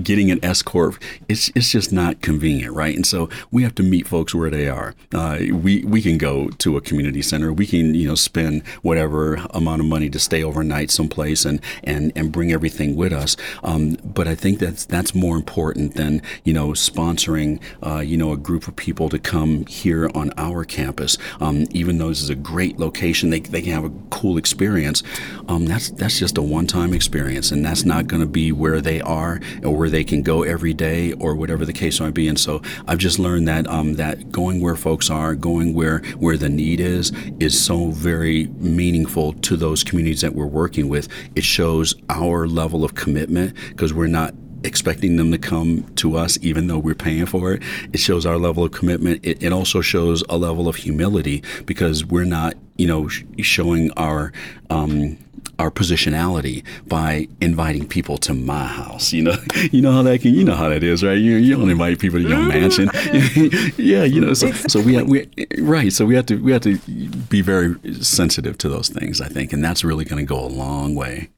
getting 0.00 0.30
an 0.30 0.38
escort, 0.44 0.96
it's 1.28 1.50
it's 1.56 1.72
just 1.72 1.92
not 1.92 2.22
convenient, 2.22 2.72
right? 2.72 2.99
And 3.00 3.06
so 3.06 3.30
we 3.50 3.62
have 3.62 3.74
to 3.76 3.82
meet 3.82 4.06
folks 4.06 4.34
where 4.34 4.50
they 4.50 4.68
are. 4.68 4.94
Uh, 5.14 5.38
we 5.54 5.82
we 5.84 6.02
can 6.02 6.18
go 6.18 6.50
to 6.50 6.76
a 6.76 6.82
community 6.82 7.22
center. 7.22 7.50
We 7.50 7.66
can 7.66 7.94
you 7.94 8.06
know 8.06 8.14
spend 8.14 8.66
whatever 8.82 9.36
amount 9.54 9.80
of 9.80 9.86
money 9.86 10.10
to 10.10 10.18
stay 10.18 10.44
overnight 10.44 10.90
someplace 10.90 11.46
and 11.46 11.62
and 11.82 12.12
and 12.14 12.30
bring 12.30 12.52
everything 12.52 12.96
with 12.96 13.14
us. 13.14 13.38
Um, 13.64 13.96
but 14.04 14.28
I 14.28 14.34
think 14.34 14.58
that's 14.58 14.84
that's 14.84 15.14
more 15.14 15.34
important 15.34 15.94
than 15.94 16.20
you 16.44 16.52
know 16.52 16.72
sponsoring 16.72 17.58
uh, 17.82 18.00
you 18.00 18.18
know 18.18 18.32
a 18.32 18.36
group 18.36 18.68
of 18.68 18.76
people 18.76 19.08
to 19.08 19.18
come 19.18 19.64
here 19.64 20.10
on 20.14 20.30
our 20.36 20.66
campus. 20.66 21.16
Um, 21.40 21.68
even 21.70 21.96
though 21.96 22.08
this 22.08 22.20
is 22.20 22.28
a 22.28 22.34
great 22.34 22.78
location, 22.78 23.30
they, 23.30 23.40
they 23.40 23.62
can 23.62 23.72
have 23.72 23.86
a 23.86 23.92
cool 24.10 24.36
experience. 24.36 25.02
Um, 25.48 25.64
that's 25.64 25.88
that's 25.88 26.18
just 26.18 26.36
a 26.36 26.42
one 26.42 26.66
time 26.66 26.92
experience, 26.92 27.50
and 27.50 27.64
that's 27.64 27.86
not 27.86 28.08
going 28.08 28.20
to 28.20 28.28
be 28.28 28.52
where 28.52 28.82
they 28.82 29.00
are 29.00 29.40
or 29.64 29.74
where 29.74 29.88
they 29.88 30.04
can 30.04 30.20
go 30.20 30.42
every 30.42 30.74
day 30.74 31.14
or 31.14 31.34
whatever 31.34 31.64
the 31.64 31.72
case 31.72 31.98
might 31.98 32.12
be. 32.12 32.28
And 32.28 32.38
so 32.38 32.60
I've 32.90 32.98
just 32.98 33.20
learned 33.20 33.46
that 33.46 33.68
um, 33.68 33.94
that 33.94 34.32
going 34.32 34.60
where 34.60 34.74
folks 34.74 35.10
are, 35.10 35.36
going 35.36 35.74
where 35.74 36.00
where 36.18 36.36
the 36.36 36.48
need 36.48 36.80
is, 36.80 37.12
is 37.38 37.58
so 37.58 37.90
very 37.92 38.48
meaningful 38.58 39.34
to 39.34 39.56
those 39.56 39.84
communities 39.84 40.22
that 40.22 40.34
we're 40.34 40.46
working 40.46 40.88
with. 40.88 41.06
It 41.36 41.44
shows 41.44 41.94
our 42.08 42.48
level 42.48 42.84
of 42.84 42.96
commitment 42.96 43.56
because 43.68 43.94
we're 43.94 44.08
not 44.08 44.34
expecting 44.64 45.16
them 45.16 45.30
to 45.30 45.38
come 45.38 45.84
to 45.94 46.16
us 46.16 46.36
even 46.42 46.66
though 46.66 46.80
we're 46.80 46.96
paying 46.96 47.26
for 47.26 47.52
it. 47.52 47.62
It 47.92 48.00
shows 48.00 48.26
our 48.26 48.38
level 48.38 48.64
of 48.64 48.72
commitment. 48.72 49.24
It, 49.24 49.40
it 49.40 49.52
also 49.52 49.80
shows 49.80 50.24
a 50.28 50.36
level 50.36 50.68
of 50.68 50.74
humility 50.74 51.44
because 51.66 52.04
we're 52.04 52.24
not, 52.24 52.54
you 52.76 52.88
know, 52.88 53.06
sh- 53.06 53.22
showing 53.38 53.92
our 53.92 54.32
um, 54.68 55.16
our 55.58 55.70
positionality 55.70 56.64
by 56.86 57.28
inviting 57.40 57.86
people 57.86 58.16
to 58.18 58.34
my 58.34 58.66
house. 58.66 59.12
You 59.12 59.22
know, 59.24 59.36
you 59.70 59.82
know 59.82 59.92
how 59.92 60.02
that 60.02 60.22
can, 60.22 60.34
you 60.34 60.44
know 60.44 60.54
how 60.54 60.68
that 60.70 60.82
is, 60.82 61.04
right? 61.04 61.18
You, 61.18 61.36
you 61.36 61.56
don't 61.56 61.70
invite 61.70 61.98
people 61.98 62.18
to 62.18 62.28
your 62.28 62.38
mm-hmm. 62.38 62.48
mansion. 62.48 62.90
yeah, 63.76 64.04
you 64.04 64.20
know. 64.20 64.34
So, 64.34 64.48
exactly. 64.48 64.68
so 64.70 64.80
we, 64.80 64.94
have, 64.94 65.08
we 65.08 65.28
right. 65.58 65.92
So 65.92 66.06
we 66.06 66.14
have 66.14 66.26
to 66.26 66.36
we 66.36 66.52
have 66.52 66.62
to 66.62 66.78
be 66.78 67.42
very 67.42 67.76
sensitive 68.02 68.56
to 68.58 68.68
those 68.68 68.88
things. 68.88 69.20
I 69.20 69.28
think, 69.28 69.52
and 69.52 69.62
that's 69.62 69.84
really 69.84 70.04
going 70.04 70.24
to 70.24 70.28
go 70.28 70.40
a 70.40 70.48
long 70.48 70.94
way. 70.94 71.30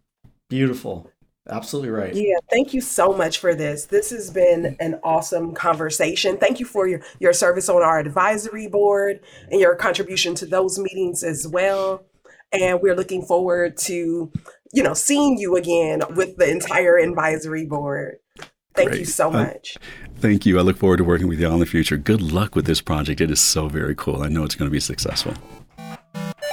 Beautiful. 0.49 1.11
Absolutely 1.49 1.91
right. 1.91 2.15
Yeah, 2.15 2.37
thank 2.53 2.73
you 2.73 2.81
so 2.81 3.13
much 3.13 3.39
for 3.39 3.53
this. 3.53 3.87
This 3.87 4.11
has 4.11 4.31
been 4.31 4.77
an 4.79 5.01
awesome 5.03 5.55
conversation. 5.55 6.37
Thank 6.37 6.61
you 6.61 6.67
for 6.67 6.87
your, 6.87 7.01
your 7.19 7.33
service 7.33 7.69
on 7.69 7.83
our 7.83 7.99
advisory 7.99 8.69
board 8.69 9.19
and 9.51 9.61
your 9.61 9.75
contribution 9.75 10.37
to 10.37 10.47
those 10.47 10.79
meetings 10.79 11.25
as 11.25 11.49
well 11.49 12.05
and 12.53 12.81
we're 12.81 12.95
looking 12.95 13.23
forward 13.23 13.77
to 13.79 14.31
you 14.73 14.83
know 14.83 14.95
seeing 14.95 15.39
you 15.39 15.57
again 15.57 16.03
with 16.15 16.37
the 16.37 16.51
entire 16.51 16.97
advisory 16.99 17.67
board. 17.67 18.17
Thank 18.75 18.91
Great. 18.91 19.01
you 19.01 19.05
so 19.05 19.31
much. 19.31 19.77
uh, 19.77 20.09
thank 20.17 20.47
you. 20.47 20.59
I 20.59 20.63
look 20.63 20.79
forward 20.79 20.97
to 20.97 21.05
working 21.05 21.29
with 21.29 21.39
you 21.39 21.47
all 21.47 21.55
in 21.55 21.61
the 21.61 21.67
future. 21.67 21.99
Good 21.99 22.23
luck 22.23 22.55
with 22.55 22.65
this 22.65 22.81
project. 22.81 23.21
It 23.21 23.31
is 23.31 23.41
so 23.41 23.69
very 23.69 23.95
cool. 23.95 24.23
I 24.23 24.29
know 24.29 24.45
it's 24.45 24.55
going 24.55 24.71
to 24.71 24.73
be 24.73 24.81
successful. 24.81 25.35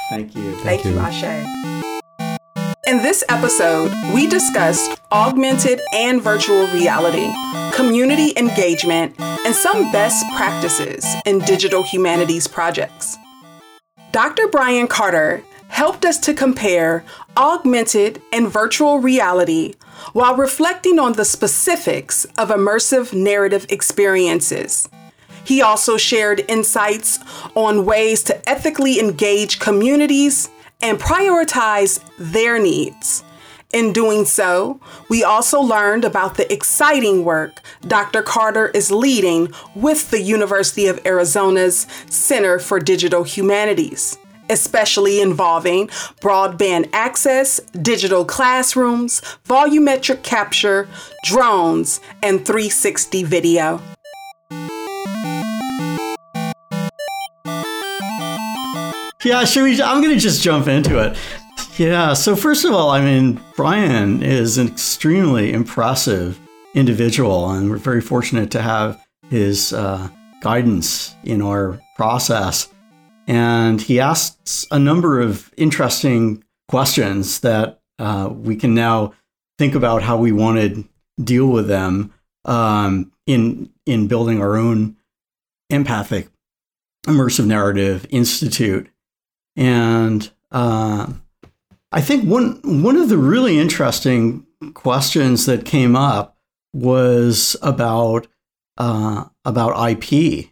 Thank 0.09 0.35
you. 0.35 0.51
Thank, 0.57 0.81
thank 0.81 0.85
you 0.85 0.99
ashe. 0.99 2.39
In 2.87 2.97
this 2.97 3.23
episode, 3.29 3.93
we 4.15 4.25
discussed 4.25 4.99
augmented 5.11 5.79
and 5.93 6.21
virtual 6.21 6.65
reality, 6.67 7.31
community 7.75 8.33
engagement, 8.35 9.13
and 9.19 9.53
some 9.53 9.91
best 9.91 10.25
practices 10.35 11.05
in 11.25 11.39
digital 11.39 11.83
humanities 11.83 12.47
projects. 12.47 13.15
Dr. 14.11 14.47
Bryan 14.47 14.87
Carter 14.87 15.43
helped 15.69 16.03
us 16.03 16.17
to 16.17 16.33
compare 16.33 17.05
augmented 17.37 18.21
and 18.33 18.51
virtual 18.51 18.99
reality 18.99 19.75
while 20.11 20.35
reflecting 20.35 20.99
on 20.99 21.13
the 21.13 21.23
specifics 21.23 22.25
of 22.37 22.49
immersive 22.49 23.13
narrative 23.13 23.65
experiences. 23.69 24.89
He 25.45 25.61
also 25.61 25.95
shared 25.97 26.43
insights 26.47 27.19
on 27.55 27.85
ways 27.85 28.21
to 28.23 28.49
ethically 28.49 28.99
engage 28.99 29.59
communities 29.59 30.49
and 30.81 30.99
prioritize 30.99 32.01
their 32.17 32.59
needs. 32.59 33.23
In 33.71 33.93
doing 33.93 34.25
so, 34.25 34.79
we 35.09 35.23
also 35.23 35.61
learned 35.61 36.03
about 36.03 36.35
the 36.35 36.51
exciting 36.51 37.23
work 37.23 37.61
Dr. 37.81 38.23
Carter 38.23 38.69
is 38.69 38.91
leading 38.91 39.53
with 39.75 40.09
the 40.09 40.21
University 40.21 40.87
of 40.87 40.99
Arizona's 41.05 41.85
Center 42.09 42.57
for 42.57 42.79
Digital 42.79 43.23
Humanities 43.23 44.17
especially 44.49 45.21
involving 45.21 45.87
broadband 46.21 46.89
access, 46.93 47.59
digital 47.81 48.25
classrooms, 48.25 49.21
volumetric 49.45 50.23
capture, 50.23 50.87
drones, 51.23 51.99
and 52.23 52.45
360 52.45 53.23
video. 53.23 53.81
Yeah, 59.23 59.43
should 59.43 59.63
we? 59.63 59.81
I'm 59.81 60.01
going 60.01 60.13
to 60.13 60.19
just 60.19 60.41
jump 60.41 60.67
into 60.67 60.97
it. 60.97 61.17
Yeah, 61.77 62.13
so 62.13 62.35
first 62.35 62.65
of 62.65 62.73
all, 62.73 62.89
I 62.89 63.01
mean, 63.01 63.41
Bryan 63.55 64.23
is 64.23 64.57
an 64.57 64.67
extremely 64.67 65.51
impressive 65.51 66.39
individual, 66.73 67.51
and 67.51 67.69
we're 67.69 67.77
very 67.77 68.01
fortunate 68.01 68.51
to 68.51 68.61
have 68.61 69.05
his 69.29 69.73
uh, 69.73 70.09
guidance 70.41 71.15
in 71.23 71.41
our 71.41 71.79
process. 71.95 72.69
And 73.29 73.79
he 73.79 73.99
asks 73.99 74.65
a 74.71 74.79
number 74.79 75.21
of 75.21 75.53
interesting 75.55 76.43
questions 76.67 77.41
that 77.41 77.79
uh, 77.99 78.29
we 78.31 78.55
can 78.55 78.73
now 78.73 79.13
think 79.59 79.75
about 79.75 80.01
how 80.01 80.17
we 80.17 80.31
want 80.31 80.57
to 80.57 80.83
deal 81.23 81.45
with 81.45 81.67
them 81.67 82.11
um, 82.45 83.11
in 83.27 83.69
in 83.85 84.07
building 84.07 84.41
our 84.41 84.57
own 84.57 84.95
empathic 85.69 86.29
immersive 87.05 87.45
narrative 87.45 88.07
institute. 88.09 88.89
And 89.55 90.27
uh, 90.51 91.13
I 91.91 92.01
think 92.01 92.27
one 92.27 92.59
one 92.63 92.95
of 92.95 93.09
the 93.09 93.17
really 93.17 93.59
interesting 93.59 94.47
questions 94.73 95.45
that 95.45 95.65
came 95.65 95.95
up 95.95 96.35
was 96.73 97.55
about 97.61 98.25
uh, 98.79 99.25
about 99.45 99.91
IP, 99.91 100.49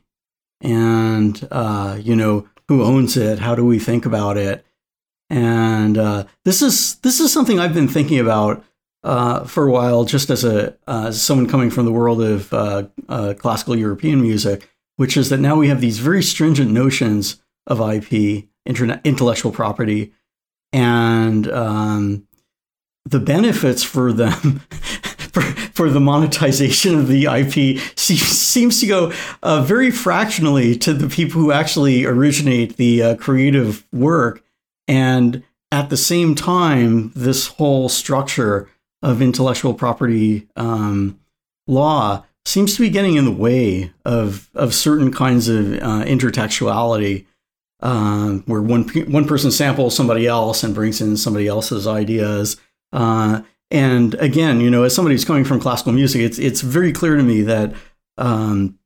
and 0.61 1.47
uh, 1.49 1.97
you 1.99 2.15
know 2.15 2.47
who 2.67 2.83
owns 2.83 3.17
it? 3.17 3.39
How 3.39 3.55
do 3.55 3.65
we 3.65 3.79
think 3.79 4.05
about 4.05 4.37
it? 4.37 4.65
And 5.29 5.97
uh, 5.97 6.25
this 6.45 6.61
is 6.61 6.95
this 6.99 7.19
is 7.19 7.31
something 7.31 7.59
I've 7.59 7.73
been 7.73 7.87
thinking 7.87 8.19
about 8.19 8.63
uh, 9.03 9.43
for 9.45 9.67
a 9.67 9.71
while, 9.71 10.05
just 10.05 10.29
as 10.29 10.43
a 10.43 10.77
uh, 10.87 11.11
someone 11.11 11.49
coming 11.49 11.69
from 11.69 11.85
the 11.85 11.91
world 11.91 12.21
of 12.21 12.53
uh, 12.53 12.87
uh, 13.09 13.33
classical 13.37 13.75
European 13.75 14.21
music, 14.21 14.69
which 14.95 15.17
is 15.17 15.29
that 15.29 15.39
now 15.39 15.55
we 15.55 15.67
have 15.67 15.81
these 15.81 15.99
very 15.99 16.23
stringent 16.23 16.71
notions 16.71 17.41
of 17.65 17.81
IP, 17.81 18.45
internet, 18.65 19.01
intellectual 19.03 19.51
property, 19.51 20.13
and 20.71 21.49
um, 21.51 22.27
the 23.05 23.19
benefits 23.19 23.83
for 23.83 24.11
them 24.11 24.61
for, 25.37 25.41
for 25.71 25.89
the 25.89 25.99
monetization 25.99 26.97
of 26.97 27.07
the 27.07 27.25
IP 27.25 27.79
seems, 27.95 28.21
seems 28.21 28.79
to 28.79 28.87
go 28.87 29.13
uh, 29.43 29.61
very 29.61 29.91
fractionally 29.91 30.75
to 30.77 30.93
the 30.93 31.07
people 31.07 31.41
who 31.41 31.51
actually 31.51 32.05
originate 32.05 32.77
the 32.77 33.03
uh, 33.03 33.15
creative 33.15 33.85
work. 33.93 34.43
And 34.87 35.43
at 35.71 35.89
the 35.89 35.97
same 35.97 36.33
time, 36.33 37.11
this 37.15 37.47
whole 37.47 37.89
structure 37.89 38.69
of 39.03 39.21
intellectual 39.21 39.73
property 39.73 40.47
um, 40.55 41.19
law 41.67 42.25
seems 42.45 42.75
to 42.75 42.81
be 42.81 42.89
getting 42.89 43.15
in 43.15 43.25
the 43.25 43.31
way 43.31 43.91
of, 44.05 44.49
of 44.55 44.73
certain 44.73 45.11
kinds 45.11 45.47
of 45.49 45.73
uh, 45.73 46.03
intertextuality. 46.05 47.25
Uh, 47.79 48.37
where 48.47 48.63
one 48.63 48.87
one 49.05 49.27
person 49.27 49.51
samples 49.51 49.95
somebody 49.95 50.25
else 50.25 50.63
and 50.63 50.73
brings 50.73 50.99
in 50.99 51.15
somebody 51.15 51.45
else's 51.45 51.85
ideas, 51.85 52.57
uh, 52.91 53.41
and 53.69 54.13
again, 54.15 54.61
you 54.61 54.69
know, 54.69 54.83
as 54.83 54.95
somebody 54.95 55.15
who's 55.15 55.25
coming 55.25 55.43
from 55.43 55.59
classical 55.59 55.91
music, 55.91 56.21
it's 56.21 56.39
it's 56.39 56.61
very 56.61 56.91
clear 56.91 57.15
to 57.15 57.23
me 57.23 57.41
that 57.41 57.73
um, 58.17 58.77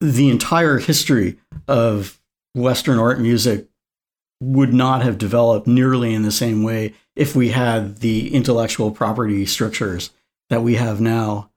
the 0.00 0.30
entire 0.30 0.78
history 0.78 1.38
of 1.68 2.20
Western 2.54 2.98
art 2.98 3.20
music 3.20 3.68
would 4.40 4.72
not 4.72 5.02
have 5.02 5.18
developed 5.18 5.66
nearly 5.66 6.14
in 6.14 6.22
the 6.22 6.30
same 6.30 6.62
way 6.62 6.94
if 7.14 7.36
we 7.36 7.50
had 7.50 7.98
the 7.98 8.32
intellectual 8.32 8.90
property 8.90 9.44
strictures 9.44 10.10
that 10.48 10.62
we 10.62 10.76
have 10.76 11.00
now. 11.00 11.50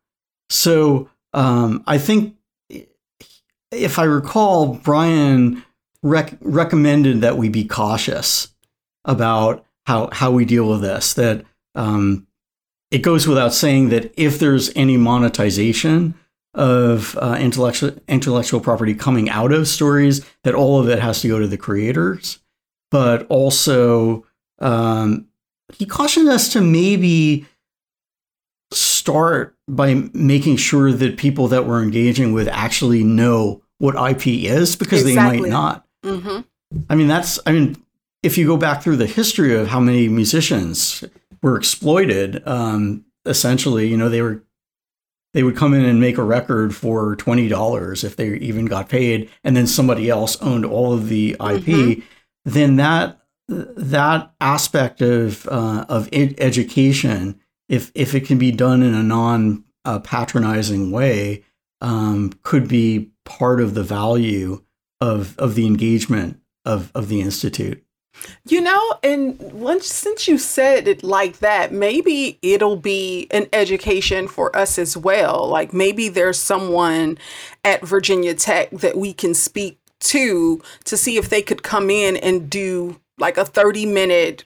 So 0.50 1.10
um, 1.34 1.84
I 1.88 1.98
think, 1.98 2.36
if 3.72 3.98
I 3.98 4.04
recall, 4.04 4.76
Bryan 4.76 5.64
rec- 6.04 6.38
recommended 6.42 7.22
that 7.22 7.38
we 7.38 7.48
be 7.48 7.64
cautious 7.64 8.54
about 9.06 9.66
how 9.86 10.10
how 10.12 10.32
we 10.32 10.46
deal 10.46 10.70
with 10.70 10.82
this. 10.82 11.14
That 11.14 11.46
um, 11.76 12.28
it 12.94 13.02
goes 13.02 13.28
without 13.28 13.56
saying 13.56 13.90
that 13.90 14.14
if 14.16 14.38
there's 14.38 14.72
any 14.76 14.98
monetization 14.98 16.14
of 16.54 17.18
uh, 17.18 17.36
intellectual 17.40 17.92
intellectual 18.08 18.60
property 18.60 18.94
coming 18.94 19.32
out 19.32 19.52
of 19.52 19.68
stories, 19.68 20.24
that 20.44 20.54
all 20.54 20.80
of 20.80 20.88
it 20.88 21.00
has 21.00 21.20
to 21.22 21.28
go 21.28 21.40
to 21.40 21.48
the 21.48 21.58
creators. 21.58 22.38
But 22.92 23.26
also, 23.30 24.28
um, 24.60 25.28
he 25.74 25.88
cautioned 25.88 26.30
us 26.30 26.54
to 26.54 26.62
maybe 26.62 27.48
start 28.72 29.56
by 29.68 29.96
making 30.14 30.58
sure 30.58 30.92
that 30.92 31.18
people 31.18 31.48
that 31.48 31.66
we're 31.66 31.82
engaging 31.82 32.32
with 32.32 32.48
actually 32.48 33.04
know 33.04 33.64
what 33.80 33.96
IP 34.12 34.28
is, 34.28 34.76
because 34.76 35.02
exactly. 35.02 35.38
they 35.38 35.42
might 35.42 35.50
not. 35.50 35.88
Mm-hmm. 36.06 36.42
I 36.92 36.96
mean, 36.96 37.08
that's. 37.08 37.40
I 37.48 37.54
mean, 37.54 37.76
if 38.22 38.38
you 38.38 38.46
go 38.46 38.56
back 38.56 38.84
through 38.84 38.98
the 38.98 39.08
history 39.08 39.56
of 39.56 39.68
how 39.68 39.80
many 39.80 40.08
musicians 40.10 41.04
were 41.44 41.58
exploited. 41.58 42.42
Um, 42.48 43.06
essentially, 43.26 43.88
you 43.88 43.98
know, 43.98 44.10
they 44.10 44.24
were 44.24 44.44
they 45.34 45.44
would 45.44 45.58
come 45.58 45.74
in 45.74 45.86
and 45.86 46.00
make 46.00 46.18
a 46.18 46.24
record 46.24 46.76
for 46.76 47.16
twenty 47.18 47.48
dollars 47.48 48.04
if 48.04 48.16
they 48.16 48.30
even 48.38 48.66
got 48.66 48.90
paid, 48.90 49.30
and 49.44 49.56
then 49.56 49.68
somebody 49.68 50.10
else 50.10 50.42
owned 50.42 50.66
all 50.66 50.94
of 50.94 51.10
the 51.10 51.32
IP. 51.34 51.38
Mm-hmm. 51.40 52.02
Then 52.46 52.78
that 52.78 53.20
that 53.48 54.34
aspect 54.42 55.02
of 55.02 55.48
uh, 55.48 55.86
of 55.90 56.10
ed- 56.12 56.36
education, 56.40 57.40
if 57.70 57.92
if 57.94 58.16
it 58.16 58.26
can 58.26 58.40
be 58.40 58.52
done 58.52 58.82
in 58.82 58.96
a 58.96 59.04
non 59.04 59.64
uh, 59.86 60.00
patronizing 60.00 60.92
way, 60.92 61.44
um, 61.82 62.32
could 62.44 62.68
be 62.68 63.12
part 63.26 63.60
of 63.60 63.74
the 63.74 63.84
value 63.84 64.64
of 65.02 65.38
of 65.38 65.56
the 65.56 65.68
engagement 65.68 66.40
of 66.66 66.92
of 66.96 67.10
the 67.10 67.22
institute. 67.22 67.84
You 68.46 68.62
know, 68.62 68.96
and 69.04 69.40
once 69.54 69.88
since 69.88 70.28
you 70.28 70.38
said 70.38 70.88
it 70.88 71.04
like 71.04 71.40
that, 71.40 71.72
maybe 71.72 72.38
it'll 72.42 72.76
be 72.76 73.28
an 73.32 73.48
education 73.54 74.28
for 74.28 74.56
us 74.56 74.78
as 74.78 74.96
well. 74.96 75.48
Like 75.48 75.74
maybe 75.74 76.10
there's 76.10 76.40
someone 76.40 77.18
at 77.64 77.86
Virginia 77.86 78.34
Tech 78.34 78.70
that 78.72 78.98
we 78.98 79.14
can 79.14 79.34
speak 79.34 79.80
to 80.02 80.62
to 80.84 80.98
see 80.98 81.18
if 81.18 81.30
they 81.30 81.42
could 81.42 81.64
come 81.64 81.90
in 81.90 82.18
and 82.18 82.50
do 82.50 83.00
like 83.18 83.38
a 83.38 83.46
30 83.46 83.86
minute 83.86 84.44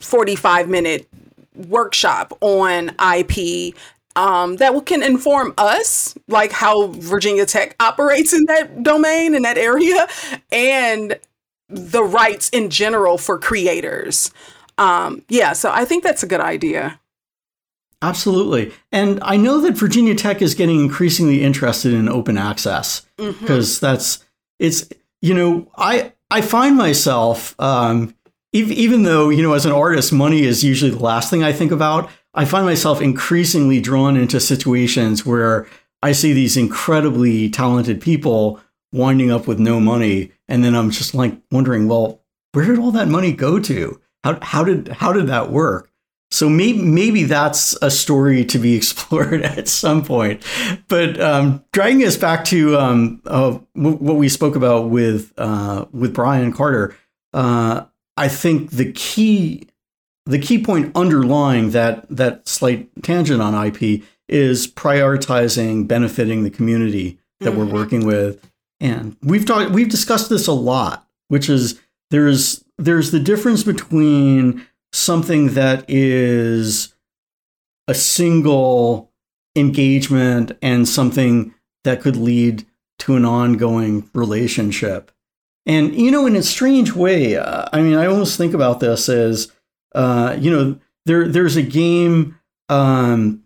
45 0.00 0.68
minute 0.68 1.08
workshop 1.54 2.36
on 2.40 2.90
IP 3.00 3.74
um, 4.18 4.56
that 4.56 4.84
can 4.84 5.02
inform 5.02 5.54
us, 5.58 6.16
like 6.26 6.50
how 6.50 6.88
Virginia 6.88 7.46
Tech 7.46 7.76
operates 7.78 8.32
in 8.32 8.44
that 8.46 8.82
domain, 8.82 9.32
in 9.32 9.42
that 9.42 9.56
area, 9.56 10.08
and 10.50 11.16
the 11.68 12.02
rights 12.02 12.48
in 12.50 12.70
general 12.70 13.18
for 13.18 13.38
creators. 13.38 14.32
Um, 14.78 15.22
yeah, 15.28 15.52
so 15.52 15.70
I 15.72 15.84
think 15.84 16.04
that's 16.04 16.22
a 16.22 16.26
good 16.26 16.40
idea. 16.40 17.00
Absolutely. 18.00 18.72
And 18.92 19.18
I 19.22 19.36
know 19.36 19.60
that 19.60 19.72
Virginia 19.72 20.14
Tech 20.14 20.40
is 20.40 20.54
getting 20.54 20.80
increasingly 20.80 21.42
interested 21.42 21.92
in 21.92 22.08
open 22.08 22.38
access 22.38 23.04
because 23.16 23.76
mm-hmm. 23.76 23.86
that's 23.86 24.24
it's 24.60 24.88
you 25.20 25.34
know 25.34 25.68
I 25.76 26.12
I 26.30 26.42
find 26.42 26.76
myself 26.76 27.58
um, 27.60 28.14
even, 28.52 28.72
even 28.76 29.02
though 29.02 29.30
you 29.30 29.42
know 29.42 29.54
as 29.54 29.66
an 29.66 29.72
artist 29.72 30.12
money 30.12 30.44
is 30.44 30.62
usually 30.62 30.92
the 30.92 31.02
last 31.02 31.28
thing 31.28 31.42
I 31.42 31.52
think 31.52 31.72
about 31.72 32.08
I 32.34 32.44
find 32.44 32.64
myself 32.64 33.00
increasingly 33.00 33.80
drawn 33.80 34.16
into 34.16 34.38
situations 34.38 35.26
where 35.26 35.66
I 36.00 36.12
see 36.12 36.32
these 36.32 36.56
incredibly 36.56 37.50
talented 37.50 38.00
people 38.00 38.60
winding 38.92 39.30
up 39.30 39.46
with 39.46 39.58
no 39.58 39.80
money. 39.80 40.32
And 40.48 40.64
then 40.64 40.74
i'm 40.74 40.90
just 40.90 41.14
like 41.14 41.36
wondering 41.50 41.88
well 41.88 42.22
where 42.52 42.64
did 42.64 42.78
all 42.78 42.90
that 42.92 43.08
money 43.08 43.32
go 43.32 43.60
to? 43.60 44.00
How, 44.24 44.38
how 44.42 44.64
did 44.64 44.88
how 44.88 45.12
did 45.12 45.26
that 45.28 45.50
work? 45.50 45.90
So 46.30 46.48
maybe 46.48 46.82
maybe 46.82 47.24
that's 47.24 47.76
a 47.82 47.90
story 47.90 48.44
to 48.46 48.58
be 48.58 48.74
explored 48.76 49.42
at 49.42 49.68
some 49.68 50.04
point. 50.04 50.42
But 50.88 51.20
um, 51.20 51.64
dragging 51.72 52.04
us 52.04 52.16
back 52.16 52.44
to 52.46 52.76
um, 52.76 53.22
uh, 53.26 53.58
what 53.74 54.16
we 54.16 54.28
spoke 54.28 54.56
about 54.56 54.90
with 54.90 55.32
uh, 55.38 55.86
with 55.92 56.14
bryan 56.14 56.52
carter 56.52 56.96
uh, 57.32 57.84
i 58.16 58.28
think 58.28 58.70
the 58.70 58.92
key 58.92 59.68
the 60.26 60.38
key 60.38 60.62
point 60.62 60.92
underlying 60.94 61.70
that 61.70 62.06
that 62.08 62.46
slight 62.46 62.90
tangent 63.02 63.40
on 63.40 63.66
ip 63.66 64.02
is 64.28 64.66
prioritizing 64.66 65.86
benefiting 65.86 66.42
the 66.44 66.50
community 66.50 67.18
that 67.40 67.50
mm-hmm. 67.50 67.60
we're 67.60 67.72
working 67.72 68.04
with 68.04 68.44
and 68.80 69.16
we've 69.22 69.44
talked 69.44 69.70
we've 69.70 69.88
discussed 69.88 70.28
this 70.30 70.46
a 70.46 70.52
lot, 70.52 71.06
which 71.28 71.48
is 71.48 71.80
there's 72.10 72.64
there's 72.76 73.10
the 73.10 73.20
difference 73.20 73.62
between 73.62 74.66
something 74.92 75.54
that 75.54 75.84
is 75.88 76.94
a 77.86 77.94
single 77.94 79.12
engagement 79.56 80.52
and 80.62 80.88
something 80.88 81.54
that 81.84 82.00
could 82.00 82.16
lead 82.16 82.66
to 83.00 83.16
an 83.16 83.24
ongoing 83.24 84.08
relationship. 84.14 85.10
And 85.66 85.94
you 85.94 86.10
know, 86.10 86.26
in 86.26 86.36
a 86.36 86.42
strange 86.42 86.92
way, 86.92 87.36
uh, 87.36 87.66
I 87.72 87.80
mean, 87.80 87.94
I 87.94 88.06
almost 88.06 88.38
think 88.38 88.54
about 88.54 88.80
this 88.80 89.08
as, 89.08 89.52
uh, 89.94 90.36
you 90.38 90.50
know, 90.50 90.78
there 91.04 91.28
there's 91.28 91.56
a 91.56 91.62
game 91.62 92.38
um, 92.68 93.44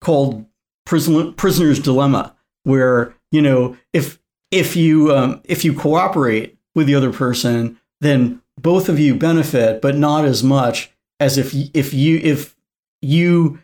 called 0.00 0.44
Prison, 0.86 1.34
Prisoner's 1.34 1.80
Dilemma, 1.80 2.36
where 2.64 3.14
you 3.30 3.42
know, 3.42 3.76
if 3.92 4.17
if 4.50 4.76
you 4.76 5.14
um, 5.14 5.40
if 5.44 5.64
you 5.64 5.74
cooperate 5.74 6.56
with 6.74 6.86
the 6.86 6.94
other 6.94 7.12
person, 7.12 7.78
then 8.00 8.42
both 8.60 8.88
of 8.88 8.98
you 8.98 9.14
benefit, 9.14 9.80
but 9.80 9.96
not 9.96 10.24
as 10.24 10.42
much 10.42 10.90
as 11.20 11.38
if 11.38 11.52
if 11.74 11.92
you 11.92 12.18
if 12.22 12.56
you 13.00 13.58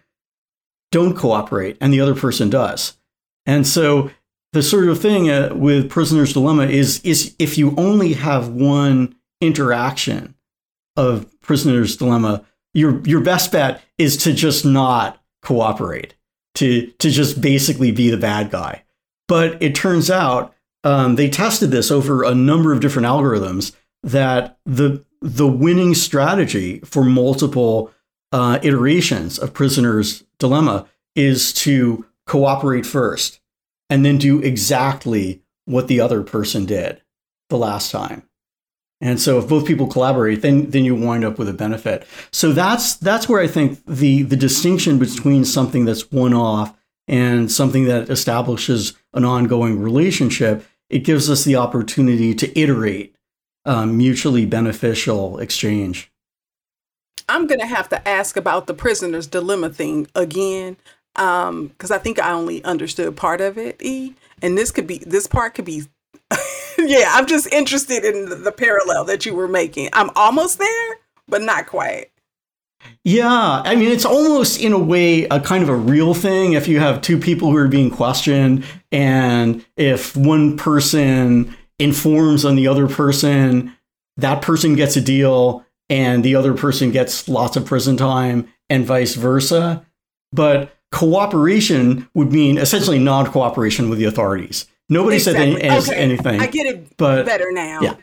don't 0.91 1.16
cooperate 1.16 1.76
and 1.80 1.93
the 1.93 2.01
other 2.01 2.14
person 2.14 2.51
does. 2.51 2.97
And 3.47 3.66
so 3.66 4.11
the 4.53 4.62
sort 4.62 4.89
of 4.89 5.01
thing 5.01 5.28
uh, 5.28 5.53
with 5.55 5.91
prisoner's 5.91 6.32
dilemma 6.32 6.66
is 6.66 7.01
is 7.01 7.35
if 7.39 7.59
you 7.59 7.74
only 7.76 8.12
have 8.14 8.49
one 8.49 9.16
interaction 9.41 10.35
of 10.97 11.28
prisoner's 11.41 11.97
dilemma, 11.97 12.45
your 12.72 13.01
your 13.07 13.20
best 13.20 13.53
bet 13.53 13.82
is 13.99 14.16
to 14.18 14.32
just 14.32 14.64
not 14.64 15.20
cooperate, 15.43 16.14
to 16.55 16.87
to 16.99 17.11
just 17.11 17.41
basically 17.41 17.91
be 17.91 18.11
the 18.11 18.16
bad 18.16 18.51
guy. 18.51 18.85
But 19.26 19.61
it 19.62 19.74
turns 19.74 20.11
out 20.11 20.55
um, 20.85 21.16
they 21.16 21.28
tested 21.28 21.70
this 21.70 21.91
over 21.91 22.22
a 22.22 22.35
number 22.35 22.72
of 22.72 22.80
different 22.80 23.07
algorithms 23.07 23.74
that 24.03 24.59
the 24.64 25.05
the 25.20 25.49
winning 25.49 25.95
strategy 25.95 26.80
for 26.80 27.03
multiple 27.03 27.91
uh, 28.30 28.59
iterations 28.62 29.39
of 29.39 29.55
prisoner's 29.55 30.22
dilemma 30.39 30.87
is 31.16 31.53
to 31.53 32.05
cooperate 32.26 32.85
first 32.85 33.41
and 33.89 34.05
then 34.05 34.18
do 34.18 34.41
exactly 34.41 35.43
what 35.64 35.89
the 35.89 36.01
other 36.01 36.22
person 36.22 36.66
did 36.66 37.01
the 37.49 37.57
last 37.57 37.91
time. 37.91 38.28
And 39.01 39.20
so 39.20 39.39
if 39.39 39.49
both 39.49 39.66
people 39.66 39.87
collaborate, 39.87 40.43
then 40.43 40.70
then 40.70 40.85
you 40.85 40.95
wind 40.95 41.24
up 41.24 41.39
with 41.39 41.49
a 41.49 41.53
benefit. 41.53 42.07
So 42.30 42.53
that's 42.53 42.95
that's 42.97 43.28
where 43.28 43.41
I 43.41 43.47
think 43.47 43.85
the 43.87 44.22
the 44.22 44.37
distinction 44.37 44.99
between 44.99 45.45
something 45.45 45.85
that's 45.85 46.11
one 46.11 46.35
off 46.35 46.76
and 47.07 47.51
something 47.51 47.85
that 47.85 48.09
establishes 48.09 48.95
an 49.12 49.24
ongoing 49.24 49.80
relationship, 49.80 50.64
it 50.91 51.01
gives 51.01 51.30
us 51.30 51.45
the 51.45 51.57
opportunity 51.57 52.35
to 52.35 52.59
iterate 52.59 53.14
um, 53.64 53.97
mutually 53.97 54.47
beneficial 54.47 55.39
exchange. 55.39 56.11
I'm 57.28 57.47
gonna 57.47 57.66
have 57.66 57.89
to 57.89 58.07
ask 58.07 58.37
about 58.37 58.66
the 58.66 58.74
prisoner's 58.74 59.26
dilemma 59.26 59.70
thing 59.70 60.07
again, 60.14 60.76
because 61.14 61.49
um, 61.49 61.93
I 61.93 61.99
think 61.99 62.18
I 62.18 62.32
only 62.32 62.62
understood 62.64 63.16
part 63.16 63.41
of 63.41 63.57
it. 63.57 63.80
E, 63.82 64.14
and 64.43 64.59
this 64.59 64.70
could 64.70 64.87
be 64.87 64.99
this 64.99 65.26
part 65.26 65.55
could 65.55 65.64
be. 65.64 65.85
yeah, 66.78 67.12
I'm 67.12 67.26
just 67.26 67.53
interested 67.53 68.05
in 68.05 68.28
the, 68.28 68.37
the 68.37 68.53
parallel 68.53 69.05
that 69.05 69.24
you 69.24 69.35
were 69.35 69.49
making. 69.49 69.89
I'm 69.93 70.11
almost 70.16 70.59
there, 70.59 70.97
but 71.28 71.43
not 71.43 71.66
quite. 71.66 72.11
Yeah, 73.05 73.62
I 73.64 73.76
mean, 73.76 73.91
it's 73.91 74.05
almost 74.05 74.61
in 74.61 74.72
a 74.72 74.78
way 74.78 75.24
a 75.24 75.39
kind 75.39 75.62
of 75.62 75.68
a 75.68 75.76
real 75.76 76.14
thing 76.14 76.55
if 76.55 76.66
you 76.66 76.80
have 76.80 77.03
two 77.03 77.18
people 77.18 77.51
who 77.51 77.57
are 77.57 77.68
being 77.68 77.91
questioned, 77.91 78.64
and 78.91 79.64
if 79.76 80.16
one 80.16 80.57
person 80.57 81.55
informs 81.78 82.45
on 82.45 82.57
the 82.57 82.66
other 82.66 82.89
person, 82.89 83.74
that 84.16 84.41
person 84.43 84.74
gets 84.74 84.97
a 84.97 85.01
deal, 85.01 85.64
and 85.91 86.24
the 86.24 86.35
other 86.35 86.55
person 86.55 86.91
gets 86.91 87.28
lots 87.28 87.57
of 87.57 87.66
prison 87.66 87.97
time, 87.97 88.49
and 88.70 88.87
vice 88.87 89.14
versa. 89.14 89.85
But 90.32 90.74
cooperation 90.91 92.09
would 92.14 92.32
mean 92.32 92.57
essentially 92.57 92.99
non 92.99 93.26
cooperation 93.26 93.91
with 93.91 93.99
the 93.99 94.07
authorities. 94.07 94.66
Nobody 94.89 95.16
exactly. 95.16 95.53
said 95.53 95.62
any, 95.62 95.78
okay. 95.78 95.95
anything. 95.95 96.41
I 96.41 96.47
get 96.47 96.66
it 96.66 96.97
but, 96.97 97.26
better 97.26 97.51
now. 97.53 97.80
Yeah. 97.80 97.97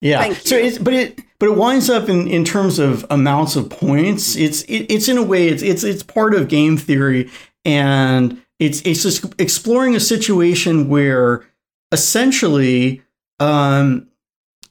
Yeah. 0.00 0.32
So 0.34 0.56
it's 0.56 0.78
but 0.78 0.92
it 0.92 1.20
but 1.38 1.48
it 1.48 1.56
winds 1.56 1.88
up 1.88 2.08
in, 2.08 2.28
in 2.28 2.44
terms 2.44 2.78
of 2.78 3.06
amounts 3.10 3.56
of 3.56 3.70
points. 3.70 4.36
It's 4.36 4.62
it, 4.62 4.86
it's 4.90 5.08
in 5.08 5.18
a 5.18 5.22
way 5.22 5.48
it's 5.48 5.62
it's 5.62 5.84
it's 5.84 6.02
part 6.02 6.34
of 6.34 6.48
game 6.48 6.76
theory 6.76 7.30
and 7.64 8.42
it's 8.58 8.80
it's 8.82 9.02
just 9.02 9.24
exploring 9.40 9.94
a 9.94 10.00
situation 10.00 10.88
where 10.88 11.44
essentially 11.92 13.02
um, 13.40 14.08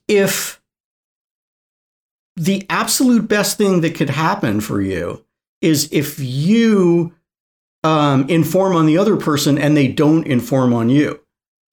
if 0.08 0.62
the 2.36 2.66
absolute 2.70 3.28
best 3.28 3.58
thing 3.58 3.82
that 3.82 3.96
could 3.96 4.10
happen 4.10 4.60
for 4.60 4.82
you 4.82 5.24
is 5.62 5.90
if 5.92 6.20
you 6.20 7.14
um, 7.84 8.28
inform 8.30 8.76
on 8.76 8.86
the 8.86 8.98
other 8.98 9.18
person 9.18 9.58
and 9.58 9.78
they 9.78 9.88
don't 9.88 10.26
inform 10.26 10.74
on 10.74 10.90
you. 10.90 11.20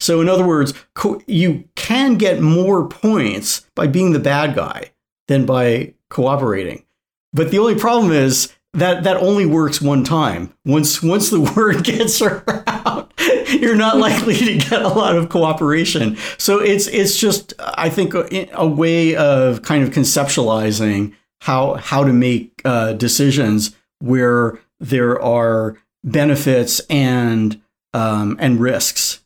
So, 0.01 0.21
in 0.21 0.29
other 0.29 0.47
words, 0.47 0.75
co- 0.95 1.23
you 1.27 1.65
can 1.77 2.17
get 2.17 2.41
more 2.41 2.89
points 2.89 3.67
by 3.75 3.87
being 3.87 4.13
the 4.13 4.19
bad 4.19 4.55
guy 4.55 4.93
than 5.29 5.47
by 5.47 5.95
cooperating. 6.09 6.85
But 7.33 7.51
the 7.51 7.59
only 7.59 7.77
problem 7.77 8.13
is 8.13 8.53
that 8.73 9.05
that 9.05 9.17
only 9.19 9.47
works 9.47 9.81
one 9.81 10.05
time. 10.05 10.55
Once 10.65 11.03
once 11.03 11.31
the 11.31 11.41
word 11.57 11.85
gets 11.85 12.21
around, 12.23 13.13
you're 13.61 13.77
not 13.77 13.99
likely 13.99 14.37
to 14.37 14.57
get 14.57 14.83
a 14.83 14.89
lot 14.89 15.17
of 15.17 15.29
cooperation. 15.29 16.17
So 16.39 16.59
it's 16.59 16.87
it's 16.89 17.17
just 17.19 17.53
I 17.59 17.89
think 17.91 18.15
a, 18.15 18.49
a 18.53 18.67
way 18.67 19.17
of 19.17 19.63
kind 19.63 19.83
of 19.83 19.91
conceptualizing 19.91 21.15
how 21.41 21.75
how 21.75 22.05
to 22.05 22.13
make 22.13 22.61
uh, 22.65 22.93
decisions 22.95 23.75
where 23.99 24.59
there 24.79 25.21
are 25.21 25.77
benefits 26.05 26.81
and 26.89 27.61
um, 27.93 28.37
and 28.41 28.61
risks 28.61 29.21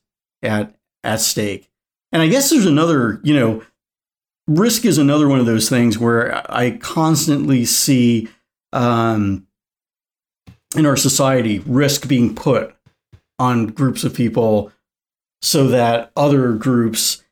at 0.44 0.74
at 1.02 1.20
stake. 1.20 1.70
And 2.12 2.22
I 2.22 2.28
guess 2.28 2.50
there's 2.50 2.66
another, 2.66 3.20
you 3.24 3.34
know, 3.34 3.62
risk 4.46 4.84
is 4.84 4.98
another 4.98 5.28
one 5.28 5.40
of 5.40 5.46
those 5.46 5.68
things 5.68 5.98
where 5.98 6.42
I 6.50 6.72
constantly 6.78 7.64
see 7.64 8.28
um, 8.72 9.46
in 10.76 10.86
our 10.86 10.96
society 10.96 11.60
risk 11.60 12.08
being 12.08 12.34
put 12.34 12.74
on 13.38 13.68
groups 13.68 14.04
of 14.04 14.14
people 14.14 14.72
so 15.42 15.68
that 15.68 16.12
other 16.16 16.52
groups 16.52 17.22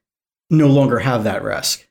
no 0.50 0.66
longer 0.66 0.98
have 0.98 1.24
that 1.24 1.42
risk. 1.42 1.88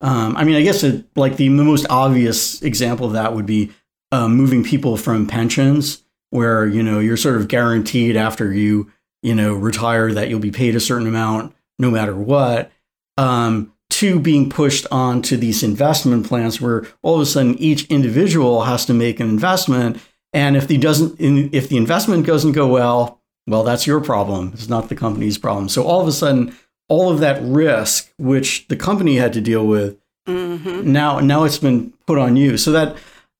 Um, 0.00 0.36
I 0.36 0.44
mean, 0.44 0.56
I 0.56 0.62
guess 0.62 0.82
it, 0.82 1.06
like 1.16 1.36
the, 1.36 1.48
the 1.48 1.64
most 1.64 1.86
obvious 1.88 2.60
example 2.62 3.06
of 3.06 3.14
that 3.14 3.34
would 3.34 3.46
be 3.46 3.72
uh, 4.12 4.28
moving 4.28 4.62
people 4.62 4.96
from 4.96 5.26
pensions 5.26 6.02
where 6.30 6.66
you 6.66 6.82
know 6.82 6.98
you're 6.98 7.16
sort 7.16 7.36
of 7.36 7.48
guaranteed 7.48 8.16
after 8.16 8.52
you 8.52 8.92
you 9.26 9.34
know 9.34 9.54
retire 9.54 10.12
that 10.12 10.28
you'll 10.28 10.38
be 10.38 10.52
paid 10.52 10.76
a 10.76 10.80
certain 10.80 11.08
amount 11.08 11.52
no 11.80 11.90
matter 11.90 12.14
what 12.14 12.70
um, 13.18 13.72
to 13.90 14.20
being 14.20 14.48
pushed 14.50 14.86
onto 14.90 15.36
these 15.36 15.62
investment 15.62 16.26
plans 16.26 16.60
where 16.60 16.86
all 17.02 17.16
of 17.16 17.20
a 17.20 17.26
sudden 17.26 17.58
each 17.58 17.86
individual 17.86 18.64
has 18.64 18.84
to 18.86 18.94
make 18.94 19.20
an 19.20 19.28
investment. 19.28 19.98
And 20.32 20.56
if 20.56 20.68
the 20.68 20.76
doesn't 20.78 21.16
if 21.18 21.68
the 21.68 21.76
investment 21.76 22.26
doesn't 22.26 22.52
go 22.52 22.68
well 22.68 23.20
well 23.46 23.64
that's 23.64 23.86
your 23.86 24.00
problem. 24.00 24.50
It's 24.54 24.68
not 24.68 24.88
the 24.88 24.96
company's 24.96 25.38
problem. 25.38 25.68
So 25.68 25.82
all 25.82 26.00
of 26.00 26.08
a 26.08 26.12
sudden 26.12 26.54
all 26.88 27.10
of 27.10 27.20
that 27.20 27.42
risk 27.42 28.12
which 28.18 28.68
the 28.68 28.76
company 28.76 29.16
had 29.16 29.32
to 29.32 29.40
deal 29.40 29.66
with 29.66 29.98
mm-hmm. 30.28 30.92
now 30.92 31.18
now 31.20 31.44
it's 31.44 31.58
been 31.58 31.92
put 32.06 32.18
on 32.18 32.36
you. 32.36 32.56
So 32.58 32.70
that 32.72 32.96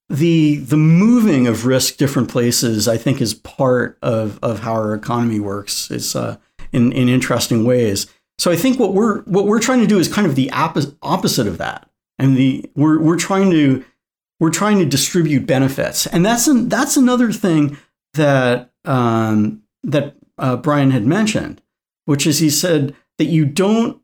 the 0.09 0.57
the 0.57 0.77
moving 0.77 1.47
of 1.47 1.67
risk 1.67 1.97
different 1.97 2.31
places, 2.31 2.87
I 2.87 2.97
think, 2.97 3.21
is 3.21 3.35
part 3.35 3.99
of 4.03 4.39
of 4.43 4.61
how 4.61 4.75
our 4.75 4.95
economy 4.95 5.41
works. 5.41 5.91
It's 5.91 6.15
uh, 6.15 6.37
in 6.73 6.93
in 6.93 7.09
interesting 7.09 7.65
ways. 7.65 8.07
So 8.39 8.51
I 8.51 8.57
think 8.57 8.79
what 8.79 8.93
we're 8.93 9.23
what 9.23 9.47
we're 9.47 9.61
trying 9.61 9.81
to 9.81 9.87
do 9.87 9.99
is 9.99 10.13
kind 10.13 10.27
of 10.27 10.37
the 10.37 10.51
opposite 10.51 11.47
of 11.47 11.59
that, 11.59 11.89
and 12.19 12.37
the 12.37 12.71
we're 12.77 13.01
we're 13.01 13.17
trying 13.17 13.51
to 13.51 13.85
we're 14.39 14.51
trying 14.51 14.79
to 14.79 14.85
distribute 14.85 15.47
benefits, 15.47 16.07
and 16.07 16.25
that's 16.25 16.47
an, 16.47 16.69
that's 16.69 16.97
another 16.97 17.33
thing 17.33 17.77
that 18.15 18.71
um, 18.85 19.63
that 19.83 20.17
uh, 20.39 20.57
Bryan 20.57 20.91
had 20.91 21.07
mentioned, 21.07 21.63
which 22.05 22.27
is 22.27 22.39
he 22.39 22.51
said 22.51 22.95
that 23.19 23.25
you 23.25 23.45
don't 23.45 24.01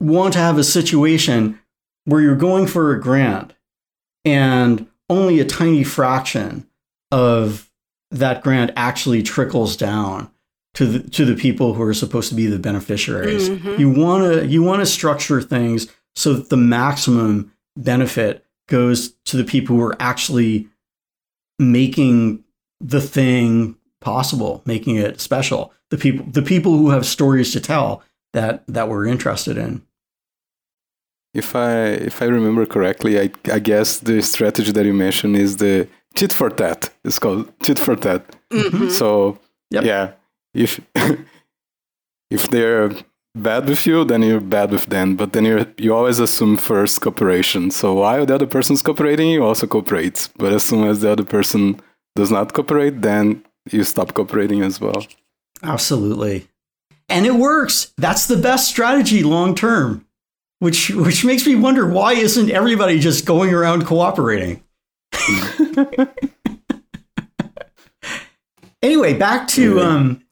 want 0.00 0.32
to 0.32 0.38
have 0.38 0.58
a 0.58 0.64
situation 0.64 1.60
where 2.04 2.20
you're 2.20 2.36
going 2.36 2.66
for 2.66 2.92
a 2.92 3.00
grant 3.00 3.52
and 4.26 4.86
only 5.08 5.40
a 5.40 5.44
tiny 5.44 5.84
fraction 5.84 6.66
of 7.12 7.70
that 8.10 8.42
grant 8.42 8.72
actually 8.76 9.22
trickles 9.22 9.76
down 9.76 10.30
to 10.74 10.84
the 10.84 11.10
to 11.10 11.24
the 11.24 11.36
people 11.36 11.72
who 11.74 11.82
are 11.82 11.94
supposed 11.94 12.28
to 12.28 12.34
be 12.34 12.46
the 12.46 12.58
beneficiaries. 12.58 13.48
Mm-hmm. 13.48 13.80
You 13.80 13.90
want 13.90 14.24
to 14.24 14.46
you 14.46 14.62
want 14.62 14.80
to 14.80 14.86
structure 14.86 15.40
things 15.40 15.86
so 16.14 16.34
that 16.34 16.50
the 16.50 16.56
maximum 16.56 17.52
benefit 17.76 18.44
goes 18.68 19.12
to 19.26 19.36
the 19.36 19.44
people 19.44 19.76
who 19.76 19.82
are 19.82 19.96
actually 20.00 20.68
making 21.58 22.44
the 22.80 23.00
thing 23.00 23.76
possible, 24.00 24.62
making 24.66 24.96
it 24.96 25.20
special. 25.20 25.72
The 25.90 25.96
people 25.96 26.26
the 26.26 26.42
people 26.42 26.76
who 26.76 26.90
have 26.90 27.06
stories 27.06 27.52
to 27.52 27.60
tell 27.60 28.02
that 28.32 28.66
that 28.66 28.88
we're 28.88 29.06
interested 29.06 29.56
in 29.56 29.82
if 31.36 31.54
I 31.54 31.72
if 32.10 32.22
I 32.22 32.26
remember 32.26 32.64
correctly, 32.66 33.20
I, 33.20 33.30
I 33.52 33.58
guess 33.58 33.98
the 33.98 34.22
strategy 34.22 34.72
that 34.72 34.86
you 34.86 34.94
mentioned 34.94 35.36
is 35.36 35.58
the 35.58 35.86
tit 36.14 36.32
for 36.32 36.48
tat. 36.50 36.90
It's 37.04 37.18
called 37.18 37.52
tit 37.60 37.78
for 37.78 37.96
tat. 37.96 38.22
Mm-hmm. 38.50 38.88
So 39.00 39.38
yep. 39.70 39.84
yeah, 39.84 40.12
if 40.54 40.80
if 42.30 42.48
they're 42.50 42.90
bad 43.34 43.68
with 43.68 43.86
you, 43.86 44.04
then 44.04 44.22
you're 44.22 44.40
bad 44.40 44.70
with 44.70 44.86
them. 44.86 45.16
But 45.16 45.32
then 45.32 45.44
you 45.44 45.66
you 45.76 45.94
always 45.94 46.18
assume 46.18 46.56
first 46.56 47.02
cooperation. 47.02 47.70
So 47.70 47.94
while 47.94 48.24
the 48.24 48.34
other 48.34 48.46
person's 48.46 48.82
cooperating, 48.82 49.28
you 49.30 49.44
also 49.44 49.66
cooperate. 49.66 50.28
But 50.38 50.52
as 50.52 50.64
soon 50.64 50.88
as 50.88 51.00
the 51.00 51.10
other 51.10 51.24
person 51.24 51.80
does 52.14 52.30
not 52.30 52.54
cooperate, 52.54 53.02
then 53.02 53.44
you 53.70 53.84
stop 53.84 54.14
cooperating 54.14 54.62
as 54.62 54.80
well. 54.80 55.06
Absolutely. 55.62 56.48
And 57.08 57.26
it 57.26 57.34
works. 57.34 57.92
That's 57.98 58.26
the 58.26 58.36
best 58.36 58.68
strategy 58.68 59.22
long 59.22 59.54
term 59.54 60.05
which 60.58 60.90
which 60.90 61.24
makes 61.24 61.46
me 61.46 61.54
wonder 61.54 61.86
why 61.86 62.14
isn't 62.14 62.50
everybody 62.50 62.98
just 62.98 63.26
going 63.26 63.52
around 63.52 63.86
cooperating? 63.86 64.62
anyway, 68.82 69.14
back 69.14 69.48
to 69.48 69.80
um, 69.80 70.22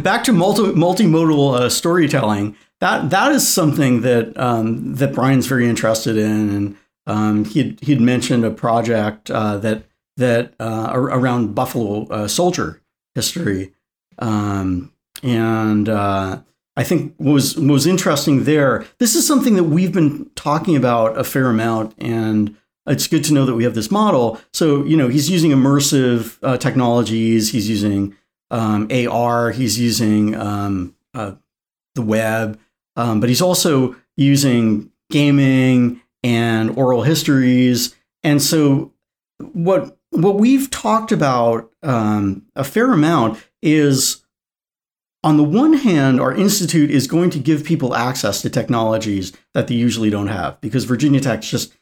back 0.00 0.24
to 0.24 0.32
multi, 0.32 0.62
multimodal 0.62 1.54
uh, 1.54 1.68
storytelling. 1.68 2.56
That 2.80 3.10
that 3.10 3.32
is 3.32 3.46
something 3.46 4.02
that 4.02 4.38
um, 4.38 4.94
that 4.94 5.14
Bryan's 5.14 5.46
very 5.46 5.68
interested 5.68 6.16
in, 6.16 6.50
and 6.50 6.76
um, 7.06 7.44
he'd 7.44 7.80
he'd 7.80 8.00
mentioned 8.00 8.44
a 8.44 8.50
project 8.50 9.30
uh, 9.30 9.58
that 9.58 9.84
that 10.16 10.54
uh, 10.58 10.90
around 10.92 11.54
Buffalo 11.54 12.06
uh, 12.06 12.28
soldier 12.28 12.80
history, 13.14 13.72
um, 14.18 14.92
and 15.22 15.88
uh, 15.88 16.40
I 16.78 16.84
think 16.84 17.12
was 17.18 17.56
was 17.56 17.88
interesting 17.88 18.44
there. 18.44 18.86
This 18.98 19.16
is 19.16 19.26
something 19.26 19.56
that 19.56 19.64
we've 19.64 19.92
been 19.92 20.30
talking 20.36 20.76
about 20.76 21.18
a 21.18 21.24
fair 21.24 21.50
amount, 21.50 21.92
and 21.98 22.56
it's 22.86 23.08
good 23.08 23.24
to 23.24 23.34
know 23.34 23.44
that 23.46 23.56
we 23.56 23.64
have 23.64 23.74
this 23.74 23.90
model. 23.90 24.40
So 24.52 24.84
you 24.84 24.96
know, 24.96 25.08
he's 25.08 25.28
using 25.28 25.50
immersive 25.50 26.38
uh, 26.40 26.56
technologies. 26.56 27.50
He's 27.50 27.68
using 27.68 28.16
um, 28.52 28.88
AR. 28.92 29.50
He's 29.50 29.76
using 29.80 30.36
um, 30.36 30.94
uh, 31.14 31.32
the 31.96 32.02
web. 32.02 32.60
um, 32.94 33.18
but 33.18 33.28
he's 33.28 33.42
also 33.42 33.96
using 34.16 34.92
gaming 35.10 36.00
and 36.22 36.70
oral 36.78 37.02
histories. 37.02 37.96
And 38.22 38.40
so, 38.40 38.92
what 39.40 39.98
what 40.10 40.36
we've 40.36 40.70
talked 40.70 41.10
about 41.10 41.72
um, 41.82 42.46
a 42.54 42.62
fair 42.62 42.92
amount 42.92 43.44
is 43.62 44.24
on 45.24 45.36
the 45.36 45.44
one 45.44 45.72
hand, 45.74 46.20
our 46.20 46.34
institute 46.34 46.90
is 46.90 47.06
going 47.06 47.30
to 47.30 47.38
give 47.38 47.64
people 47.64 47.94
access 47.94 48.40
to 48.42 48.50
technologies 48.50 49.32
that 49.52 49.66
they 49.66 49.74
usually 49.74 50.10
don't 50.10 50.28
have 50.28 50.60
because 50.60 50.84
Virginia 50.84 51.20
Tech 51.20 51.42
just 51.42 51.72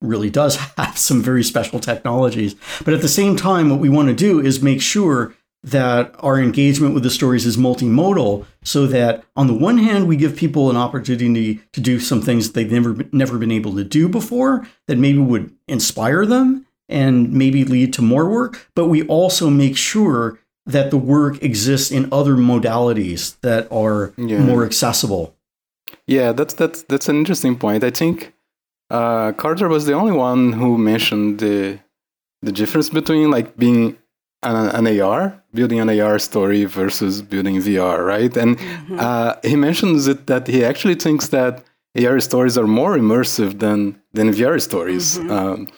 really 0.00 0.30
does 0.30 0.56
have 0.76 0.96
some 0.96 1.22
very 1.22 1.44
special 1.44 1.78
technologies. 1.78 2.54
But 2.84 2.94
at 2.94 3.02
the 3.02 3.08
same 3.08 3.36
time, 3.36 3.68
what 3.68 3.80
we 3.80 3.88
want 3.88 4.08
to 4.08 4.14
do 4.14 4.40
is 4.40 4.62
make 4.62 4.80
sure 4.80 5.34
that 5.62 6.14
our 6.20 6.40
engagement 6.40 6.94
with 6.94 7.02
the 7.02 7.10
stories 7.10 7.44
is 7.44 7.58
multimodal 7.58 8.46
so 8.62 8.86
that 8.86 9.24
on 9.36 9.46
the 9.46 9.54
one 9.54 9.76
hand 9.76 10.08
we 10.08 10.16
give 10.16 10.34
people 10.34 10.70
an 10.70 10.76
opportunity 10.76 11.60
to 11.72 11.82
do 11.82 12.00
some 12.00 12.22
things 12.22 12.52
they've 12.52 12.72
never 12.72 12.96
never 13.12 13.36
been 13.36 13.50
able 13.50 13.74
to 13.74 13.84
do 13.84 14.08
before 14.08 14.66
that 14.86 14.96
maybe 14.96 15.18
would 15.18 15.54
inspire 15.68 16.24
them 16.24 16.66
and 16.88 17.30
maybe 17.30 17.62
lead 17.62 17.92
to 17.92 18.00
more 18.00 18.26
work 18.26 18.70
but 18.74 18.86
we 18.86 19.06
also 19.06 19.50
make 19.50 19.76
sure 19.76 20.38
that 20.72 20.90
the 20.90 20.96
work 20.96 21.42
exists 21.42 21.90
in 21.90 22.08
other 22.12 22.34
modalities 22.34 23.38
that 23.40 23.70
are 23.72 24.12
yeah. 24.16 24.38
more 24.38 24.64
accessible 24.64 25.34
yeah 26.06 26.32
that's 26.32 26.54
that's 26.54 26.82
that's 26.84 27.08
an 27.08 27.16
interesting 27.16 27.56
point 27.56 27.84
i 27.84 27.90
think 27.90 28.32
uh, 28.90 29.30
carter 29.32 29.68
was 29.68 29.86
the 29.86 29.92
only 29.92 30.12
one 30.12 30.52
who 30.52 30.76
mentioned 30.76 31.38
the 31.38 31.78
the 32.42 32.52
difference 32.52 32.88
between 32.90 33.30
like 33.30 33.56
being 33.56 33.96
an, 34.42 34.86
an, 34.86 35.00
AR, 35.00 35.42
building 35.52 35.80
an 35.80 36.00
AR 36.00 36.18
story 36.18 36.64
versus 36.64 37.20
building 37.20 37.56
VR, 37.56 38.04
right? 38.04 38.34
And 38.36 38.58
mm-hmm. 38.58 38.98
uh, 38.98 39.34
he 39.44 39.56
mentions 39.56 40.06
it 40.06 40.26
that 40.26 40.46
he 40.46 40.64
actually 40.64 40.94
thinks 40.94 41.28
that 41.28 41.64
AR 42.02 42.18
stories 42.20 42.56
are 42.56 42.66
more 42.66 42.96
immersive 42.96 43.58
than 43.58 44.00
than 44.12 44.30
VR 44.30 44.60
stories. 44.60 45.18
Mm-hmm. 45.18 45.30
Um, 45.30 45.68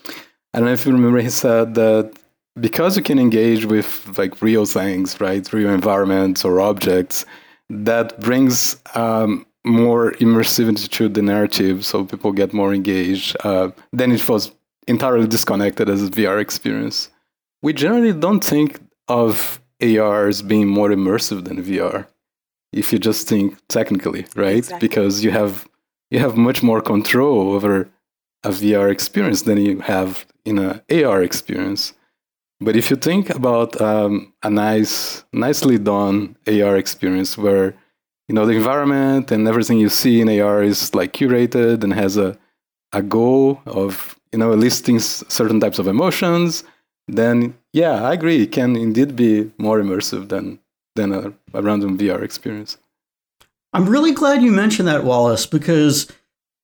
I 0.54 0.58
don't 0.58 0.66
know 0.66 0.74
if 0.74 0.86
you 0.86 0.92
remember, 0.92 1.18
he 1.18 1.30
said 1.30 1.74
that 1.74 2.12
because 2.60 2.96
you 2.96 3.02
can 3.02 3.18
engage 3.18 3.64
with 3.64 4.18
like 4.18 4.42
real 4.42 4.66
things, 4.66 5.20
right, 5.20 5.50
real 5.52 5.70
environments 5.70 6.44
or 6.44 6.60
objects, 6.60 7.24
that 7.70 8.20
brings 8.20 8.76
um, 8.94 9.46
more 9.64 10.12
immersivity 10.12 10.88
to 10.90 11.08
the 11.08 11.22
narrative, 11.22 11.84
so 11.84 12.04
people 12.04 12.32
get 12.32 12.52
more 12.52 12.74
engaged. 12.74 13.36
Uh, 13.44 13.70
then 13.92 14.12
it 14.12 14.28
was 14.28 14.52
entirely 14.86 15.26
disconnected 15.26 15.88
as 15.88 16.02
a 16.02 16.10
VR 16.10 16.40
experience 16.40 17.08
we 17.62 17.72
generally 17.72 18.12
don't 18.12 18.44
think 18.44 18.80
of 19.08 19.60
AR 19.80 20.28
as 20.28 20.42
being 20.42 20.68
more 20.68 20.90
immersive 20.90 21.44
than 21.44 21.62
VR 21.62 22.06
if 22.72 22.92
you 22.92 22.98
just 22.98 23.28
think 23.28 23.56
technically, 23.68 24.26
right? 24.34 24.58
Exactly. 24.58 24.88
Because 24.88 25.24
you 25.24 25.30
have 25.30 25.66
you 26.10 26.18
have 26.18 26.36
much 26.36 26.62
more 26.62 26.82
control 26.82 27.52
over 27.52 27.88
a 28.44 28.50
VR 28.50 28.90
experience 28.90 29.42
than 29.42 29.58
you 29.58 29.80
have 29.80 30.26
in 30.44 30.58
an 30.58 30.82
AR 30.90 31.22
experience. 31.22 31.94
But 32.64 32.76
if 32.76 32.90
you 32.90 32.96
think 32.96 33.30
about 33.30 33.80
um, 33.80 34.32
a 34.42 34.50
nice, 34.50 35.24
nicely 35.32 35.78
done 35.78 36.36
AR 36.46 36.76
experience 36.76 37.36
where 37.36 37.74
you 38.28 38.34
know 38.34 38.46
the 38.46 38.54
environment 38.54 39.30
and 39.30 39.48
everything 39.48 39.78
you 39.78 39.88
see 39.88 40.20
in 40.20 40.28
AR 40.28 40.62
is 40.62 40.94
like 40.94 41.12
curated 41.12 41.82
and 41.82 41.92
has 41.92 42.16
a 42.16 42.38
a 42.92 43.02
goal 43.02 43.60
of 43.66 44.16
you 44.32 44.38
know 44.38 44.50
listing 44.54 44.98
certain 45.00 45.60
types 45.60 45.78
of 45.78 45.86
emotions 45.86 46.64
then 47.08 47.54
yeah, 47.72 48.02
I 48.02 48.12
agree. 48.12 48.42
It 48.42 48.52
can 48.52 48.76
indeed 48.76 49.16
be 49.16 49.50
more 49.58 49.80
immersive 49.80 50.28
than 50.28 50.60
than 50.94 51.12
a, 51.12 51.32
a 51.54 51.62
random 51.62 51.98
VR 51.98 52.22
experience. 52.22 52.78
I'm 53.72 53.88
really 53.88 54.12
glad 54.12 54.42
you 54.42 54.52
mentioned 54.52 54.88
that, 54.88 55.04
Wallace, 55.04 55.46
because 55.46 56.12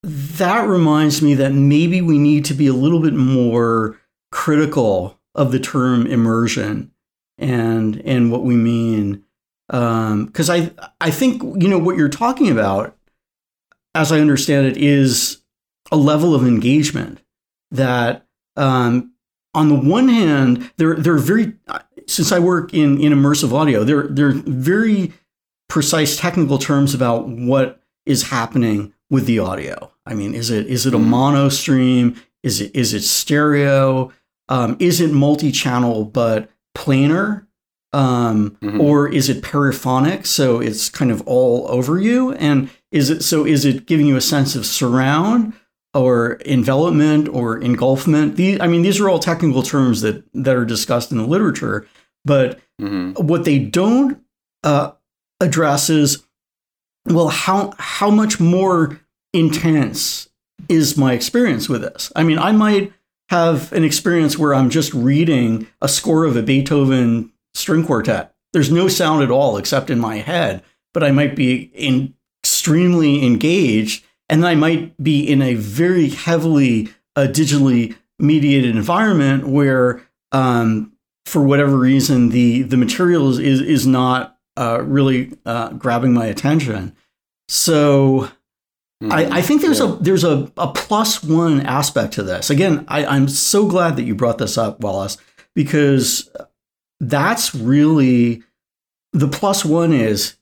that 0.03 0.69
reminds 0.69 1.23
me 1.23 1.35
that 1.35 1.53
maybe 1.53 2.03
we 2.03 2.19
need 2.19 2.45
to 2.47 2.55
be 2.55 2.67
a 2.67 2.75
little 2.75 3.01
bit 3.01 3.15
more 3.15 3.99
critical 4.31 5.18
of 5.39 5.53
the 5.53 5.61
term 5.61 6.07
immersion 6.07 6.91
and 7.39 8.03
and 8.05 8.31
what 8.31 8.43
we 8.43 8.57
mean. 8.57 9.25
Because 9.69 10.51
um, 10.51 10.53
I 10.53 10.71
I 11.01 11.11
think 11.11 11.43
you 11.43 11.69
know 11.69 11.79
what 11.79 11.97
you're 11.97 12.09
talking 12.09 12.51
about, 12.51 12.97
as 13.95 14.13
I 14.13 14.21
understand 14.21 14.67
it, 14.67 14.77
is 14.77 15.43
a 15.91 15.97
level 15.97 16.35
of 16.35 16.47
engagement 16.47 17.21
that 17.71 18.27
um, 18.57 19.13
on 19.55 19.69
the 19.69 19.75
one 19.75 20.09
hand, 20.09 20.71
they're 20.77 20.97
they're 20.97 21.17
very 21.17 21.55
since 22.07 22.33
I 22.33 22.41
work 22.41 22.75
in 22.75 23.01
in 23.01 23.13
immersive 23.13 23.53
audio, 23.53 23.85
they're 23.85 24.09
they're 24.09 24.33
very 24.33 25.13
precise 25.69 26.17
technical 26.17 26.59
terms 26.59 26.95
about 26.95 27.29
what 27.29 27.81
is 28.07 28.31
happening 28.31 28.93
with 29.11 29.27
the 29.27 29.39
audio. 29.39 29.93
I 30.05 30.15
mean, 30.15 30.35
is 30.35 30.51
it 30.51 30.67
is 30.67 30.87
it 30.87 30.95
a 30.95 30.97
mm-hmm. 30.97 31.11
mono 31.11 31.49
stream? 31.49 32.21
Is 32.43 32.61
it 32.61 32.75
is 32.75 32.95
it 32.95 33.03
stereo? 33.03 34.13
Um, 34.49 34.77
is 34.79 35.01
it 35.01 35.13
multi-channel 35.13 36.07
but 36.07 36.51
planar? 36.77 37.47
Um, 37.93 38.57
mm-hmm. 38.61 38.81
Or 38.81 39.09
is 39.09 39.29
it 39.29 39.43
periphonic? 39.43 40.27
So 40.27 40.61
it's 40.61 40.91
kind 40.91 41.11
of 41.11 41.23
all 41.27 41.67
over 41.71 41.99
you. 41.99 42.33
And 42.35 42.69
is 42.93 43.09
it 43.09 43.23
so? 43.23 43.47
Is 43.47 43.65
it 43.65 43.87
giving 43.87 44.07
you 44.07 44.17
a 44.17 44.21
sense 44.21 44.55
of 44.57 44.67
surround? 44.67 45.55
or 45.95 46.39
envelopment 46.45 47.29
or 47.29 47.59
engulfment. 47.61 48.37
These, 48.37 48.61
I 48.61 48.67
mean, 48.67 48.83
these 48.83 49.01
are 49.01 49.09
all 49.09 49.19
technical 49.19 49.63
terms 49.63 50.01
that 50.03 50.23
that 50.35 50.57
are 50.57 50.65
discussed 50.65 51.11
in 51.11 51.19
the 51.19 51.27
literature. 51.27 51.87
But 52.25 52.61
mm-hmm. 52.81 53.27
what 53.27 53.45
they 53.45 53.59
don't 53.59 54.21
uh, 54.63 54.93
address 55.41 55.91
is, 55.91 56.25
well, 57.07 57.29
how 57.29 57.75
how 57.79 58.11
much 58.11 58.39
more 58.39 59.01
intense 59.33 60.29
is 60.69 60.97
my 60.97 61.13
experience 61.13 61.69
with 61.69 61.83
this? 61.83 62.13
I 62.15 62.23
mean, 62.23 62.39
I 62.39 62.53
might 62.53 62.93
have 63.29 63.73
an 63.73 63.85
experience 63.85 64.39
where 64.39 64.55
I'm 64.55 64.71
just 64.71 64.93
reading 64.95 65.67
a 65.81 65.89
score 65.89 66.25
of 66.25 66.37
a 66.37 66.43
Beethoven 66.43 67.33
string 67.55 67.85
quartet. 67.85 68.35
There's 68.53 68.71
no 68.71 68.89
sound 68.89 69.23
at 69.23 69.31
all 69.31 69.57
except 69.57 69.91
in 69.91 69.99
my 69.99 70.17
head, 70.17 70.63
but 70.95 71.05
I 71.05 71.11
might 71.11 71.37
be 71.37 71.71
in, 71.75 72.15
extremely 72.43 73.25
engaged 73.25 74.05
and 74.29 74.47
I 74.47 74.55
might 74.55 75.03
be 75.03 75.29
in 75.31 75.43
a 75.43 75.55
very 75.55 76.09
heavily 76.09 76.89
uh, 77.17 77.27
digitally 77.31 77.97
mediated 78.19 78.77
environment 78.77 79.47
where, 79.47 80.03
um, 80.33 80.93
for 81.25 81.43
whatever 81.43 81.77
reason, 81.77 82.31
the 82.31 82.63
the 82.63 82.77
material 82.77 83.31
is 83.31 83.39
is, 83.39 83.61
is 83.61 83.87
not 83.87 84.39
uh, 84.57 84.83
really 84.83 85.37
uh, 85.45 85.71
grabbing 85.71 86.13
my 86.13 86.27
attention. 86.27 86.95
So. 87.49 88.31
Mm-hmm. 89.03 89.13
I, 89.13 89.39
I, 89.39 89.43
think 89.43 89.63
there's 89.63 89.79
yeah. 89.79 89.93
a 89.93 89.97
there's 89.97 90.25
a, 90.25 90.51
a 90.57 90.73
plus 90.73 91.23
one 91.23 91.61
aspect 91.61 92.15
to 92.15 92.25
this. 92.25 92.51
Again, 92.51 92.85
I, 92.89 93.07
I'm 93.07 93.29
so 93.29 93.69
glad 93.69 93.97
that 93.97 94.03
you 94.03 94.17
brought 94.17 94.39
this 94.39 94.59
up, 94.59 94.81
Wallace, 94.81 95.19
because 95.55 96.29
that's 96.99 97.55
really 97.55 98.43
the 99.13 99.29
plus 99.29 99.65
one 99.65 99.93
is 99.93 100.37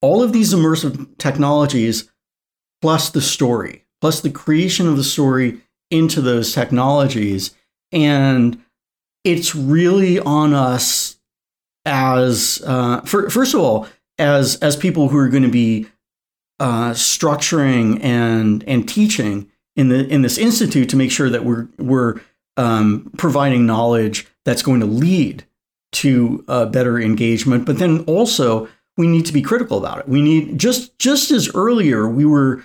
all 0.00 0.22
of 0.22 0.32
these 0.32 0.54
immersive 0.54 1.16
technologies 1.18 2.10
plus 2.80 3.10
the 3.10 3.20
story, 3.20 3.84
plus 4.00 4.20
the 4.20 4.30
creation 4.30 4.86
of 4.86 4.96
the 4.96 5.04
story 5.04 5.60
into 5.90 6.20
those 6.20 6.52
technologies. 6.52 7.54
And 7.92 8.60
it's 9.24 9.54
really 9.54 10.18
on 10.18 10.52
us 10.52 11.16
as, 11.84 12.62
uh, 12.66 13.00
for, 13.02 13.30
first 13.30 13.54
of 13.54 13.60
all, 13.60 13.86
as, 14.18 14.56
as 14.56 14.76
people 14.76 15.08
who 15.08 15.18
are 15.18 15.28
going 15.28 15.42
to 15.44 15.48
be 15.48 15.86
uh, 16.62 16.92
structuring 16.92 18.02
and, 18.04 18.62
and 18.68 18.88
teaching 18.88 19.50
in, 19.74 19.88
the, 19.88 20.06
in 20.06 20.22
this 20.22 20.38
institute 20.38 20.88
to 20.88 20.96
make 20.96 21.10
sure 21.10 21.28
that 21.28 21.44
we're, 21.44 21.66
we're 21.76 22.20
um, 22.56 23.10
providing 23.18 23.66
knowledge 23.66 24.28
that's 24.44 24.62
going 24.62 24.78
to 24.78 24.86
lead 24.86 25.44
to 25.90 26.44
uh, 26.46 26.64
better 26.66 27.00
engagement. 27.00 27.66
But 27.66 27.78
then 27.78 28.04
also, 28.06 28.68
we 28.96 29.08
need 29.08 29.26
to 29.26 29.32
be 29.32 29.42
critical 29.42 29.76
about 29.76 29.98
it. 29.98 30.08
We 30.08 30.22
need 30.22 30.58
just 30.58 30.96
just 30.98 31.30
as 31.32 31.52
earlier 31.54 32.08
we 32.08 32.24
were 32.24 32.62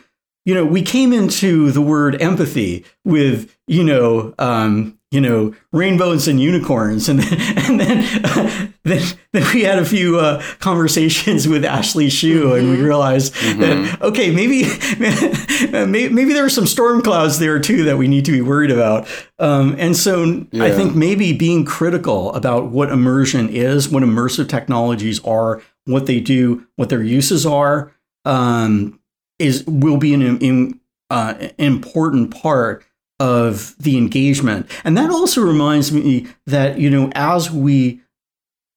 you 0.47 0.53
know, 0.53 0.63
we 0.63 0.81
came 0.81 1.11
into 1.11 1.71
the 1.71 1.81
word 1.81 2.21
empathy 2.21 2.85
with, 3.03 3.53
you 3.67 3.83
know, 3.83 4.33
um, 4.39 4.96
you 5.11 5.21
know, 5.21 5.55
rainbows 5.71 6.27
and 6.27 6.39
unicorns, 6.39 7.07
and 7.07 7.19
then 7.19 7.57
and 7.69 7.79
then, 7.79 8.25
uh, 8.25 8.67
then, 8.83 9.03
then 9.31 9.53
we 9.53 9.63
had 9.63 9.79
a 9.79 9.85
few 9.85 10.19
uh, 10.19 10.41
conversations 10.59 11.47
with 11.47 11.63
Ashley 11.63 12.09
Shew, 12.09 12.55
and 12.55 12.69
we 12.69 12.75
mm-hmm. 12.75 12.85
realized 12.85 13.33
mm-hmm. 13.35 13.61
that 13.61 14.01
okay, 14.01 14.31
maybe, 14.31 14.63
maybe 15.85 16.13
maybe 16.13 16.33
there 16.33 16.45
are 16.45 16.49
some 16.49 16.67
storm 16.67 17.01
clouds 17.01 17.39
there 17.39 17.59
too 17.59 17.83
that 17.85 17.97
we 17.97 18.07
need 18.07 18.25
to 18.25 18.31
be 18.31 18.41
worried 18.41 18.71
about. 18.71 19.07
Um, 19.39 19.75
and 19.79 19.95
so 19.95 20.45
yeah. 20.51 20.65
I 20.65 20.71
think 20.71 20.95
maybe 20.95 21.31
being 21.31 21.63
critical 21.63 22.33
about 22.33 22.67
what 22.67 22.91
immersion 22.91 23.49
is, 23.49 23.87
what 23.87 24.03
immersive 24.03 24.49
technologies 24.49 25.23
are, 25.23 25.61
what 25.85 26.05
they 26.05 26.19
do, 26.19 26.67
what 26.75 26.89
their 26.89 27.03
uses 27.03 27.45
are. 27.45 27.93
Um, 28.25 28.99
is 29.39 29.63
will 29.67 29.97
be 29.97 30.13
an, 30.13 30.21
an 30.43 30.79
uh, 31.09 31.49
important 31.57 32.31
part 32.31 32.83
of 33.19 33.75
the 33.79 33.97
engagement. 33.97 34.69
And 34.83 34.97
that 34.97 35.09
also 35.09 35.41
reminds 35.41 35.91
me 35.91 36.27
that 36.45 36.79
you 36.79 36.89
know 36.89 37.11
as 37.15 37.51
we 37.51 38.01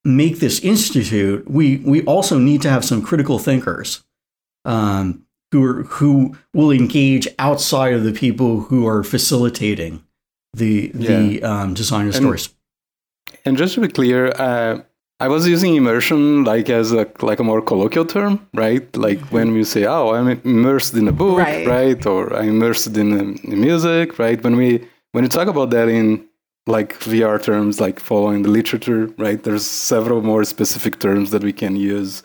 make 0.04 0.38
this 0.38 0.60
institute, 0.60 1.48
we 1.50 1.78
we 1.78 2.02
also 2.04 2.38
need 2.38 2.62
to 2.62 2.70
have 2.70 2.84
some 2.84 3.02
critical 3.02 3.38
thinkers. 3.38 4.04
Um, 4.64 5.24
who 5.52 5.64
are, 5.64 5.82
who 5.84 6.36
will 6.54 6.70
engage 6.70 7.26
outside 7.38 7.92
of 7.94 8.04
the 8.04 8.12
people 8.12 8.60
who 8.60 8.86
are 8.86 9.02
facilitating 9.02 10.04
the 10.54 10.88
the 10.88 11.42
um, 11.42 11.74
design 11.74 12.08
of 12.08 12.14
stories. 12.14 12.54
And 13.44 13.56
just 13.56 13.74
to 13.74 13.80
be 13.80 13.88
clear, 13.88 14.32
uh, 14.36 14.82
I 15.20 15.28
was 15.28 15.46
using 15.46 15.76
immersion 15.76 16.44
like 16.44 16.70
as 16.70 16.92
a 16.92 17.06
like 17.20 17.40
a 17.40 17.44
more 17.44 17.60
colloquial 17.60 18.06
term, 18.06 18.48
right? 18.54 18.84
Like 18.96 19.18
mm-hmm. 19.18 19.34
when 19.34 19.52
we 19.52 19.64
say, 19.64 19.84
"Oh, 19.84 20.14
I'm 20.14 20.28
immersed 20.44 20.94
in 20.94 21.06
a 21.08 21.12
book," 21.12 21.38
right? 21.38 21.66
right? 21.66 22.06
Or 22.06 22.34
I'm 22.34 22.48
immersed 22.48 22.96
in, 22.96 23.36
in 23.38 23.60
music, 23.60 24.18
right? 24.18 24.42
When 24.42 24.56
we 24.56 24.88
when 25.12 25.24
you 25.24 25.28
talk 25.28 25.48
about 25.48 25.70
that 25.70 25.88
in 25.88 26.26
like 26.66 26.98
VR 27.00 27.42
terms, 27.42 27.80
like 27.80 28.00
following 28.00 28.42
the 28.42 28.48
literature, 28.48 29.06
right? 29.18 29.42
There's 29.42 29.66
several 29.66 30.22
more 30.22 30.44
specific 30.44 31.00
terms 31.00 31.30
that 31.32 31.42
we 31.42 31.52
can 31.52 31.76
use. 31.76 32.22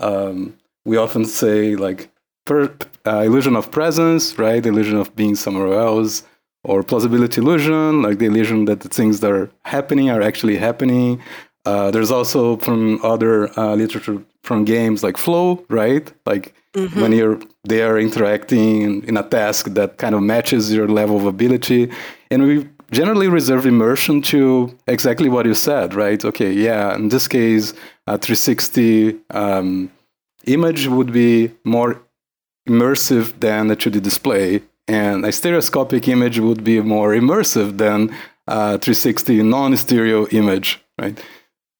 Um, 0.00 0.56
we 0.84 0.98
often 0.98 1.24
say 1.24 1.76
like 1.76 2.10
per, 2.44 2.74
uh, 3.06 3.20
illusion 3.20 3.56
of 3.56 3.70
presence, 3.70 4.38
right? 4.38 4.64
Illusion 4.64 4.98
of 4.98 5.16
being 5.16 5.34
somewhere 5.34 5.78
else, 5.78 6.24
or 6.62 6.82
plausibility 6.82 7.40
illusion, 7.40 8.02
like 8.02 8.18
the 8.18 8.26
illusion 8.26 8.66
that 8.66 8.80
the 8.80 8.88
things 8.88 9.20
that 9.20 9.30
are 9.30 9.50
happening 9.64 10.10
are 10.10 10.20
actually 10.20 10.56
happening. 10.56 11.22
Uh, 11.64 11.90
there's 11.90 12.10
also 12.10 12.56
from 12.58 13.00
other 13.02 13.58
uh, 13.58 13.74
literature 13.74 14.22
from 14.42 14.64
games 14.64 15.02
like 15.02 15.16
flow, 15.16 15.64
right? 15.68 16.12
Like 16.26 16.54
mm-hmm. 16.74 17.00
when 17.00 17.12
you're 17.12 17.40
they 17.66 17.82
are 17.82 17.98
interacting 17.98 19.02
in, 19.04 19.16
a 19.16 19.22
task 19.22 19.66
that 19.70 19.96
kind 19.96 20.14
of 20.14 20.22
matches 20.22 20.72
your 20.72 20.86
level 20.88 21.16
of 21.16 21.24
ability, 21.24 21.90
and 22.30 22.42
we 22.42 22.68
generally 22.90 23.28
reserve 23.28 23.64
immersion 23.64 24.20
to 24.20 24.76
exactly 24.86 25.28
what 25.30 25.46
you 25.46 25.54
said, 25.54 25.94
right? 25.94 26.22
Okay, 26.22 26.52
yeah, 26.52 26.94
in 26.94 27.08
this 27.08 27.26
case, 27.26 27.72
a 28.06 28.18
360 28.18 29.18
um, 29.30 29.90
image 30.46 30.86
would 30.86 31.12
be 31.12 31.50
more 31.64 32.02
immersive 32.68 33.40
than 33.40 33.70
a 33.70 33.76
2D 33.76 34.02
display, 34.02 34.60
and 34.86 35.24
a 35.24 35.32
stereoscopic 35.32 36.08
image 36.08 36.38
would 36.38 36.62
be 36.62 36.80
more 36.82 37.12
immersive 37.12 37.78
than 37.78 38.10
a 38.46 38.78
360 38.78 39.42
non-stereo 39.42 40.26
image, 40.28 40.82
right? 40.98 41.18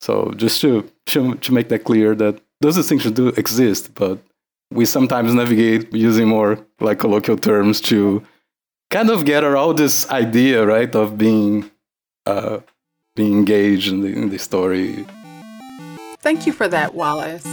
So 0.05 0.33
just 0.37 0.61
to, 0.61 0.87
to 1.07 1.51
make 1.51 1.71
that 1.71 1.85
clear 1.85 2.15
that 2.15 2.39
those 2.61 2.75
distinctions 2.75 3.15
do 3.15 3.29
exist, 3.29 3.95
but 3.95 4.19
we 4.71 4.85
sometimes 4.85 5.33
navigate 5.33 5.95
using 5.95 6.29
more 6.29 6.59
like 6.79 6.99
colloquial 6.99 7.39
terms 7.39 7.81
to 7.89 8.23
kind 8.91 9.09
of 9.09 9.25
get 9.25 9.45
around 9.45 9.79
this 9.79 10.07
idea, 10.11 10.67
right, 10.67 10.95
of 10.95 11.17
being 11.17 11.71
uh, 12.27 12.59
being 13.17 13.33
engaged 13.33 13.91
in 13.91 14.03
the, 14.03 14.09
in 14.09 14.29
the 14.29 14.39
story. 14.39 15.07
Thank 16.19 16.47
you 16.47 16.53
for 16.53 16.69
that, 16.69 16.95
Wallace. 16.95 17.47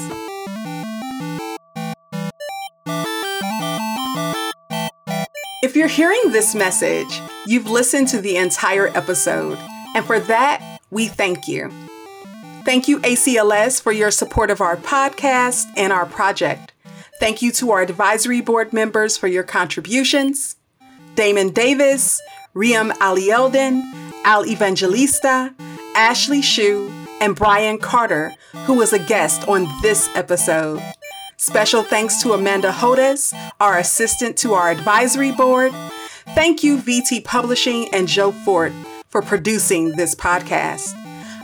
If 5.64 5.78
you're 5.78 5.88
hearing 5.88 6.34
this 6.34 6.54
message, 6.54 7.22
you've 7.48 7.70
listened 7.70 8.10
to 8.10 8.20
the 8.20 8.36
entire 8.36 8.88
episode, 8.88 9.58
and 9.96 10.04
for 10.04 10.20
that, 10.20 10.82
we 10.90 11.08
thank 11.08 11.48
you. 11.48 11.72
Thank 12.64 12.88
you, 12.88 13.00
ACLS, 13.00 13.82
for 13.82 13.92
your 13.92 14.12
support 14.12 14.52
of 14.52 14.62
our 14.62 14.78
podcast 14.78 15.66
and 15.76 15.92
our 15.92 16.06
project. 16.06 16.74
Thank 17.20 17.42
you 17.42 17.52
to 17.54 17.72
our 17.72 17.82
advisory 17.82 18.42
board 18.42 18.74
members 18.74 19.18
for 19.18 19.28
your 19.28 19.44
contributions 19.44 20.56
Damon 21.16 21.50
Davis, 21.50 22.22
Riam 22.56 22.92
Alieldin, 22.94 23.82
Al 24.24 24.46
Evangelista, 24.46 25.54
Ashley 25.96 26.42
Shew, 26.42 26.92
and 27.20 27.36
Bryan 27.36 27.78
Carter, 27.78 28.34
who 28.66 28.76
was 28.76 28.94
a 28.94 29.00
guest 29.00 29.48
on 29.48 29.68
this 29.82 30.10
episode. 30.16 30.82
Special 31.38 31.84
thanks 31.84 32.22
to 32.22 32.34
Amanda 32.34 32.72
Hodes, 32.72 33.34
our 33.60 33.78
assistant 33.78 34.38
to 34.38 34.54
our 34.54 34.70
advisory 34.70 35.32
board. 35.32 35.74
Thank 36.36 36.64
you, 36.64 36.78
VT 36.78 37.24
Publishing 37.24 37.88
and 37.94 38.08
Joe 38.08 38.32
Fort, 38.32 38.72
for 39.10 39.22
producing 39.22 39.96
this 39.96 40.16
podcast. 40.16 41.01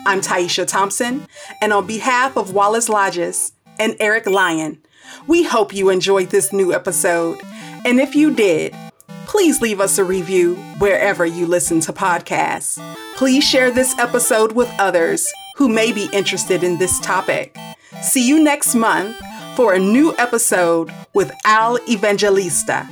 I'm 0.07 0.21
Tyechia 0.21 0.65
Thompson, 0.65 1.27
and 1.61 1.73
on 1.73 1.85
behalf 1.85 2.37
of 2.37 2.53
Wallace 2.53 2.87
Lages 2.87 3.51
and 3.77 3.93
Eric 3.99 4.25
Lyon, 4.25 4.81
we 5.27 5.43
hope 5.43 5.73
you 5.73 5.89
enjoyed 5.89 6.29
this 6.29 6.53
new 6.53 6.73
episode. 6.73 7.41
And 7.83 7.99
if 7.99 8.15
you 8.15 8.33
did, 8.33 8.73
please 9.25 9.61
leave 9.61 9.81
us 9.81 9.97
a 9.97 10.05
review 10.05 10.55
wherever 10.77 11.25
you 11.25 11.45
listen 11.45 11.81
to 11.81 11.91
podcasts. 11.91 12.81
Please 13.17 13.43
share 13.43 13.69
this 13.69 13.99
episode 13.99 14.53
with 14.53 14.73
others 14.79 15.29
who 15.57 15.67
may 15.67 15.91
be 15.91 16.07
interested 16.13 16.63
in 16.63 16.77
this 16.77 17.01
topic. 17.01 17.57
See 18.01 18.25
you 18.25 18.41
next 18.41 18.75
month 18.75 19.13
for 19.57 19.73
a 19.73 19.79
new 19.79 20.15
episode 20.17 20.89
with 21.13 21.33
Al 21.43 21.79
Evangelista. 21.89 22.87